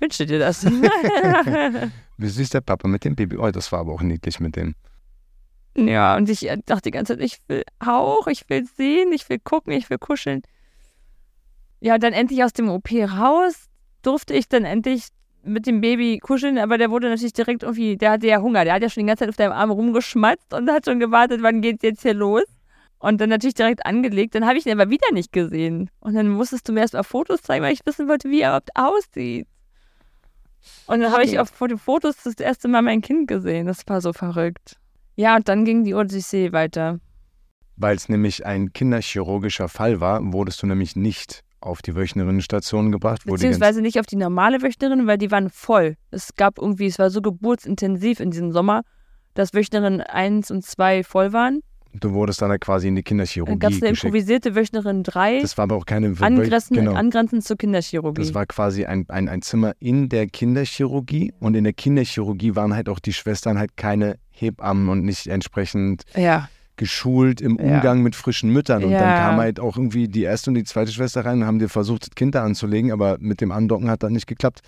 Wünsche 0.00 0.26
dir 0.26 0.38
das. 0.38 0.64
Wie 2.16 2.28
süß 2.28 2.50
der 2.50 2.60
Papa 2.60 2.88
mit 2.88 3.04
dem 3.04 3.16
Baby. 3.16 3.36
Oh, 3.36 3.50
das 3.50 3.72
war 3.72 3.80
aber 3.80 3.92
auch 3.92 4.02
niedlich 4.02 4.40
mit 4.40 4.56
dem. 4.56 4.74
Ja, 5.74 6.16
und 6.16 6.28
ich 6.28 6.48
äh, 6.48 6.58
dachte 6.64 6.82
die 6.82 6.90
ganze 6.90 7.16
Zeit, 7.16 7.24
ich 7.24 7.38
will 7.48 7.64
auch, 7.78 8.26
ich 8.26 8.48
will 8.48 8.66
sehen, 8.66 9.12
ich 9.12 9.28
will 9.28 9.38
gucken, 9.38 9.72
ich 9.72 9.88
will 9.88 9.98
kuscheln. 9.98 10.42
Ja, 11.80 11.94
und 11.94 12.02
dann 12.02 12.12
endlich 12.12 12.44
aus 12.44 12.52
dem 12.52 12.68
OP 12.68 12.90
raus 12.92 13.68
durfte 14.02 14.34
ich 14.34 14.48
dann 14.48 14.64
endlich 14.64 15.08
mit 15.44 15.66
dem 15.66 15.80
Baby 15.80 16.18
kuscheln, 16.18 16.58
aber 16.58 16.78
der 16.78 16.90
wurde 16.90 17.08
natürlich 17.08 17.32
direkt 17.32 17.62
irgendwie, 17.62 17.96
der 17.96 18.12
hatte 18.12 18.26
ja 18.26 18.40
Hunger, 18.40 18.64
der 18.64 18.74
hat 18.74 18.82
ja 18.82 18.88
schon 18.88 19.02
die 19.02 19.08
ganze 19.08 19.24
Zeit 19.24 19.30
auf 19.30 19.36
deinem 19.36 19.52
Arm 19.52 19.70
rumgeschmatzt 19.70 20.54
und 20.54 20.70
hat 20.70 20.84
schon 20.84 21.00
gewartet, 21.00 21.42
wann 21.42 21.60
geht's 21.60 21.82
jetzt 21.82 22.02
hier 22.02 22.14
los? 22.14 22.44
Und 22.98 23.20
dann 23.20 23.30
natürlich 23.30 23.54
direkt 23.54 23.84
angelegt, 23.84 24.36
dann 24.36 24.46
habe 24.46 24.58
ich 24.58 24.66
ihn 24.66 24.78
aber 24.78 24.88
wieder 24.88 25.10
nicht 25.12 25.32
gesehen. 25.32 25.90
Und 25.98 26.14
dann 26.14 26.28
musstest 26.28 26.68
du 26.68 26.72
mir 26.72 26.80
erst 26.80 26.94
mal 26.94 27.02
Fotos 27.02 27.42
zeigen, 27.42 27.64
weil 27.64 27.72
ich 27.72 27.84
wissen 27.84 28.06
wollte, 28.06 28.30
wie 28.30 28.42
er 28.42 28.50
überhaupt 28.50 28.70
aussieht. 28.76 29.48
Und 30.86 31.00
dann 31.00 31.12
habe 31.12 31.24
ich 31.24 31.38
auf 31.38 31.50
den 31.58 31.78
Fotos 31.78 32.16
das 32.24 32.34
erste 32.34 32.68
Mal 32.68 32.82
mein 32.82 33.00
Kind 33.00 33.28
gesehen. 33.28 33.66
Das 33.66 33.82
war 33.86 34.00
so 34.00 34.12
verrückt. 34.12 34.78
Ja, 35.16 35.36
und 35.36 35.48
dann 35.48 35.64
ging 35.64 35.84
die 35.84 35.94
Odyssee 35.94 36.52
weiter. 36.52 36.98
Weil 37.76 37.96
es 37.96 38.08
nämlich 38.08 38.46
ein 38.46 38.72
kinderchirurgischer 38.72 39.68
Fall 39.68 40.00
war, 40.00 40.20
wurdest 40.32 40.62
du 40.62 40.66
nämlich 40.66 40.96
nicht 40.96 41.42
auf 41.60 41.82
die 41.82 41.94
Wöchnerinnenstation 41.94 42.92
gebracht. 42.92 43.22
Beziehungsweise 43.24 43.82
nicht 43.82 43.98
auf 44.00 44.06
die 44.06 44.16
normale 44.16 44.62
Wöchnerin, 44.62 45.06
weil 45.06 45.18
die 45.18 45.30
waren 45.30 45.48
voll. 45.48 45.96
Es 46.10 46.34
gab 46.34 46.58
irgendwie, 46.58 46.86
es 46.86 46.98
war 46.98 47.10
so 47.10 47.22
geburtsintensiv 47.22 48.20
in 48.20 48.30
diesem 48.30 48.52
Sommer, 48.52 48.82
dass 49.34 49.54
Wöchnerin 49.54 50.00
1 50.00 50.50
und 50.50 50.64
2 50.64 51.04
voll 51.04 51.32
waren. 51.32 51.60
Du 52.00 52.12
wurdest 52.12 52.40
dann 52.42 52.50
halt 52.50 52.60
quasi 52.60 52.88
in 52.88 52.94
die 52.96 53.02
Dann 53.02 53.08
Kinderchirurgie 53.08 53.58
gab 53.58 53.72
es 53.72 53.82
eine 53.82 53.90
geschickt. 53.90 54.04
improvisierte 54.04 54.54
Wöchnerin 54.54 55.02
3, 55.02 55.40
Das 55.40 55.56
war 55.58 55.64
aber 55.64 55.76
auch 55.76 55.86
keine 55.86 56.08
Wö- 56.08 56.22
angrenzend, 56.22 56.78
genau. 56.78 56.94
angrenzend 56.94 57.44
zur 57.44 57.56
Kinderchirurgie. 57.56 58.20
Das 58.20 58.34
war 58.34 58.46
quasi 58.46 58.84
ein, 58.86 59.04
ein, 59.08 59.28
ein 59.28 59.42
Zimmer 59.42 59.72
in 59.78 60.08
der 60.08 60.26
Kinderchirurgie 60.26 61.32
und 61.40 61.54
in 61.54 61.64
der 61.64 61.72
Kinderchirurgie 61.72 62.56
waren 62.56 62.74
halt 62.74 62.88
auch 62.88 62.98
die 62.98 63.12
Schwestern 63.12 63.58
halt 63.58 63.76
keine 63.76 64.16
Hebammen 64.30 64.88
und 64.88 65.04
nicht 65.04 65.26
entsprechend 65.26 66.04
ja, 66.16 66.48
geschult 66.76 67.40
im 67.40 67.58
Ja. 67.58 67.64
Umgang 67.76 68.02
mit 68.02 68.16
frischen 68.16 68.50
Müttern. 68.50 68.82
Und 68.84 68.90
Ja. 68.92 69.00
dann 69.00 69.16
kam 69.18 69.36
halt 69.36 69.60
auch 69.60 69.76
irgendwie 69.76 70.08
die 70.08 70.22
erste 70.22 70.50
und 70.50 70.54
die 70.54 70.64
zweite 70.64 70.90
Schwester 70.92 71.24
rein 71.24 71.40
und 71.42 71.46
haben 71.46 71.58
dir 71.58 71.68
versucht, 71.68 72.02
das 72.02 72.10
Kind 72.14 72.34
da 72.34 72.44
anzulegen, 72.44 72.92
aber 72.92 73.18
mit 73.20 73.40
dem 73.40 73.52
Andocken 73.52 73.90
hat 73.90 74.02
das 74.02 74.10
nicht 74.10 74.26
geklappt. 74.26 74.60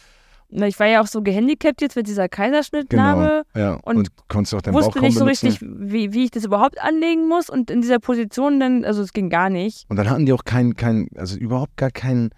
Ich 0.63 0.79
war 0.79 0.87
ja 0.87 1.01
auch 1.01 1.07
so 1.09 1.21
gehandicapt 1.21 1.81
jetzt 1.83 1.97
mit 1.97 2.07
dieser 2.07 2.29
Kaiserschnittnarbe. 2.29 3.43
Ja. 3.57 3.75
Und 3.83 3.97
Und, 3.97 4.09
konntest 4.29 4.55
auch 4.55 4.63
deinen 4.63 4.75
Wusste 4.75 4.91
Bauchraum 4.91 5.03
nicht 5.05 5.19
so 5.19 5.25
benutzen. 5.25 5.47
richtig, 5.49 5.69
wie, 5.69 6.13
wie 6.13 6.25
ich 6.25 6.31
das 6.31 6.45
überhaupt 6.45 6.81
anlegen 6.81 7.29
muss. 7.29 7.51
Und 7.51 7.71
in 7.71 7.81
dieser 7.81 7.99
Position 7.99 8.61
dann, 8.61 8.85
also 8.85 9.03
es 9.03 9.13
ging 9.13 9.31
gar 9.31 9.51
nicht. 9.51 9.85
Und 9.89 9.97
dann 9.97 10.09
hatten 10.09 10.27
die 10.27 10.33
auch 10.33 10.45
kein, 10.45 10.77
kein 10.77 11.09
also 11.17 11.37
überhaupt 11.37 11.77
gar 11.77 11.91
kein 11.91 12.31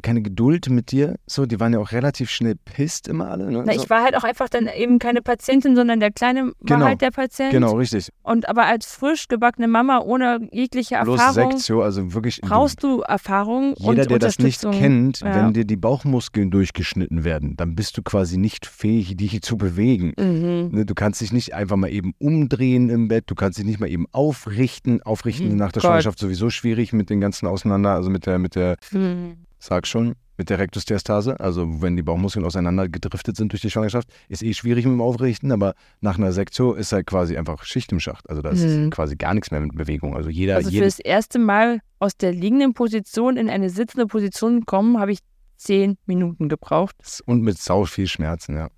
keine 0.00 0.22
Geduld 0.22 0.70
mit 0.70 0.92
dir. 0.92 1.16
So, 1.26 1.46
die 1.46 1.58
waren 1.58 1.72
ja 1.72 1.80
auch 1.80 1.90
relativ 1.90 2.30
schnell 2.30 2.54
pisst 2.64 3.08
immer 3.08 3.28
alle. 3.30 3.50
Ne? 3.50 3.62
Na, 3.66 3.72
so. 3.74 3.82
ich 3.82 3.90
war 3.90 4.04
halt 4.04 4.16
auch 4.16 4.22
einfach 4.22 4.48
dann 4.48 4.68
eben 4.68 4.98
keine 5.00 5.20
Patientin, 5.22 5.74
sondern 5.74 5.98
der 5.98 6.12
Kleine 6.12 6.52
Genau. 6.60 6.80
war 6.80 6.88
halt 6.88 7.00
der 7.00 7.10
Patient. 7.10 7.50
Genau, 7.50 7.72
richtig. 7.72 8.08
Und 8.22 8.48
aber 8.48 8.66
als 8.66 8.86
frisch 8.94 9.26
gebackene 9.26 9.66
Mama 9.66 9.98
ohne 9.98 10.48
jegliche 10.52 11.00
Bloß 11.02 11.18
Erfahrung 11.20 11.50
Sektio, 11.52 11.82
also 11.82 12.14
wirklich. 12.14 12.40
brauchst 12.40 12.82
du 12.84 13.00
Erfahrung 13.00 13.74
Jeder, 13.78 13.88
und 14.02 14.10
der 14.10 14.18
das 14.20 14.38
nicht 14.38 14.60
kennt, 14.70 15.20
Ja. 15.20 15.34
wenn 15.34 15.52
dir 15.54 15.64
die 15.64 15.76
Bauchmuskeln 15.76 16.50
durchgeschnitten 16.50 17.24
werden, 17.24 17.56
dann 17.56 17.74
bist 17.74 17.96
du 17.98 18.02
quasi 18.02 18.38
nicht 18.38 18.66
fähig, 18.66 19.16
dich 19.16 19.42
zu 19.42 19.56
bewegen. 19.56 20.12
Mhm. 20.18 20.68
Ne, 20.72 20.84
Du 20.86 20.94
kannst 20.94 21.20
dich 21.20 21.32
nicht 21.32 21.54
einfach 21.54 21.76
mal 21.76 21.90
eben 21.90 22.12
umdrehen 22.18 22.90
im 22.90 23.08
Bett, 23.08 23.24
du 23.26 23.34
kannst 23.34 23.58
dich 23.58 23.64
nicht 23.64 23.80
mal 23.80 23.88
eben 23.88 24.06
aufrichten. 24.12 25.02
Aufrichten 25.02 25.50
Hm, 25.50 25.56
nach 25.56 25.72
der 25.72 25.82
Gott. 25.82 25.88
Schwangerschaft 25.90 26.18
sowieso 26.18 26.50
schwierig 26.50 26.92
mit 26.92 27.10
den 27.10 27.20
ganzen 27.20 27.46
Auseinander, 27.46 27.90
also 27.94 28.10
mit 28.10 28.26
der, 28.26 28.38
mit 28.38 28.54
der, 28.54 28.76
Mhm. 28.92 29.36
Sag 29.60 29.86
schon, 29.86 30.14
mit 30.36 30.48
der 30.48 30.58
Rektusdiastase, 30.58 31.38
also 31.38 31.82
wenn 31.82 31.96
die 31.96 32.02
Bauchmuskeln 32.02 32.46
auseinander 32.46 32.88
gedriftet 32.88 33.36
sind 33.36 33.52
durch 33.52 33.60
die 33.60 33.70
Schwangerschaft, 33.70 34.08
ist 34.30 34.42
eh 34.42 34.54
schwierig 34.54 34.86
mit 34.86 34.92
dem 34.94 35.02
Aufrichten, 35.02 35.52
aber 35.52 35.74
nach 36.00 36.16
einer 36.16 36.32
Sektio 36.32 36.72
ist 36.72 36.92
halt 36.92 37.06
quasi 37.06 37.36
einfach 37.36 37.62
Schicht 37.64 37.92
im 37.92 38.00
Schacht. 38.00 38.28
Also 38.30 38.40
da 38.40 38.48
ist 38.48 38.64
Mhm. 38.64 38.88
quasi 38.88 39.16
gar 39.16 39.34
nichts 39.34 39.50
mehr 39.50 39.60
mit 39.60 39.76
Bewegung. 39.76 40.16
Also 40.16 40.30
jeder, 40.30 40.56
Also 40.56 40.70
für 40.70 40.80
das 40.80 40.98
erste 40.98 41.38
Mal 41.38 41.80
aus 41.98 42.16
der 42.16 42.32
liegenden 42.32 42.72
Position 42.72 43.36
in 43.36 43.50
eine 43.50 43.68
sitzende 43.68 44.06
Position 44.06 44.64
kommen, 44.64 44.98
habe 44.98 45.12
ich 45.12 45.18
zehn 45.56 45.98
Minuten 46.06 46.48
gebraucht. 46.48 46.96
und 47.26 47.42
mit 47.42 47.58
sau 47.58 47.84
viel 47.84 48.06
Schmerzen, 48.06 48.56
ja. 48.56 48.68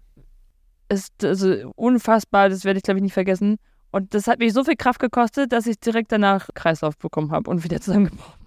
Ist 0.88 1.24
also 1.24 1.72
unfassbar, 1.76 2.48
das 2.48 2.64
werde 2.64 2.78
ich 2.78 2.82
glaube 2.82 2.98
ich 2.98 3.02
nicht 3.04 3.14
vergessen. 3.14 3.56
Und 3.92 4.14
das 4.14 4.26
hat 4.26 4.40
mich 4.40 4.52
so 4.52 4.64
viel 4.64 4.74
Kraft 4.76 4.98
gekostet, 4.98 5.52
dass 5.52 5.66
ich 5.66 5.78
direkt 5.78 6.10
danach 6.12 6.48
Kreislauf 6.54 6.98
bekommen 6.98 7.30
habe 7.30 7.48
und 7.48 7.62
wieder 7.62 7.80
zusammengebrochen. 7.80 8.41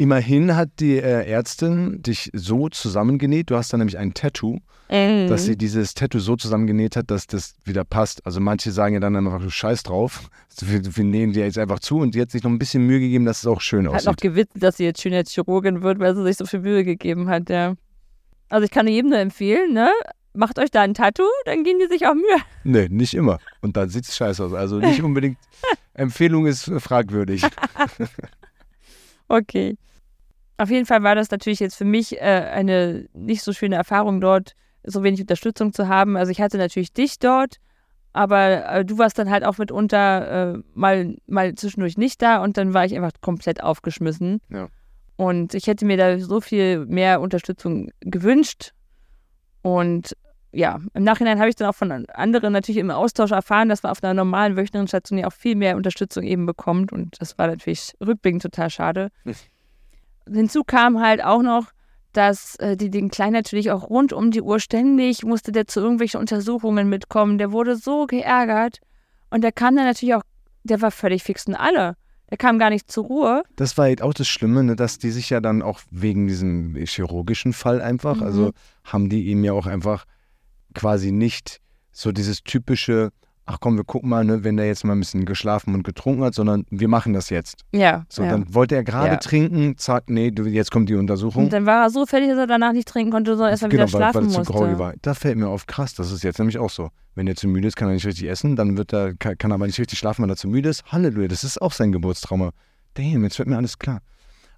Immerhin 0.00 0.56
hat 0.56 0.70
die 0.80 0.96
äh, 0.96 1.26
Ärztin 1.30 2.00
dich 2.02 2.30
so 2.32 2.68
zusammengenäht, 2.70 3.50
du 3.50 3.56
hast 3.56 3.70
da 3.72 3.76
nämlich 3.76 3.98
ein 3.98 4.14
Tattoo, 4.14 4.58
Mhm. 4.90 5.28
dass 5.28 5.44
sie 5.44 5.56
dieses 5.56 5.94
Tattoo 5.94 6.18
so 6.18 6.34
zusammengenäht 6.34 6.96
hat, 6.96 7.10
dass 7.12 7.26
das 7.28 7.54
wieder 7.64 7.84
passt. 7.84 8.26
Also 8.26 8.40
manche 8.40 8.72
sagen 8.72 8.94
ja 8.94 9.00
dann 9.00 9.14
einfach, 9.14 9.40
du 9.40 9.48
scheiß 9.50 9.82
drauf, 9.84 10.28
wir, 10.62 10.80
wir 10.96 11.04
nähen 11.04 11.32
dir 11.32 11.44
jetzt 11.44 11.58
einfach 11.58 11.78
zu 11.80 11.98
und 11.98 12.14
die 12.14 12.20
hat 12.20 12.30
sich 12.30 12.42
noch 12.42 12.50
ein 12.50 12.58
bisschen 12.58 12.86
Mühe 12.86 12.98
gegeben, 12.98 13.24
dass 13.24 13.38
es 13.40 13.46
auch 13.46 13.60
schön 13.60 13.84
hat 13.86 13.92
noch 13.92 14.12
aussieht. 14.12 14.20
gewitzelt, 14.22 14.62
dass 14.64 14.78
sie 14.78 14.84
jetzt 14.84 15.00
schön 15.02 15.14
als 15.14 15.30
Chirurgin 15.32 15.82
wird, 15.82 15.98
weil 16.00 16.16
sie 16.16 16.24
sich 16.24 16.36
so 16.38 16.44
viel 16.46 16.60
Mühe 16.60 16.82
gegeben 16.82 17.28
hat, 17.28 17.50
ja. 17.50 17.74
Also 18.48 18.64
ich 18.64 18.70
kann 18.72 18.88
jedem 18.88 19.10
nur 19.10 19.18
empfehlen, 19.20 19.74
ne? 19.74 19.90
Macht 20.32 20.58
euch 20.58 20.70
da 20.72 20.80
ein 20.82 20.94
Tattoo, 20.94 21.22
dann 21.44 21.62
gehen 21.62 21.78
die 21.78 21.86
sich 21.86 22.06
auch 22.06 22.14
Mühe. 22.14 22.38
Nee, 22.64 22.88
nicht 22.90 23.14
immer. 23.14 23.38
Und 23.60 23.76
dann 23.76 23.90
sieht 23.90 24.06
es 24.08 24.16
scheiße 24.16 24.44
aus. 24.44 24.54
Also 24.54 24.78
nicht 24.78 25.02
unbedingt, 25.04 25.36
Empfehlung 25.94 26.46
ist 26.46 26.64
fragwürdig. 26.78 27.42
Okay. 29.28 29.76
Auf 30.60 30.68
jeden 30.68 30.84
Fall 30.84 31.02
war 31.02 31.14
das 31.14 31.30
natürlich 31.30 31.58
jetzt 31.58 31.76
für 31.76 31.86
mich 31.86 32.20
äh, 32.20 32.20
eine 32.20 33.08
nicht 33.14 33.42
so 33.42 33.54
schöne 33.54 33.76
Erfahrung 33.76 34.20
dort, 34.20 34.52
so 34.84 35.02
wenig 35.02 35.22
Unterstützung 35.22 35.72
zu 35.72 35.88
haben. 35.88 36.18
Also 36.18 36.30
ich 36.32 36.42
hatte 36.42 36.58
natürlich 36.58 36.92
dich 36.92 37.18
dort, 37.18 37.56
aber 38.12 38.66
äh, 38.68 38.84
du 38.84 38.98
warst 38.98 39.18
dann 39.18 39.30
halt 39.30 39.42
auch 39.42 39.56
mitunter 39.56 40.56
äh, 40.56 40.58
mal, 40.74 41.16
mal 41.26 41.54
zwischendurch 41.54 41.96
nicht 41.96 42.20
da 42.20 42.42
und 42.42 42.58
dann 42.58 42.74
war 42.74 42.84
ich 42.84 42.94
einfach 42.94 43.12
komplett 43.22 43.62
aufgeschmissen. 43.62 44.42
Ja. 44.50 44.68
Und 45.16 45.54
ich 45.54 45.66
hätte 45.66 45.86
mir 45.86 45.96
da 45.96 46.18
so 46.18 46.42
viel 46.42 46.84
mehr 46.84 47.22
Unterstützung 47.22 47.90
gewünscht. 48.00 48.72
Und 49.62 50.14
ja, 50.52 50.78
im 50.92 51.04
Nachhinein 51.04 51.38
habe 51.38 51.48
ich 51.48 51.56
dann 51.56 51.68
auch 51.68 51.74
von 51.74 52.06
anderen 52.08 52.52
natürlich 52.52 52.80
im 52.80 52.90
Austausch 52.90 53.30
erfahren, 53.30 53.70
dass 53.70 53.82
man 53.82 53.92
auf 53.92 54.04
einer 54.04 54.12
normalen 54.12 54.56
wöchentlichen 54.58 54.88
Station 54.88 55.18
ja 55.18 55.26
auch 55.26 55.32
viel 55.32 55.56
mehr 55.56 55.78
Unterstützung 55.78 56.22
eben 56.24 56.44
bekommt. 56.44 56.92
Und 56.92 57.18
das 57.18 57.38
war 57.38 57.46
natürlich 57.46 57.94
rückblickend 57.98 58.42
total 58.42 58.68
schade. 58.68 59.08
Hinzu 60.32 60.62
kam 60.64 61.00
halt 61.00 61.22
auch 61.24 61.42
noch, 61.42 61.66
dass 62.12 62.56
äh, 62.56 62.76
die 62.76 62.90
den 62.90 63.10
Kleinen 63.10 63.34
natürlich 63.34 63.70
auch 63.70 63.88
rund 63.88 64.12
um 64.12 64.30
die 64.30 64.42
Uhr 64.42 64.58
ständig 64.60 65.24
musste 65.24 65.52
der 65.52 65.66
zu 65.66 65.80
irgendwelchen 65.80 66.20
Untersuchungen 66.20 66.88
mitkommen. 66.88 67.38
Der 67.38 67.52
wurde 67.52 67.76
so 67.76 68.06
geärgert. 68.06 68.78
Und 69.30 69.42
der 69.42 69.52
kam 69.52 69.76
dann 69.76 69.84
natürlich 69.84 70.14
auch, 70.14 70.22
der 70.64 70.82
war 70.82 70.90
völlig 70.90 71.22
fix 71.22 71.46
und 71.46 71.54
alle. 71.54 71.94
Der 72.30 72.36
kam 72.36 72.58
gar 72.58 72.70
nicht 72.70 72.90
zur 72.90 73.04
Ruhe. 73.04 73.42
Das 73.56 73.76
war 73.78 73.86
halt 73.86 74.02
auch 74.02 74.14
das 74.14 74.28
Schlimme, 74.28 74.62
ne, 74.62 74.76
dass 74.76 74.98
die 74.98 75.10
sich 75.10 75.30
ja 75.30 75.40
dann 75.40 75.62
auch 75.62 75.80
wegen 75.90 76.26
diesem 76.26 76.76
chirurgischen 76.76 77.52
Fall 77.52 77.80
einfach, 77.80 78.16
Mhm. 78.16 78.22
also 78.22 78.50
haben 78.84 79.08
die 79.08 79.26
ihm 79.26 79.42
ja 79.44 79.52
auch 79.52 79.66
einfach 79.66 80.04
quasi 80.74 81.10
nicht 81.12 81.60
so 81.92 82.12
dieses 82.12 82.42
typische, 82.42 83.10
ach 83.50 83.58
komm, 83.60 83.76
wir 83.76 83.84
gucken 83.84 84.08
mal, 84.08 84.24
ne, 84.24 84.44
wenn 84.44 84.56
der 84.56 84.66
jetzt 84.66 84.84
mal 84.84 84.92
ein 84.92 85.00
bisschen 85.00 85.24
geschlafen 85.24 85.74
und 85.74 85.82
getrunken 85.82 86.22
hat, 86.22 86.34
sondern 86.34 86.64
wir 86.70 86.86
machen 86.88 87.12
das 87.12 87.30
jetzt. 87.30 87.64
Ja. 87.72 88.04
So, 88.08 88.22
ja. 88.22 88.30
dann 88.30 88.54
wollte 88.54 88.76
er 88.76 88.84
gerade 88.84 89.12
Ja. 89.12 89.16
trinken, 89.16 89.76
zack, 89.76 90.04
nee, 90.08 90.30
du, 90.30 90.44
jetzt 90.46 90.70
kommt 90.70 90.88
die 90.88 90.94
Untersuchung. 90.94 91.44
Und 91.44 91.52
dann 91.52 91.66
war 91.66 91.82
er 91.84 91.90
so 91.90 92.06
fertig, 92.06 92.28
dass 92.28 92.38
er 92.38 92.46
danach 92.46 92.72
nicht 92.72 92.86
trinken 92.86 93.10
konnte, 93.10 93.32
sondern 93.32 93.50
erstmal 93.50 93.70
genau, 93.70 93.88
wieder 93.88 93.92
weil, 93.94 94.00
weil 94.00 94.12
schlafen 94.12 94.26
es 94.28 94.32
zu 94.32 94.38
musste. 94.40 94.52
groggy 94.52 94.78
war. 94.78 94.94
Da 95.02 95.14
fällt 95.14 95.36
mir 95.36 95.48
auf, 95.48 95.66
krass, 95.66 95.94
das 95.94 96.12
ist 96.12 96.22
jetzt 96.22 96.38
nämlich 96.38 96.58
auch 96.58 96.70
so. 96.70 96.90
Wenn 97.16 97.26
er 97.26 97.34
zu 97.34 97.48
müde 97.48 97.66
ist, 97.66 97.76
kann 97.76 97.88
er 97.88 97.94
nicht 97.94 98.06
richtig 98.06 98.28
essen, 98.28 98.54
dann 98.54 98.76
wird 98.76 98.92
er, 98.92 99.14
kann, 99.16 99.36
kann 99.36 99.50
er 99.50 99.56
aber 99.56 99.66
nicht 99.66 99.80
richtig 99.80 99.98
schlafen, 99.98 100.22
weil 100.22 100.30
er 100.30 100.36
zu 100.36 100.48
müde 100.48 100.68
ist. 100.68 100.84
Halleluja, 100.92 101.26
das 101.28 101.42
ist 101.42 101.60
auch 101.60 101.72
sein 101.72 101.90
Geburtstrauma. 101.90 102.50
Damn, 102.94 103.24
jetzt 103.24 103.38
wird 103.38 103.48
mir 103.48 103.56
alles 103.56 103.78
klar. 103.78 104.00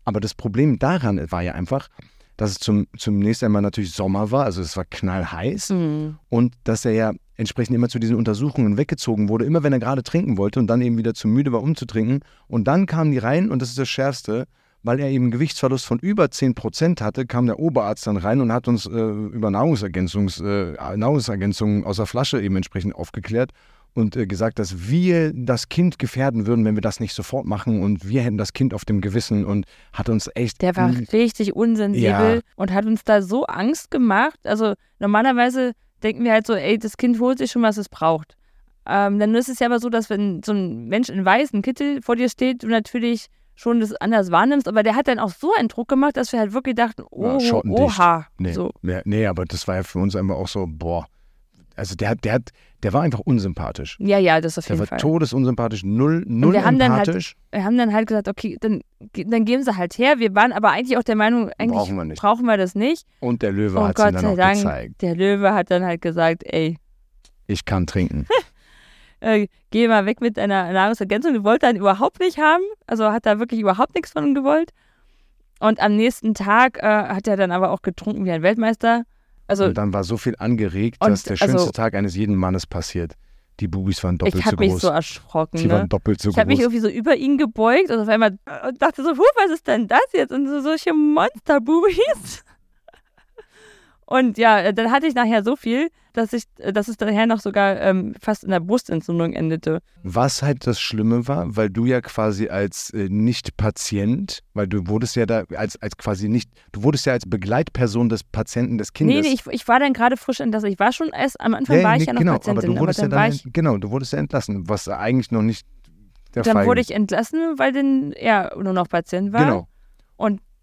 Aber 0.04 0.20
das 0.20 0.34
Problem 0.34 0.78
daran 0.78 1.20
war 1.30 1.42
ja 1.42 1.52
einfach, 1.52 1.88
dass 2.36 2.52
es 2.52 2.58
zum, 2.58 2.86
zunächst 2.96 3.42
einmal 3.44 3.62
natürlich 3.62 3.92
Sommer 3.92 4.30
war, 4.30 4.44
also 4.44 4.60
es 4.62 4.76
war 4.76 4.84
knallheiß 4.84 5.70
Mhm. 5.70 6.18
und 6.28 6.54
dass 6.64 6.84
er 6.84 6.92
ja 6.92 7.12
entsprechend 7.36 7.74
immer 7.74 7.88
zu 7.88 7.98
diesen 7.98 8.16
Untersuchungen 8.16 8.76
weggezogen 8.76 9.28
wurde, 9.28 9.44
immer 9.44 9.62
wenn 9.62 9.72
er 9.72 9.78
gerade 9.78 10.02
trinken 10.02 10.36
wollte 10.36 10.60
und 10.60 10.66
dann 10.66 10.80
eben 10.82 10.98
wieder 10.98 11.14
zu 11.14 11.28
müde 11.28 11.52
war, 11.52 11.62
um 11.62 11.74
zu 11.74 11.86
trinken. 11.86 12.20
Und 12.46 12.68
dann 12.68 12.86
kamen 12.86 13.10
die 13.10 13.18
rein 13.18 13.50
und 13.50 13.60
das 13.60 13.70
ist 13.70 13.78
das 13.78 13.88
Schärfste, 13.88 14.46
weil 14.82 15.00
er 15.00 15.08
eben 15.08 15.24
einen 15.24 15.30
Gewichtsverlust 15.32 15.84
von 15.86 15.98
über 15.98 16.30
10 16.30 16.54
Prozent 16.54 17.00
hatte, 17.00 17.26
kam 17.26 17.46
der 17.46 17.58
Oberarzt 17.58 18.06
dann 18.06 18.16
rein 18.16 18.40
und 18.40 18.52
hat 18.52 18.68
uns 18.68 18.86
äh, 18.86 18.90
über 18.90 19.50
Nahrungsergänzungs, 19.50 20.40
äh, 20.40 20.96
Nahrungsergänzungen 20.96 21.84
aus 21.84 21.96
der 21.96 22.06
Flasche 22.06 22.40
eben 22.40 22.56
entsprechend 22.56 22.94
aufgeklärt 22.94 23.52
und 23.94 24.16
äh, 24.16 24.26
gesagt, 24.26 24.58
dass 24.58 24.88
wir 24.88 25.32
das 25.34 25.68
Kind 25.68 25.98
gefährden 25.98 26.46
würden, 26.46 26.64
wenn 26.64 26.74
wir 26.76 26.80
das 26.80 27.00
nicht 27.00 27.14
sofort 27.14 27.44
machen 27.46 27.82
und 27.82 28.08
wir 28.08 28.22
hätten 28.22 28.38
das 28.38 28.52
Kind 28.52 28.72
auf 28.74 28.84
dem 28.84 29.00
Gewissen 29.00 29.44
und 29.44 29.66
hat 29.92 30.08
uns 30.08 30.30
echt 30.34 30.62
Der 30.62 30.76
war 30.76 30.90
richtig 31.12 31.54
unsensibel 31.54 32.02
Ja. 32.36 32.40
und 32.56 32.72
hat 32.72 32.86
uns 32.86 33.04
da 33.04 33.20
so 33.22 33.44
Angst 33.44 33.90
gemacht. 33.90 34.38
Also 34.44 34.74
normalerweise 34.98 35.72
denken 36.02 36.24
wir 36.24 36.32
halt 36.32 36.46
so, 36.46 36.54
ey, 36.54 36.78
das 36.78 36.96
Kind 36.96 37.20
holt 37.20 37.38
sich 37.38 37.50
schon, 37.52 37.62
was 37.62 37.76
es 37.76 37.88
braucht. 37.88 38.36
Ähm, 38.86 39.18
dann 39.20 39.34
ist 39.34 39.48
es 39.48 39.58
ja 39.60 39.66
aber 39.68 39.78
so, 39.78 39.88
dass 39.90 40.10
wenn 40.10 40.42
so 40.42 40.52
ein 40.52 40.86
Mensch 40.88 41.08
in 41.08 41.24
weißen 41.24 41.62
Kittel 41.62 42.02
vor 42.02 42.16
dir 42.16 42.28
steht, 42.28 42.62
du 42.62 42.66
natürlich 42.68 43.26
schon 43.54 43.78
das 43.80 43.94
anders 43.96 44.30
wahrnimmst, 44.32 44.66
aber 44.66 44.82
der 44.82 44.96
hat 44.96 45.06
dann 45.06 45.18
auch 45.18 45.30
so 45.30 45.52
einen 45.56 45.68
Druck 45.68 45.86
gemacht, 45.88 46.16
dass 46.16 46.32
wir 46.32 46.40
halt 46.40 46.52
wirklich 46.54 46.74
dachten, 46.74 47.02
Ja, 47.02 47.06
oh, 47.36 47.38
schottendicht. 47.38 47.80
oha. 47.98 48.26
Nee, 48.38 48.52
So. 48.54 48.72
ja, 48.82 49.02
nee, 49.04 49.26
aber 49.26 49.44
das 49.44 49.68
war 49.68 49.76
ja 49.76 49.82
für 49.82 49.98
uns 49.98 50.16
einfach 50.16 50.34
auch 50.36 50.48
so, 50.48 50.66
boah. 50.68 51.06
Also 51.82 51.96
der, 51.96 52.10
hat- 52.10 52.22
der, 52.22 52.34
hat, 52.34 52.50
der 52.84 52.92
war 52.92 53.02
einfach 53.02 53.18
unsympathisch. 53.18 53.96
Ja, 53.98 54.16
ja, 54.16 54.40
das 54.40 54.56
auf 54.56 54.66
Der 54.66 54.76
jeden 54.76 54.80
war 54.82 54.86
Fall. 54.86 54.98
todesunsympathisch, 54.98 55.82
null, 55.82 56.22
null 56.28 56.52
wir 56.52 56.64
haben 56.64 56.78
dann 56.78 56.92
halt- 56.92 57.08
empathisch. 57.08 57.34
Wir 57.50 57.64
haben 57.64 57.76
dann 57.76 57.92
halt 57.92 58.06
gesagt, 58.06 58.28
okay, 58.28 58.56
dann, 58.60 58.82
dann 59.26 59.44
geben 59.44 59.64
sie 59.64 59.76
halt 59.76 59.98
her. 59.98 60.20
Wir 60.20 60.32
waren 60.36 60.52
aber 60.52 60.70
eigentlich 60.70 60.96
auch 60.96 61.02
der 61.02 61.16
Meinung, 61.16 61.50
eigentlich 61.58 61.76
Brauchen 61.76 62.08
wir 62.08 62.14
brauchen 62.14 62.46
wir 62.46 62.56
das 62.56 62.76
nicht. 62.76 63.04
Und 63.18 63.42
der 63.42 63.50
Löwe 63.50 63.80
Und 63.80 63.88
hat 63.88 63.98
es 63.98 64.04
Oh 64.04 64.08
ihm 64.10 64.14
dann 64.14 64.26
auch 64.26 64.36
Dank, 64.36 64.54
gezeigt. 64.58 65.02
der 65.02 65.16
Löwe 65.16 65.52
hat 65.54 65.72
dann 65.72 65.82
halt 65.84 66.00
gesagt, 66.02 66.44
ey, 66.46 66.76
Ich 67.48 67.64
kann 67.64 67.88
trinken. 67.88 68.28
äh, 69.20 69.48
geh 69.72 69.88
mal 69.88 70.06
weg 70.06 70.20
mit 70.20 70.36
deiner 70.36 70.70
Nahrungsergänzung. 70.72 71.34
Die 71.34 71.42
wollte 71.42 71.66
er 71.66 71.72
dann 71.72 71.80
überhaupt 71.80 72.20
nicht 72.20 72.38
haben. 72.38 72.62
Also 72.86 73.10
hat 73.10 73.26
er 73.26 73.40
wirklich 73.40 73.58
überhaupt 73.60 73.96
nichts 73.96 74.12
von 74.12 74.36
gewollt. 74.36 74.70
Und 75.58 75.80
am 75.80 75.96
nächsten 75.96 76.34
Tag 76.34 76.78
äh, 76.78 76.86
hat 76.86 77.26
er 77.26 77.36
dann 77.36 77.50
aber 77.50 77.72
auch 77.72 77.82
getrunken 77.82 78.24
wie 78.24 78.30
ein 78.30 78.42
Weltmeister. 78.42 79.02
Also 79.52 79.64
und 79.66 79.78
dann 79.78 79.92
war 79.92 80.04
so 80.04 80.16
viel 80.16 80.34
angeregt, 80.38 80.98
dass 81.00 81.22
der 81.24 81.36
schönste 81.36 81.58
also- 81.58 81.70
Tag 81.70 81.94
eines 81.94 82.16
jeden 82.16 82.34
Mannes 82.36 82.66
passiert. 82.66 83.14
Die 83.60 83.68
Bubis 83.68 84.02
waren 84.02 84.16
doppelt 84.18 84.34
ich 84.36 84.44
so 84.44 84.46
habe 84.50 84.60
mich 84.60 84.72
groß. 84.72 84.80
so 84.80 84.88
erschrocken. 84.88 85.58
Die 85.58 85.66
Ne? 85.66 85.74
waren 85.74 85.88
doppelt 85.88 86.20
so 86.22 86.30
Ich 86.30 86.38
habe 86.38 86.48
mich 86.48 86.58
groß. 86.58 86.72
irgendwie 86.72 86.80
so 86.80 86.88
über 86.88 87.14
ihn 87.16 87.36
gebeugt 87.38 87.90
und 87.90 87.98
auf 87.98 88.08
einmal 88.08 88.30
äh, 88.46 88.72
dachte 88.78 89.02
so, 89.04 89.10
huh, 89.10 89.22
was 89.36 89.50
ist 89.52 89.66
denn 89.66 89.86
das 89.86 90.00
jetzt? 90.14 90.32
Und 90.32 90.48
so 90.48 90.60
solche 90.60 90.92
Monster-Bubis. 90.94 92.44
Und 94.12 94.36
ja, 94.36 94.60
äh, 94.60 94.74
dann 94.74 94.90
hatte 94.90 95.06
ich 95.06 95.14
nachher 95.14 95.42
so 95.42 95.56
viel, 95.56 95.88
dass 96.12 96.34
ich, 96.34 96.44
äh, 96.58 96.70
dass 96.70 96.88
es 96.88 97.00
nachher 97.00 97.24
noch 97.26 97.40
sogar 97.40 97.80
ähm, 97.80 98.14
fast 98.20 98.44
in 98.44 98.50
der 98.50 98.60
Brustentzündung 98.60 99.32
endete. 99.32 99.80
Was 100.02 100.42
halt 100.42 100.66
das 100.66 100.78
Schlimme 100.78 101.26
war, 101.28 101.56
weil 101.56 101.70
du 101.70 101.86
ja 101.86 102.02
quasi 102.02 102.50
als 102.50 102.90
äh, 102.90 103.08
Nicht-Patient, 103.08 104.40
weil 104.52 104.68
du 104.68 104.86
wurdest 104.86 105.16
ja 105.16 105.24
da 105.24 105.44
als, 105.56 105.80
als 105.80 105.96
quasi 105.96 106.28
nicht, 106.28 106.50
du 106.72 106.82
wurdest 106.82 107.06
ja 107.06 107.14
als 107.14 107.24
Begleitperson 107.26 108.10
des 108.10 108.22
Patienten, 108.22 108.76
des 108.76 108.92
Kindes. 108.92 109.16
Nee, 109.16 109.22
nee, 109.22 109.32
ich, 109.34 109.46
ich 109.46 109.66
war 109.66 109.80
dann 109.80 109.94
gerade 109.94 110.18
frisch 110.18 110.40
entlassen. 110.40 110.68
Ich 110.68 110.78
war 110.78 110.92
schon 110.92 111.08
erst, 111.08 111.40
am 111.40 111.54
Anfang 111.54 111.82
war 111.82 111.94
ich 111.96 112.00
nee, 112.00 112.06
ja 112.08 112.12
noch 112.12 112.20
genau, 112.20 112.32
Patientin, 112.34 112.64
aber 112.64 112.74
du 112.74 112.80
wurdest 112.80 112.98
dann 112.98 113.10
ja 113.12 113.16
war 113.16 113.28
dann, 113.28 113.32
ich, 113.32 113.50
genau, 113.50 113.78
du 113.78 113.90
wurdest 113.90 114.12
ja 114.12 114.18
entlassen, 114.18 114.68
was 114.68 114.88
eigentlich 114.88 115.30
noch 115.30 115.40
nicht 115.40 115.66
der 116.34 116.42
dann 116.42 116.52
Fall 116.52 116.66
wurde 116.66 116.82
ich 116.82 116.90
entlassen, 116.90 117.54
weil 117.56 117.72
dann 117.72 118.12
er 118.12 118.52
nur 118.58 118.74
noch 118.74 118.90
Patient 118.90 119.32
war. 119.32 119.44
Genau. 119.44 119.68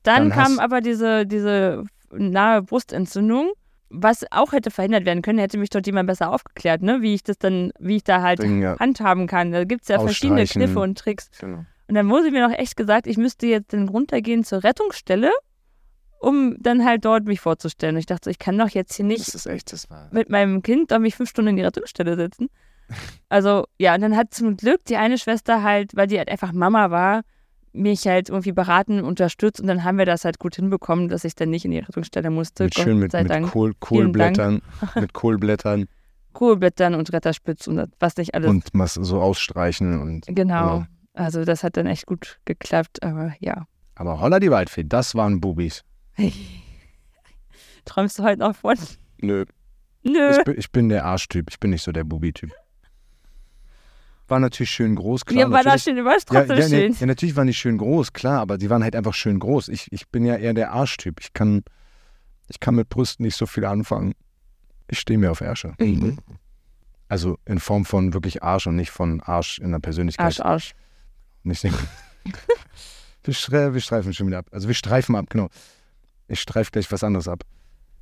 Dann, 0.04 0.30
Dann 0.30 0.32
kam 0.32 0.60
aber 0.60 0.82
diese, 0.82 1.26
diese 1.26 1.84
nahe 2.12 2.62
Brustentzündung, 2.62 3.52
was 3.90 4.26
auch 4.32 4.52
hätte 4.52 4.72
verhindert 4.72 5.06
werden 5.06 5.22
können, 5.22 5.40
hätte 5.40 5.58
mich 5.58 5.70
dort 5.70 5.88
jemand 5.88 6.08
besser 6.08 6.32
aufgeklärt, 6.32 6.82
ne? 6.82 7.02
Wie 7.02 7.14
ich 7.14 7.24
das 7.24 7.38
dann, 7.38 7.72
wie 7.80 7.98
ich 7.98 8.04
da 8.04 8.22
halt 8.22 8.42
Ding, 8.42 8.62
ja. 8.62 8.78
handhaben 8.80 9.28
kann. 9.28 9.52
Da 9.52 9.64
gibt 9.64 9.84
es 9.84 9.88
ja 9.88 10.00
verschiedene. 10.00 10.46
Kniffe 10.46 10.80
und 10.80 10.98
Tricks. 10.98 11.30
Genau. 11.40 11.66
Und 11.88 11.96
dann 11.96 12.10
wurde 12.10 12.30
mir 12.30 12.48
noch 12.48 12.56
echt 12.56 12.78
gesagt, 12.78 13.08
ich 13.08 13.18
müsste 13.18 13.48
jetzt 13.48 13.74
dann 13.74 13.90
runtergehen 13.90 14.44
zur 14.44 14.64
Rettungsstelle 14.64 15.32
um 16.20 16.58
dann 16.60 16.86
halt 16.86 17.06
dort 17.06 17.26
mich 17.26 17.40
vorzustellen. 17.40 17.96
Und 17.96 18.00
ich 18.00 18.06
dachte, 18.06 18.30
ich 18.30 18.40
kann 18.40 18.58
doch 18.58 18.70
jetzt 18.70 18.94
hier 18.96 19.06
nicht 19.06 19.34
mit 20.12 20.30
meinem 20.30 20.62
Kind 20.62 20.92
da 20.92 21.00
mich 21.00 21.16
fünf 21.16 21.30
Stunden 21.30 21.52
in 21.52 21.56
die 21.56 21.64
Rettungsstelle 21.64 22.16
sitzen. 22.16 22.50
Also, 23.30 23.66
ja, 23.78 23.96
und 23.96 24.02
dann 24.02 24.18
hat 24.18 24.34
zum 24.34 24.58
Glück 24.58 24.84
die 24.86 24.98
eine 24.98 25.18
Schwester 25.18 25.64
halt, 25.64 25.96
weil 25.96 26.08
die 26.08 26.18
halt 26.18 26.30
einfach 26.30 26.52
Mama 26.52 26.92
war, 26.92 27.22
mich 27.74 28.08
halt 28.08 28.30
irgendwie 28.30 28.52
beraten, 28.52 29.04
unterstützt 29.04 29.60
und 29.62 29.68
dann 29.68 29.84
haben 29.84 29.98
wir 29.98 30.06
das 30.06 30.26
halt 30.26 30.40
gut 30.40 30.56
hinbekommen, 30.56 31.08
dass 31.08 31.24
ich 31.24 31.36
dann 31.36 31.50
nicht 31.50 31.66
in 31.66 31.72
die 31.72 31.80
Rettungsstelle 31.80 32.30
musste. 32.30 32.64
Mit 32.64 32.76
schön 32.76 33.00
mit, 33.00 33.14
mit. 33.14 33.42
Kohl. 33.44 33.74
Kohlblättern, 33.80 34.62
mit 34.96 35.14
Kohlblättern 35.14 35.88
Kohlblättern 36.34 36.96
und 36.96 37.12
Retterspitz 37.12 37.68
und 37.68 37.90
was 38.00 38.16
nicht 38.18 38.34
alles. 38.36 38.50
und 38.50 38.70
was 38.74 38.94
so 38.94 39.22
ausstreichen 39.22 40.00
und 40.00 40.26
genau. 40.28 40.36
genau. 40.36 40.86
Also 41.14 41.44
das 41.44 41.64
hat 41.64 41.76
dann 41.76 41.88
echt 41.88 42.06
gut 42.06 42.40
geklappt, 42.46 43.04
aber 43.04 43.34
ja. 43.40 43.66
aber 43.96 44.22
holla 44.22 44.40
die 44.40 44.52
Waldfee, 44.52 44.84
das 44.86 45.16
waren 45.16 45.42
Bubis. 45.42 45.84
Träumst 47.86 48.20
du 48.20 48.24
heute 48.24 48.40
noch 48.40 48.56
von? 48.56 48.78
Nö. 49.22 49.46
Nö. 50.04 50.32
Ich 50.32 50.44
bin, 50.44 50.58
ich 50.58 50.72
bin 50.72 50.90
der 50.90 51.06
Arschtyp, 51.06 51.50
ich 51.50 51.60
bin 51.60 51.72
nicht 51.72 51.84
so 51.84 51.92
der 51.92 52.04
Bubi-Typ. 52.04 52.52
War 54.30 54.40
natürlich 54.40 54.70
schön 54.70 54.96
groß, 54.96 55.26
klar. 55.26 55.40
Ja, 55.40 55.52
war 55.52 55.64
natürlich. 55.64 55.84
schön, 55.84 56.06
war 56.06 56.14
ja, 56.14 56.20
trotzdem 56.26 56.58
ja, 56.58 56.68
schön. 56.68 56.96
ja, 57.00 57.06
natürlich 57.06 57.36
waren 57.36 57.48
die 57.48 57.54
schön 57.54 57.78
groß, 57.78 58.14
klar, 58.14 58.40
aber 58.42 58.58
die 58.58 58.70
waren 58.70 58.84
halt 58.84 58.96
einfach 58.96 59.14
schön 59.14 59.40
groß. 59.40 59.70
Ich, 59.70 59.92
ich 59.92 60.08
bin 60.10 60.26
ja 60.26 60.36
eher 60.36 60.54
der 60.54 60.72
Arschtyp. 60.72 61.20
Ich 61.20 61.34
kann, 61.34 61.64
ich 62.48 62.60
kann 62.60 62.76
mit 62.76 62.90
Brüsten 62.90 63.26
nicht 63.26 63.36
so 63.36 63.46
viel 63.46 63.66
anfangen. 63.66 64.14
Ich 64.88 65.00
stehe 65.00 65.18
mir 65.18 65.32
auf 65.32 65.42
Ärsche. 65.42 65.74
Mhm. 65.80 66.18
Also 67.08 67.40
in 67.46 67.60
Form 67.60 67.86
von 67.86 68.14
wirklich 68.14 68.44
Arsch 68.44 68.68
und 68.68 68.76
nicht 68.76 68.92
von 68.92 69.22
Arsch 69.22 69.58
in 69.60 69.72
der 69.72 69.80
Persönlichkeit. 69.80 70.26
Arsch, 70.26 70.40
Arsch. 70.42 70.76
Nicht 71.44 71.64
wir, 73.24 73.34
stre 73.34 73.74
wir 73.74 73.82
streifen 73.82 74.14
schon 74.14 74.28
wieder 74.28 74.40
ab. 74.40 74.48
Also 74.52 74.68
wir 74.68 74.76
streifen 74.76 75.16
ab, 75.16 75.26
genau. 75.30 75.50
Ich 76.28 76.40
streife 76.40 76.72
gleich 76.72 76.92
was 76.92 77.04
anderes 77.04 77.28
ab. 77.28 77.44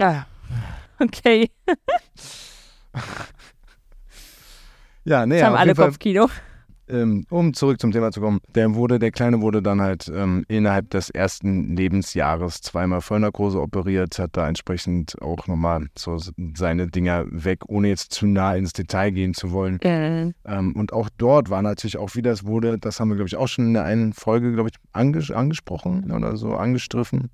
Ja. 0.01 0.27
Okay. 0.99 1.49
Ja, 5.07 5.25
nee, 5.25 5.35
Jetzt 5.35 5.45
haben 5.45 5.55
alle 5.55 5.73
Kopfkino. 5.73 6.27
ähm, 6.89 7.25
um 7.29 7.53
zurück 7.53 7.79
zum 7.79 7.91
Thema 7.93 8.11
zu 8.11 8.19
kommen. 8.19 8.39
Der 8.55 8.75
wurde, 8.75 8.99
der 8.99 9.11
Kleine 9.11 9.41
wurde 9.41 9.61
dann 9.61 9.79
halt 9.79 10.11
ähm, 10.13 10.43
innerhalb 10.49 10.89
des 10.89 11.09
ersten 11.09 11.75
Lebensjahres 11.77 12.59
zweimal 12.61 12.99
Vollnarkose 12.99 13.61
operiert, 13.61 14.19
hat 14.19 14.31
da 14.33 14.47
entsprechend 14.49 15.21
auch 15.21 15.47
nochmal 15.47 15.85
so 15.97 16.17
seine 16.55 16.87
Dinger 16.87 17.25
weg, 17.29 17.59
ohne 17.69 17.87
jetzt 17.87 18.13
zu 18.13 18.27
nah 18.27 18.53
ins 18.55 18.73
Detail 18.73 19.11
gehen 19.11 19.33
zu 19.33 19.51
wollen. 19.51 19.79
Äh, 19.81 20.33
Ähm, 20.45 20.75
und 20.75 20.91
auch 20.91 21.09
dort 21.17 21.49
war 21.49 21.61
natürlich 21.61 21.97
auch 21.97 22.15
wieder, 22.15 22.31
es 22.31 22.45
wurde, 22.45 22.77
das 22.77 22.99
haben 22.99 23.07
wir, 23.09 23.15
glaube 23.15 23.29
ich, 23.29 23.37
auch 23.37 23.47
schon 23.47 23.67
in 23.67 23.73
der 23.75 23.83
einen 23.85 24.11
Folge, 24.11 24.51
glaube 24.51 24.69
ich, 24.69 24.75
anges 24.91 25.31
angesprochen 25.31 26.11
oder 26.11 26.35
so 26.35 26.53
angestriffen, 26.55 27.29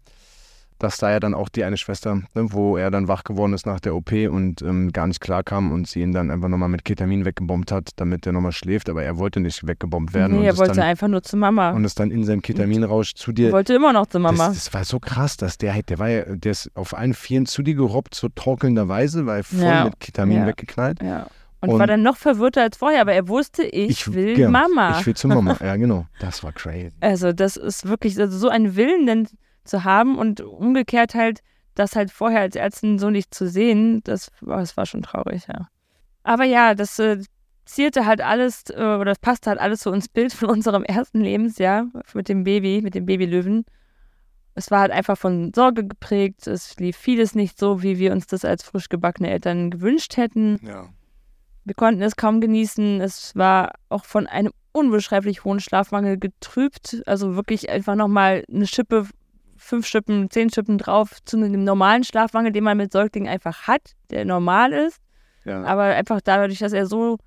dass 0.84 0.98
da 0.98 1.12
ja 1.12 1.20
dann 1.20 1.34
auch 1.34 1.50
die 1.50 1.64
eine 1.64 1.78
Schwester, 1.78 2.16
ne, 2.16 2.52
wo 2.52 2.78
er 2.78 2.92
dann 2.92 3.08
wach 3.08 3.24
geworden 3.24 3.54
ist 3.54 3.66
nach 3.66 3.80
der 3.80 3.96
OP 3.96 4.12
und 4.12 4.62
ähm, 4.62 4.92
gar 4.92 5.08
nicht 5.08 5.22
klar 5.22 5.42
kam 5.44 5.72
und 5.72 5.88
sie 5.88 6.02
ihn 6.02 6.12
dann 6.12 6.30
einfach 6.30 6.50
nochmal 6.50 6.70
mit 6.70 6.86
Ketamin 6.86 7.26
weggebombt 7.26 7.72
hat, 7.72 7.90
damit 7.96 8.26
er 8.28 8.34
nochmal 8.34 8.52
schläft, 8.52 8.90
aber 8.90 9.04
er 9.04 9.18
wollte 9.18 9.40
nicht 9.40 9.66
weggebombt 9.66 10.14
werden 10.14 10.40
nee, 10.40 10.46
er 10.48 10.58
wollte 10.58 10.74
dann, 10.76 10.84
einfach 10.86 11.08
nur 11.08 11.24
zu 11.24 11.38
Mama. 11.38 11.72
und 11.72 11.86
ist 11.86 12.00
dann 12.00 12.12
in 12.12 12.24
seinem 12.24 12.42
Ketaminrausch 12.42 13.14
zu 13.16 13.32
dir. 13.32 13.48
Er 13.48 13.54
wollte 13.54 13.74
immer 13.74 13.94
noch 13.94 14.06
zu 14.08 14.20
Das, 14.20 14.22
Mama. 14.22 14.48
das 14.50 14.74
war 14.74 14.84
so 14.84 15.00
krass, 15.00 15.38
dass 15.38 15.58
der 15.58 15.74
halt, 15.74 15.90
der 15.90 16.00
war 16.00 16.10
ja, 16.10 16.24
der 16.36 16.52
ist 16.52 16.70
auf 16.76 16.96
allen 16.96 17.14
Vieren 17.14 17.46
zu 17.46 17.64
dir 17.64 17.76
gerobbt, 17.76 18.14
so 18.14 18.30
torkelnder 18.30 18.88
Weise, 18.90 19.26
weil 19.26 19.44
voll 19.44 19.62
Ja. 19.64 19.86
mit 19.86 20.00
Ketamin 20.00 20.38
Ja. 20.38 20.48
weggeknallt. 20.48 21.02
ja. 21.02 21.28
Und, 21.62 21.70
und- 21.70 21.80
war 21.80 21.88
dann 21.88 22.04
noch 22.04 22.18
verwirrter 22.18 22.62
als 22.64 22.76
vorher, 22.76 23.00
aber 23.00 23.14
er 23.14 23.30
wusste, 23.30 23.64
ich, 23.64 24.14
will 24.14 24.38
ja, 24.38 24.50
Mama. 24.50 25.00
Ich 25.00 25.06
will 25.06 25.14
zu 25.16 25.30
Mama, 25.30 25.56
ja 25.64 25.78
genau. 25.78 26.06
Das 26.20 26.44
war 26.44 26.52
crazy. 26.52 26.92
Also 27.00 27.32
das 27.32 27.56
ist 27.56 27.88
wirklich 27.88 28.20
also 28.20 28.38
so 28.38 28.50
einen 28.50 28.76
Willen 28.76 29.06
denn 29.06 29.28
zu 29.64 29.84
haben 29.84 30.18
und 30.18 30.42
umgekehrt 30.42 31.16
halt, 31.16 31.42
das 31.76 31.96
halt 31.96 32.12
vorher 32.12 32.42
als 32.42 32.56
Ärztin 32.56 33.00
so 33.00 33.10
nicht 33.10 33.34
zu 33.34 33.48
sehen, 33.48 34.02
das, 34.04 34.30
war- 34.42 34.60
das 34.60 34.78
war 34.78 34.86
schon 34.86 35.02
traurig, 35.02 35.48
ja. 35.48 35.68
Aber 36.24 36.44
ja, 36.44 36.76
das 36.76 37.00
äh, 37.00 37.22
zielte 37.66 38.06
halt 38.06 38.22
alles 38.22 38.66
äh, 38.70 38.76
oder 38.76 39.06
das 39.06 39.20
passte 39.20 39.50
halt 39.50 39.60
alles 39.60 39.82
so 39.82 39.92
ins 39.92 40.08
Bild 40.10 40.34
von 40.34 40.50
unserem 40.50 40.84
ersten 40.84 41.22
Lebensjahr 41.22 41.88
mit 42.14 42.30
dem 42.30 42.44
Baby, 42.44 42.82
mit 42.84 42.96
dem 42.96 43.06
Babylöwen. 43.06 43.66
Es 44.56 44.70
war 44.70 44.82
halt 44.82 44.92
einfach 44.92 45.18
von 45.18 45.52
Sorge 45.56 45.86
geprägt, 45.88 46.46
es 46.46 46.78
lief 46.78 46.96
vieles 46.96 47.34
nicht 47.34 47.58
so, 47.58 47.82
wie 47.82 47.98
wir 47.98 48.12
uns 48.12 48.28
das 48.28 48.46
als 48.46 48.62
frisch 48.64 48.88
gebackene 48.88 49.30
Eltern 49.32 49.72
gewünscht 49.72 50.16
hätten. 50.16 50.60
Ja. 50.64 50.90
Wir 51.66 51.74
konnten 51.74 52.02
es 52.04 52.16
kaum 52.18 52.40
genießen. 52.40 53.02
Es 53.02 53.36
war 53.36 53.72
auch 53.90 54.06
von 54.06 54.28
einem 54.28 54.52
unbeschreiblich 54.74 55.44
hohen 55.44 55.60
Schlafmangel 55.60 56.20
getrübt. 56.20 57.02
Also 57.08 57.36
wirklich 57.36 57.70
einfach 57.70 57.96
nochmal 57.96 58.44
eine 58.54 58.68
Schippe, 58.68 59.08
fünf 59.64 59.88
Schippen, 59.88 60.30
zehn 60.30 60.52
Schippen 60.52 60.78
drauf 60.78 61.18
zu 61.26 61.38
einem 61.38 61.64
normalen 61.64 62.04
Schlafmangel, 62.04 62.52
den 62.52 62.64
man 62.64 62.78
mit 62.78 62.92
Säuglingen 62.92 63.30
einfach 63.32 63.64
hat, 63.68 63.94
der 64.12 64.26
normal 64.26 64.72
ist. 64.74 64.98
ja. 65.46 65.64
Aber 65.64 65.84
einfach 65.84 66.22
dadurch, 66.24 66.60
dass 66.60 66.74
er 66.74 66.86
so 66.86 67.18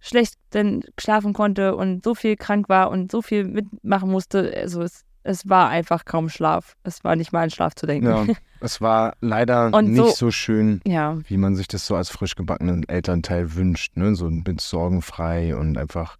schlecht 0.00 0.34
dann 0.50 0.82
schlafen 0.98 1.32
konnte 1.32 1.74
und 1.76 2.04
so 2.04 2.14
viel 2.14 2.36
krank 2.36 2.68
war 2.68 2.90
und 2.90 3.10
so 3.10 3.22
viel 3.22 3.44
mitmachen 3.44 4.10
musste, 4.10 4.52
also 4.54 4.82
es, 4.82 5.02
es 5.22 5.48
war 5.48 5.70
einfach 5.70 6.04
kaum 6.04 6.28
Schlaf. 6.28 6.76
Es 6.82 7.02
war 7.04 7.16
nicht 7.16 7.32
mal 7.32 7.44
an 7.44 7.50
Schlaf 7.50 7.74
zu 7.74 7.86
denken. 7.86 8.06
ja. 8.08 8.26
Es 8.60 8.80
war 8.80 9.14
leider 9.20 9.66
Und 9.74 9.90
nicht 9.90 9.98
so- 10.16 10.26
so, 10.26 10.30
schön, 10.30 10.80
ja. 10.86 11.18
wie 11.28 11.36
man 11.36 11.54
sich 11.54 11.68
das 11.68 11.86
so 11.86 11.96
als 11.96 12.08
frisch 12.08 12.34
gebackenen 12.34 12.88
Elternteil 12.88 13.54
wünscht. 13.56 13.94
Ne? 13.98 14.14
So 14.14 14.30
mit 14.30 14.58
sorgenfrei 14.62 15.54
und 15.54 15.76
einfach 15.76 16.16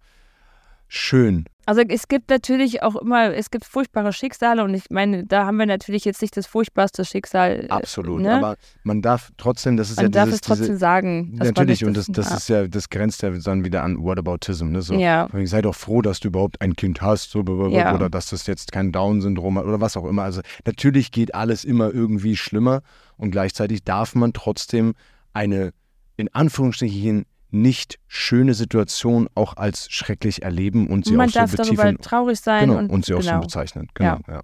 schön. 0.87 1.45
Also 1.65 1.81
es 1.87 2.07
gibt 2.07 2.29
natürlich 2.29 2.83
auch 2.83 2.95
immer, 2.95 3.33
es 3.33 3.49
gibt 3.49 3.65
furchtbare 3.65 4.13
Schicksale 4.13 4.63
und 4.63 4.73
ich 4.73 4.85
meine, 4.89 5.25
da 5.25 5.45
haben 5.45 5.57
wir 5.57 5.65
natürlich 5.65 6.05
jetzt 6.05 6.21
nicht 6.21 6.37
das 6.37 6.45
furchtbarste 6.45 7.05
Schicksal. 7.05 7.65
äh, 7.65 7.69
Absolut. 7.69 8.21
ne? 8.21 8.35
Aber 8.35 8.55
man 8.83 9.01
darf 9.01 9.31
trotzdem, 9.37 9.75
das 9.75 9.89
ist 9.89 9.97
Man 9.97 10.05
ja 10.05 10.09
darf 10.09 10.25
dieses, 10.25 10.35
es 10.35 10.41
trotzdem 10.41 10.67
diese, 10.67 10.77
sagen. 10.77 11.35
Natürlich, 11.35 11.83
und 11.83 11.97
das, 11.97 12.05
das 12.07 12.29
ja. 12.29 12.35
ist 12.35 12.49
ja, 12.49 12.67
das 12.67 12.89
grenzt 12.89 13.23
ja 13.23 13.31
dann 13.31 13.65
wieder 13.65 13.83
an 13.83 13.97
Whataboutism. 14.03 14.69
Ne? 14.69 14.81
So, 14.81 14.93
Ja. 14.93 15.27
Sei 15.45 15.61
doch 15.61 15.75
froh, 15.75 16.01
dass 16.01 16.19
du 16.19 16.27
überhaupt 16.27 16.61
ein 16.61 16.75
Kind 16.75 17.01
hast 17.01 17.31
so, 17.31 17.43
Ja. 17.69 17.95
oder 17.95 18.09
dass 18.09 18.29
das 18.29 18.45
jetzt 18.45 18.71
kein 18.71 18.91
Down-Syndrom 18.91 19.57
hat 19.57 19.65
oder 19.65 19.81
was 19.81 19.97
auch 19.97 20.05
immer. 20.05 20.23
Also 20.23 20.41
natürlich 20.65 21.11
geht 21.11 21.33
alles 21.33 21.63
immer 21.65 21.91
irgendwie 21.91 22.35
schlimmer 22.37 22.81
und 23.17 23.31
gleichzeitig 23.31 23.83
darf 23.83 24.13
man 24.13 24.33
trotzdem 24.33 24.93
eine 25.33 25.71
in 26.17 26.33
Anführungsstrichen 26.33 27.25
nicht 27.55 27.99
schöne 28.07 28.53
Situation 28.53 29.27
auch 29.35 29.57
als 29.57 29.89
schrecklich 29.91 30.43
erleben 30.43 30.87
und 30.87 31.05
sie 31.05 31.13
man 31.13 31.29
auch 31.29 31.33
so 31.33 31.39
darf 31.39 31.55
darüber 31.55 31.83
betiteln. 31.83 32.01
traurig 32.01 32.39
sein 32.39 32.67
Genau, 32.67 32.79
und, 32.79 32.89
und, 32.89 33.05
sie 33.05 33.13
auch 33.13 33.21
genau. 33.21 33.35
so 33.35 33.41
bezeichnen. 33.41 33.87
Genau, 33.93 34.19
ja. 34.27 34.41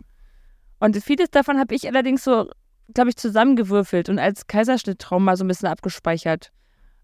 Und 0.80 0.98
vieles 1.04 1.30
davon 1.30 1.60
habe 1.60 1.76
ich 1.76 1.88
allerdings 1.88 2.24
so, 2.24 2.50
glaube 2.94 3.10
ich, 3.10 3.18
zusammengewürfelt 3.18 4.10
und 4.10 4.20
als 4.20 4.48
Kaiserschnitttrauma 4.48 5.36
so 5.36 5.44
ein 5.44 5.48
bisschen 5.48 5.68
abgespeichert. 5.70 6.52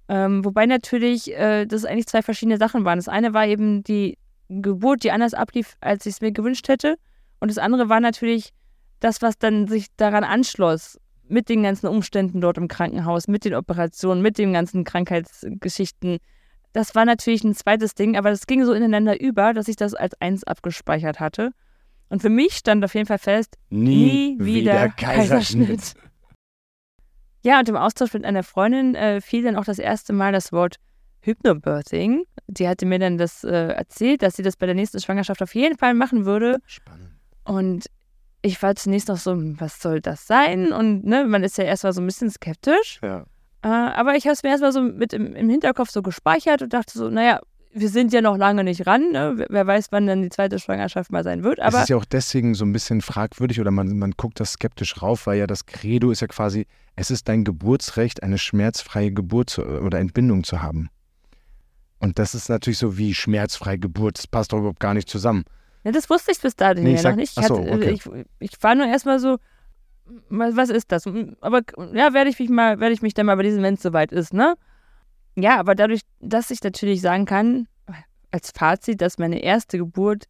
Ähm, 0.10 0.44
wobei 0.44 0.66
natürlich 0.66 1.32
äh, 1.34 1.66
das 1.66 1.86
eigentlich 1.86 2.08
zwei 2.08 2.22
verschiedene 2.22 2.58
Sachen 2.58 2.86
waren. 2.86 2.98
Das 2.98 3.08
eine 3.08 3.34
war 3.34 3.46
eben 3.46 3.84
die 3.84 4.18
Geburt, 4.50 5.04
die 5.04 5.12
anders 5.12 5.34
ablief, 5.34 5.76
als 5.82 6.06
ich 6.06 6.16
es 6.16 6.22
mir 6.22 6.32
gewünscht 6.32 6.68
hätte. 6.70 6.98
Und 7.40 7.52
das 7.52 7.58
andere 7.58 7.90
war 7.90 8.00
natürlich 8.00 8.52
das, 9.00 9.22
was 9.22 9.38
dann 9.38 9.68
sich 9.68 9.88
daran 9.98 10.24
anschloss. 10.24 10.98
Mit 11.30 11.50
den 11.50 11.64
ganzen 11.64 11.88
Umständen 11.88 12.42
dort 12.42 12.58
im 12.58 12.68
Krankenhaus, 12.68 13.28
mit 13.28 13.46
den 13.46 13.54
Operationen, 13.54 14.22
mit 14.22 14.38
den 14.38 14.54
ganzen 14.54 14.84
Krankheitsgeschichten. 14.84 16.20
Das 16.74 16.96
war 16.96 17.06
natürlich 17.06 17.44
ein 17.44 17.56
zweites 17.56 17.96
Ding, 17.96 18.18
aber 18.18 18.30
das 18.30 18.48
ging 18.48 18.64
so 18.66 18.74
ineinander 18.74 19.20
über, 19.20 19.54
dass 19.54 19.68
ich 19.68 19.76
das 19.76 19.94
als 19.94 20.14
eins 20.22 20.44
abgespeichert 20.44 21.20
hatte. 21.20 21.52
Und 22.10 22.22
für 22.22 22.30
mich 22.30 22.54
stand 22.54 22.84
auf 22.86 22.94
jeden 22.94 23.08
Fall 23.08 23.18
fest, 23.18 23.56
Nie, 23.70 24.38
nie 24.38 24.46
wieder 24.46 24.90
Kaiserschnitt. 24.90 25.94
Ja, 27.44 27.60
und 27.60 27.70
im 27.70 27.76
Austausch 27.76 28.14
mit 28.14 28.26
einer 28.26 28.44
Freundin 28.44 28.96
äh, 28.96 29.22
fiel 29.22 29.44
dann 29.44 29.56
auch 29.56 29.66
das 29.66 29.80
erste 29.80 30.14
Mal 30.14 30.32
das 30.32 30.52
Wort 30.52 30.78
Hypnobirthing. 31.22 32.24
Die 32.48 32.68
hatte 32.68 32.86
mir 32.86 33.00
dann 33.00 33.18
das 33.18 33.44
äh, 33.44 33.70
erzählt, 33.70 34.22
dass 34.22 34.36
sie 34.36 34.44
das 34.44 34.56
bei 34.56 34.66
der 34.66 34.76
nächsten 34.76 35.00
Schwangerschaft 35.00 35.42
auf 35.42 35.56
jeden 35.56 35.78
Fall 35.78 35.94
machen 35.94 36.26
würde. 36.26 36.60
Spannend. 36.66 37.12
Und 37.44 37.86
ich 38.42 38.62
war 38.62 38.76
zunächst 38.76 39.08
noch 39.08 39.18
so, 39.18 39.32
hm, 39.32 39.60
was 39.60 39.82
soll 39.82 40.02
das 40.02 40.28
sein? 40.28 40.72
Und 40.72 41.06
ne, 41.06 41.26
man 41.26 41.44
ist 41.44 41.58
ja 41.58 41.64
erstmal 41.64 41.94
so 41.94 42.02
ein 42.02 42.06
bisschen 42.08 42.30
skeptisch. 42.30 43.00
Ja. 43.02 43.26
Äh, 43.64 43.68
aber 43.68 44.16
ich 44.16 44.26
habe 44.26 44.34
es 44.34 44.44
mir 44.44 44.50
erstmal 44.50 44.72
so 44.72 44.82
mit 44.82 45.14
im, 45.14 45.36
im 45.36 45.50
Hinterkopf 45.50 45.90
so 45.90 46.02
gespeichert 46.02 46.62
und 46.62 46.74
dachte 46.74 46.98
so, 46.98 47.10
naja, 47.10 47.40
wir 47.74 47.90
sind 47.90 48.14
ja 48.14 48.22
noch 48.22 48.38
lange 48.38 48.64
nicht 48.64 48.88
ran. 48.88 49.12
Ne? 49.12 49.46
Wer- 49.50 49.68
weiß, 49.68 49.88
wann 49.92 50.08
dann 50.08 50.22
die 50.22 50.30
zweite 50.30 50.60
Schwangerschaft 50.60 51.12
mal 51.12 51.24
sein 51.24 51.44
wird. 51.44 51.60
es 51.60 51.66
Aber 51.66 51.82
ist 51.82 51.90
ja 51.90 51.98
auch 51.98 52.06
deswegen 52.06 52.56
so 52.56 52.66
ein 52.66 52.74
bisschen 52.74 53.02
fragwürdig 53.02 53.60
oder 53.60 53.72
man, 53.72 53.98
man 53.98 54.12
guckt 54.12 54.40
das 54.40 54.54
skeptisch 54.54 55.02
rauf, 55.02 55.28
weil 55.28 55.38
ja 55.40 55.48
das 55.48 55.66
Credo 55.66 56.12
ist 56.12 56.22
ja 56.22 56.28
quasi, 56.28 56.66
es 56.96 57.12
ist 57.12 57.28
dein 57.28 57.44
Geburtsrecht, 57.44 58.24
eine 58.24 58.38
schmerzfreie 58.38 59.12
Geburt 59.12 59.50
zu, 59.50 59.64
oder 59.64 60.00
Entbindung 60.00 60.44
zu 60.44 60.62
haben. 60.62 60.90
Und 62.00 62.20
das 62.20 62.36
ist 62.36 62.50
natürlich 62.50 62.78
so 62.78 62.98
wie 62.98 63.14
schmerzfreie 63.14 63.80
Geburt, 63.80 64.20
das 64.20 64.28
passt 64.28 64.54
doch 64.54 64.60
überhaupt 64.60 64.80
gar 64.80 64.94
nicht 64.94 65.10
zusammen. 65.10 65.44
Ja, 65.88 65.94
das 65.94 66.10
wusste 66.10 66.32
ich 66.34 66.42
bis 66.42 66.54
dahin 66.58 66.84
Nee, 66.84 66.90
ja 66.90 66.96
ich 66.96 67.02
sag- 67.02 67.12
noch 67.12 67.16
nicht. 67.18 67.32
Ich, 67.38 67.44
ach 67.44 67.48
so, 67.48 67.60
hatte, 67.60 67.72
okay. 67.72 67.92
ich, 67.92 68.52
ich 68.52 68.62
war 68.62 68.76
nur 68.76 68.88
erstmal 68.88 69.20
so, 69.20 69.38
was, 70.28 70.58
was 70.58 70.70
ist 70.70 70.92
das? 70.92 71.06
Aber 71.40 71.62
ja, 71.94 72.14
werde 72.14 72.30
ich 72.30 72.38
mich 72.40 72.50
mal, 72.50 72.82
werde 72.82 72.94
ich 72.94 73.02
mich 73.02 73.14
dann 73.14 73.26
mal 73.26 73.38
bei 73.38 73.44
diesem, 73.44 73.64
wenn 73.64 73.76
es 73.76 73.82
soweit 73.82 74.12
ist, 74.12 74.34
ne? 74.34 74.56
Ja, 75.36 75.58
aber 75.58 75.76
dadurch, 75.76 76.02
dass 76.20 76.52
ich 76.52 76.62
natürlich 76.62 77.00
sagen 77.00 77.24
kann, 77.26 77.68
als 78.32 78.52
Fazit, 78.52 79.00
dass 79.00 79.18
meine 79.18 79.40
erste 79.42 79.78
Geburt 79.78 80.26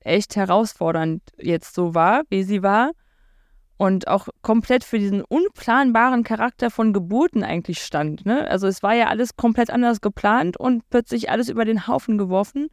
echt 0.00 0.36
herausfordernd 0.36 1.20
jetzt 1.36 1.74
so 1.74 1.96
war, 1.96 2.22
wie 2.30 2.44
sie 2.44 2.62
war. 2.62 2.92
und 3.78 4.06
auch 4.06 4.28
komplett 4.42 4.84
für 4.84 5.00
diesen 5.00 5.22
unplanbaren 5.22 6.22
Charakter 6.22 6.70
von 6.70 6.92
Geburten 6.92 7.42
eigentlich 7.42 7.82
stand. 7.82 8.24
Ne? 8.24 8.46
Also 8.48 8.68
es 8.68 8.84
war 8.84 8.94
ja 8.94 9.08
alles 9.08 9.34
komplett 9.34 9.70
anders 9.70 10.00
geplant 10.00 10.56
und 10.56 10.88
plötzlich 10.90 11.30
alles 11.30 11.48
über 11.48 11.64
den 11.64 11.88
Haufen 11.88 12.16
geworfen 12.18 12.68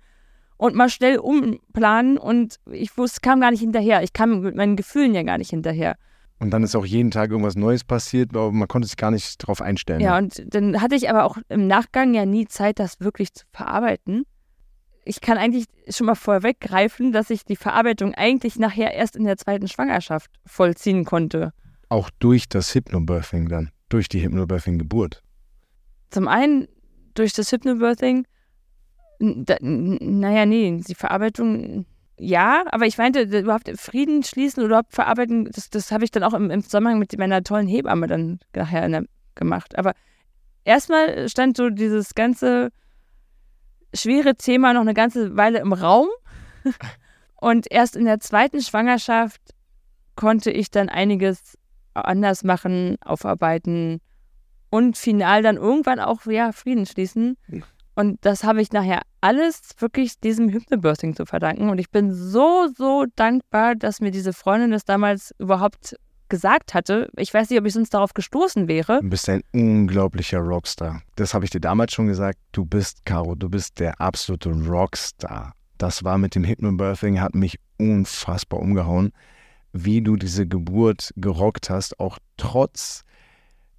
und 0.59 0.75
mal 0.75 0.89
schnell 0.89 1.17
umplanen 1.19 2.17
und 2.17 2.59
ich 2.69 2.97
wusste, 2.97 3.21
kam 3.21 3.39
gar 3.39 3.49
nicht 3.49 3.61
hinterher. 3.61 4.03
Ich 4.03 4.11
kam 4.11 4.41
mit 4.41 4.55
meinen 4.55 4.75
Gefühlen 4.75 5.15
ja 5.15 5.23
gar 5.23 5.37
nicht 5.37 5.51
hinterher. 5.51 5.95
Und 6.39 6.51
dann 6.51 6.63
ist 6.63 6.75
auch 6.75 6.85
jeden 6.85 7.11
Tag 7.11 7.31
irgendwas 7.31 7.55
Neues 7.55 7.85
passiert, 7.85 8.31
aber 8.31 8.51
man 8.51 8.67
konnte 8.67 8.85
sich 8.85 8.97
gar 8.97 9.09
nicht 9.09 9.41
darauf 9.41 9.61
einstellen. 9.61 10.01
Ja, 10.01 10.17
und 10.17 10.43
dann 10.53 10.81
hatte 10.81 10.95
ich 10.95 11.09
aber 11.09 11.23
auch 11.23 11.37
im 11.47 11.67
Nachgang 11.67 12.13
ja 12.13 12.25
nie 12.25 12.45
Zeit, 12.45 12.79
das 12.79 12.99
wirklich 12.99 13.33
zu 13.33 13.45
verarbeiten. 13.53 14.25
Ich 15.05 15.21
kann 15.21 15.37
eigentlich 15.37 15.65
schon 15.87 16.07
mal 16.07 16.15
vorweggreifen, 16.15 17.13
dass 17.13 17.29
ich 17.29 17.45
die 17.45 17.55
Verarbeitung 17.55 18.13
eigentlich 18.13 18.59
nachher 18.59 18.93
erst 18.93 19.15
in 19.15 19.23
der 19.23 19.37
zweiten 19.37 19.69
Schwangerschaft 19.69 20.29
vollziehen 20.45 21.05
konnte. 21.05 21.53
Auch 21.87 22.09
durch 22.19 22.49
das 22.49 22.75
Hypnobirthing 22.75 23.47
dann, 23.47 23.71
durch 23.87 24.09
die 24.09 24.21
Hypnobirthing-Geburt. 24.21 25.23
Zum 26.11 26.27
einen 26.27 26.67
durch 27.13 27.31
das 27.31 27.51
Hypnobirthing, 27.53 28.25
naja, 29.19 30.45
nee, 30.45 30.81
die 30.87 30.95
Verarbeitung 30.95 31.85
ja, 32.21 32.65
aber 32.71 32.85
ich 32.85 32.97
meinte, 32.97 33.21
überhaupt 33.21 33.71
Frieden 33.75 34.23
schließen 34.23 34.61
oder 34.61 34.67
überhaupt 34.71 34.93
verarbeiten, 34.93 35.49
das, 35.53 35.69
das 35.69 35.91
habe 35.91 36.03
ich 36.03 36.11
dann 36.11 36.23
auch 36.23 36.33
im, 36.33 36.51
im, 36.51 36.61
Zusammenhang 36.61 36.99
mit 36.99 37.17
meiner 37.17 37.43
tollen 37.43 37.67
Hebamme 37.67 38.07
dann 38.07 38.39
nachher 38.53 38.89
der, 38.89 39.05
gemacht. 39.35 39.77
Aber 39.77 39.93
erstmal 40.65 41.29
stand 41.29 41.55
so 41.55 41.69
dieses 41.69 42.15
ganze 42.15 42.71
schwere 43.93 44.35
Thema 44.35 44.73
noch 44.73 44.81
eine 44.81 44.93
ganze 44.93 45.37
Weile 45.37 45.59
im 45.59 45.71
Raum. 45.71 46.07
Und 47.35 47.71
erst 47.71 47.95
in 47.95 48.03
der 48.03 48.19
zweiten 48.19 48.61
Schwangerschaft 48.61 49.41
konnte 50.15 50.51
ich 50.51 50.71
dann 50.71 50.89
einiges 50.89 51.57
anders 51.93 52.43
machen, 52.43 52.97
aufarbeiten 53.01 54.01
und 54.69 54.97
final 54.97 55.41
dann 55.41 55.55
irgendwann 55.55 55.99
auch 55.99 56.25
ja, 56.25 56.51
Frieden 56.51 56.85
schließen. 56.85 57.37
Und 57.99 58.17
das 58.21 58.45
habe 58.45 58.61
ich 58.61 58.71
nachher 58.71 59.01
alles 59.19 59.59
wirklich 59.77 60.21
diesem 60.21 60.47
Hypnobirthing 60.47 61.17
zu 61.17 61.25
verdanken. 61.25 61.69
Und 61.69 61.79
ich 61.79 61.89
bin 61.89 62.13
so, 62.13 62.69
so 62.73 63.03
dankbar, 63.17 63.75
dass 63.75 63.99
mir 63.99 64.11
diese 64.11 64.31
Freundin 64.31 64.71
das 64.71 64.85
damals 64.85 65.35
überhaupt 65.37 65.97
gesagt 66.29 66.73
hatte. 66.73 67.09
Ich 67.17 67.33
weiß 67.33 67.49
nicht, 67.49 67.59
ob 67.59 67.65
ich 67.65 67.73
sonst 67.73 67.93
darauf 67.93 68.13
gestoßen 68.13 68.69
wäre. 68.69 69.01
Du 69.01 69.09
bist 69.09 69.27
ein 69.27 69.41
unglaublicher 69.51 70.39
Rockstar. 70.39 71.01
Das 71.17 71.33
habe 71.33 71.43
ich 71.43 71.51
dir 71.51 71.59
damals 71.59 71.91
schon 71.91 72.07
gesagt. 72.07 72.39
Du 72.53 72.63
bist, 72.63 73.03
Caro, 73.03 73.35
du 73.35 73.49
bist 73.49 73.81
der 73.81 73.99
absolute 73.99 74.49
Rockstar. 74.49 75.51
Das 75.77 76.05
war 76.05 76.17
mit 76.17 76.35
dem 76.35 76.45
Hypnobirthing, 76.45 77.19
hat 77.19 77.35
mich 77.35 77.59
unfassbar 77.77 78.61
umgehauen, 78.61 79.11
wie 79.73 80.01
du 80.01 80.15
diese 80.15 80.47
Geburt 80.47 81.11
gerockt 81.17 81.69
hast, 81.69 81.99
auch 81.99 82.17
trotz 82.37 83.03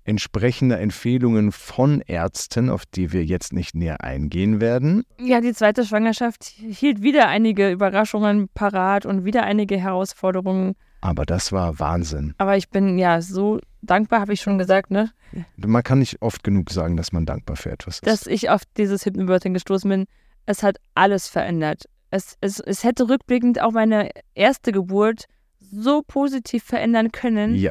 entsprechender 0.04 0.80
Empfehlungen 0.80 1.52
von 1.52 2.00
Ärzten, 2.00 2.70
auf 2.70 2.86
die 2.86 3.12
wir 3.12 3.24
jetzt 3.24 3.52
nicht 3.52 3.74
näher 3.74 4.02
eingehen 4.02 4.60
werden. 4.60 5.04
Ja, 5.18 5.40
die 5.40 5.52
zweite 5.52 5.84
Schwangerschaft 5.84 6.44
hielt 6.44 7.02
wieder 7.02 7.28
einige 7.28 7.70
Überraschungen 7.70 8.48
parat 8.54 9.06
und 9.06 9.24
wieder 9.24 9.44
einige 9.44 9.76
Herausforderungen. 9.76 10.74
Aber 11.02 11.24
das 11.24 11.52
war 11.52 11.78
Wahnsinn. 11.78 12.34
Aber 12.38 12.56
ich 12.56 12.68
bin 12.68 12.98
ja 12.98 13.22
so 13.22 13.58
dankbar, 13.82 14.20
habe 14.20 14.32
ich 14.32 14.40
schon 14.40 14.58
gesagt, 14.58 14.90
ne? 14.90 15.10
Man 15.56 15.82
kann 15.82 16.00
nicht 16.00 16.20
oft 16.20 16.44
genug 16.44 16.70
sagen, 16.70 16.96
dass 16.96 17.12
man 17.12 17.24
dankbar 17.24 17.56
für 17.56 17.70
etwas 17.70 17.96
ist. 17.96 18.06
Dass 18.06 18.26
ich 18.26 18.50
auf 18.50 18.62
dieses 18.76 19.06
Hypnobirthing 19.06 19.54
gestoßen 19.54 19.88
bin. 19.88 20.06
Es 20.46 20.62
hat 20.62 20.76
alles 20.94 21.28
verändert. 21.28 21.84
Es, 22.10 22.36
es, 22.40 22.60
es 22.60 22.84
hätte 22.84 23.08
rückblickend 23.08 23.60
auch 23.60 23.72
meine 23.72 24.10
erste 24.34 24.72
Geburt 24.72 25.26
so 25.60 26.02
positiv 26.06 26.64
verändern 26.64 27.12
können. 27.12 27.54
Ja. 27.54 27.70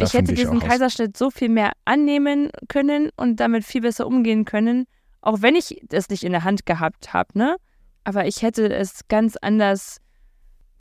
Das 0.00 0.10
ich 0.10 0.18
hätte 0.18 0.34
diesen 0.34 0.58
ich 0.58 0.64
Kaiserschnitt 0.64 1.16
so 1.16 1.30
viel 1.30 1.48
mehr 1.48 1.72
annehmen 1.84 2.50
können 2.68 3.10
und 3.16 3.40
damit 3.40 3.64
viel 3.64 3.82
besser 3.82 4.06
umgehen 4.06 4.44
können, 4.44 4.86
auch 5.20 5.42
wenn 5.42 5.54
ich 5.54 5.82
es 5.90 6.08
nicht 6.08 6.24
in 6.24 6.32
der 6.32 6.44
Hand 6.44 6.66
gehabt 6.66 7.12
habe, 7.12 7.38
ne? 7.38 7.56
Aber 8.04 8.26
ich 8.26 8.42
hätte 8.42 8.72
es 8.72 9.06
ganz 9.08 9.36
anders 9.36 10.00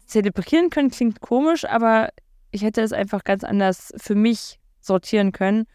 zelebrieren 0.06 0.70
können, 0.70 0.90
klingt 0.90 1.22
komisch, 1.22 1.66
aber 1.66 2.10
ich 2.52 2.64
hätte 2.64 2.82
es 2.82 2.94
einfach 2.94 3.24
ganz 3.24 3.44
anders 3.44 3.94
für 3.98 4.16
mich 4.16 4.60
sortieren 4.80 5.32
können. 5.32 5.66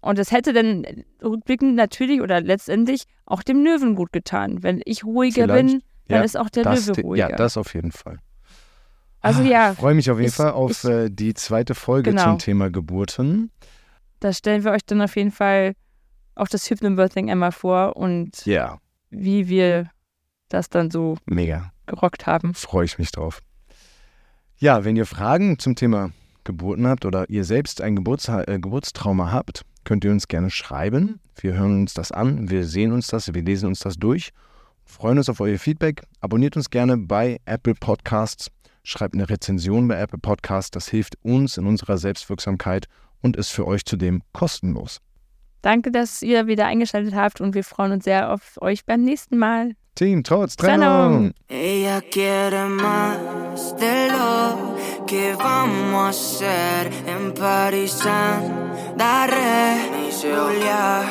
Und 0.00 0.18
es 0.18 0.30
hätte 0.30 0.52
dann 0.52 0.84
rückblickend 1.22 1.74
natürlich 1.74 2.20
oder 2.20 2.40
letztendlich 2.40 3.04
auch 3.26 3.42
dem 3.42 3.64
Löwen 3.64 3.94
gut 3.94 4.12
getan. 4.12 4.62
Wenn 4.62 4.80
ich 4.84 5.04
ruhiger 5.04 5.44
Vielleicht. 5.44 5.66
bin, 5.66 5.82
dann 6.08 6.18
ja, 6.18 6.24
ist 6.24 6.36
auch 6.36 6.50
der 6.50 6.64
Löwe 6.64 7.00
ruhiger. 7.00 7.30
Ja, 7.30 7.36
das 7.36 7.56
auf 7.56 7.74
jeden 7.74 7.92
Fall. 7.92 8.18
Also 9.20 9.42
ja. 9.42 9.72
Ich 9.72 9.78
freue 9.78 9.94
mich 9.94 10.10
auf 10.10 10.18
jeden 10.18 10.28
ich, 10.28 10.34
Fall 10.34 10.52
auf 10.52 10.84
ich, 10.84 10.84
äh, 10.84 11.08
die 11.10 11.34
zweite 11.34 11.74
Folge 11.74 12.10
genau. 12.10 12.24
zum 12.24 12.38
Thema 12.38 12.70
Geburten. 12.70 13.50
Da 14.20 14.32
stellen 14.32 14.64
wir 14.64 14.72
euch 14.72 14.84
dann 14.84 15.02
auf 15.02 15.16
jeden 15.16 15.30
Fall 15.30 15.74
auch 16.34 16.48
das 16.48 16.68
Hypnobirthing 16.70 17.30
einmal 17.30 17.52
vor 17.52 17.96
und 17.96 18.44
ja. 18.46 18.78
wie 19.10 19.48
wir 19.48 19.90
das 20.48 20.68
dann 20.68 20.90
so 20.90 21.18
Mega. 21.26 21.72
gerockt 21.86 22.26
haben. 22.26 22.54
Freue 22.54 22.84
ich 22.84 22.98
mich 22.98 23.10
drauf. 23.10 23.40
Ja, 24.56 24.84
wenn 24.84 24.96
ihr 24.96 25.06
Fragen 25.06 25.58
zum 25.58 25.76
Thema 25.76 26.10
Geburten 26.44 26.86
habt 26.86 27.04
oder 27.04 27.28
ihr 27.28 27.44
selbst 27.44 27.80
ein 27.80 27.96
Geburts 27.96 28.28
äh, 28.28 28.58
Geburtstrauma 28.60 29.30
habt, 29.30 29.64
könnt 29.84 30.04
ihr 30.04 30.10
uns 30.10 30.28
gerne 30.28 30.50
schreiben. 30.50 31.20
Wir 31.36 31.54
hören 31.54 31.80
uns 31.80 31.94
das 31.94 32.10
an, 32.10 32.50
wir 32.50 32.66
sehen 32.66 32.92
uns 32.92 33.08
das, 33.08 33.32
wir 33.32 33.42
lesen 33.42 33.66
uns 33.66 33.80
das 33.80 33.96
durch. 33.96 34.30
Freuen 34.84 35.18
uns 35.18 35.28
auf 35.28 35.40
euer 35.40 35.58
Feedback. 35.58 36.02
Abonniert 36.20 36.56
uns 36.56 36.70
gerne 36.70 36.96
bei 36.96 37.38
Apple 37.44 37.74
Podcasts 37.74 38.50
schreibt 38.88 39.14
eine 39.14 39.28
Rezension 39.28 39.86
bei 39.88 39.98
Apple 39.98 40.18
Podcast. 40.18 40.74
Das 40.74 40.88
hilft 40.88 41.16
uns 41.22 41.56
in 41.56 41.66
unserer 41.66 41.98
Selbstwirksamkeit 41.98 42.86
und 43.20 43.36
ist 43.36 43.50
für 43.50 43.66
euch 43.66 43.84
zudem 43.84 44.22
kostenlos. 44.32 45.00
Danke, 45.62 45.90
dass 45.90 46.22
ihr 46.22 46.46
wieder 46.46 46.66
eingeschaltet 46.66 47.14
habt 47.14 47.40
und 47.40 47.54
wir 47.54 47.64
freuen 47.64 47.92
uns 47.92 48.04
sehr 48.04 48.32
auf 48.32 48.58
euch 48.60 48.84
beim 48.84 49.02
nächsten 49.02 49.38
Mal. 49.38 49.72
Team 49.96 50.22
Trotz 50.22 50.56
Trennung. 50.56 51.32
Ella 51.48 52.00
quiere 52.00 52.68
más 52.68 53.74
de 53.76 54.08
lo 54.08 54.76
que 55.06 55.34
vamos 55.36 55.94
a 55.94 56.08
hacer 56.08 56.92
en 57.06 57.34
París. 57.34 57.98
Daré, 58.96 59.76
Julia. 60.12 61.02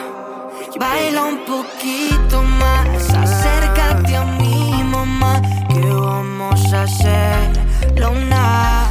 Baila 0.80 1.26
un 1.26 1.40
poquito 1.40 2.42
más, 2.44 3.14
acércate 3.14 4.16
a 4.16 4.26
mi 4.40 4.84
mamá, 4.84 5.42
que 5.68 5.82
vamos 5.82 6.74
a 6.74 6.84
hacer 6.84 7.67
una 8.06 8.88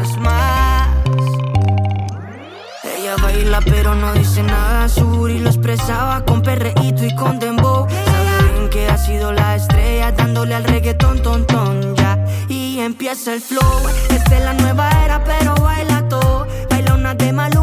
vez 0.00 0.16
más. 0.18 0.88
Ella 2.96 3.16
baila 3.22 3.60
pero 3.64 3.94
no 3.94 4.12
dice 4.12 4.42
nada, 4.42 4.88
su 4.88 5.28
y 5.28 5.38
lo 5.38 5.48
expresaba 5.48 6.24
con 6.24 6.42
perreíto 6.42 7.04
y 7.04 7.14
con 7.14 7.38
dembow. 7.38 7.88
Sabe 7.88 8.52
bien 8.52 8.70
que 8.70 8.88
ha 8.88 8.98
sido 8.98 9.32
la 9.32 9.56
estrella 9.56 10.12
dándole 10.12 10.54
al 10.54 10.64
reggaetón, 10.64 11.22
ton, 11.22 11.46
ton, 11.46 11.96
ya. 11.96 12.18
Y 12.48 12.80
empieza 12.80 13.34
el 13.34 13.40
flow, 13.40 13.88
esta 14.10 14.36
es 14.36 14.44
la 14.44 14.54
nueva 14.54 14.90
era 15.04 15.22
pero 15.24 15.54
baila 15.54 16.08
todo. 16.08 16.46
Baila 16.68 16.94
una 16.94 17.14
de 17.14 17.32
Maluma 17.32 17.59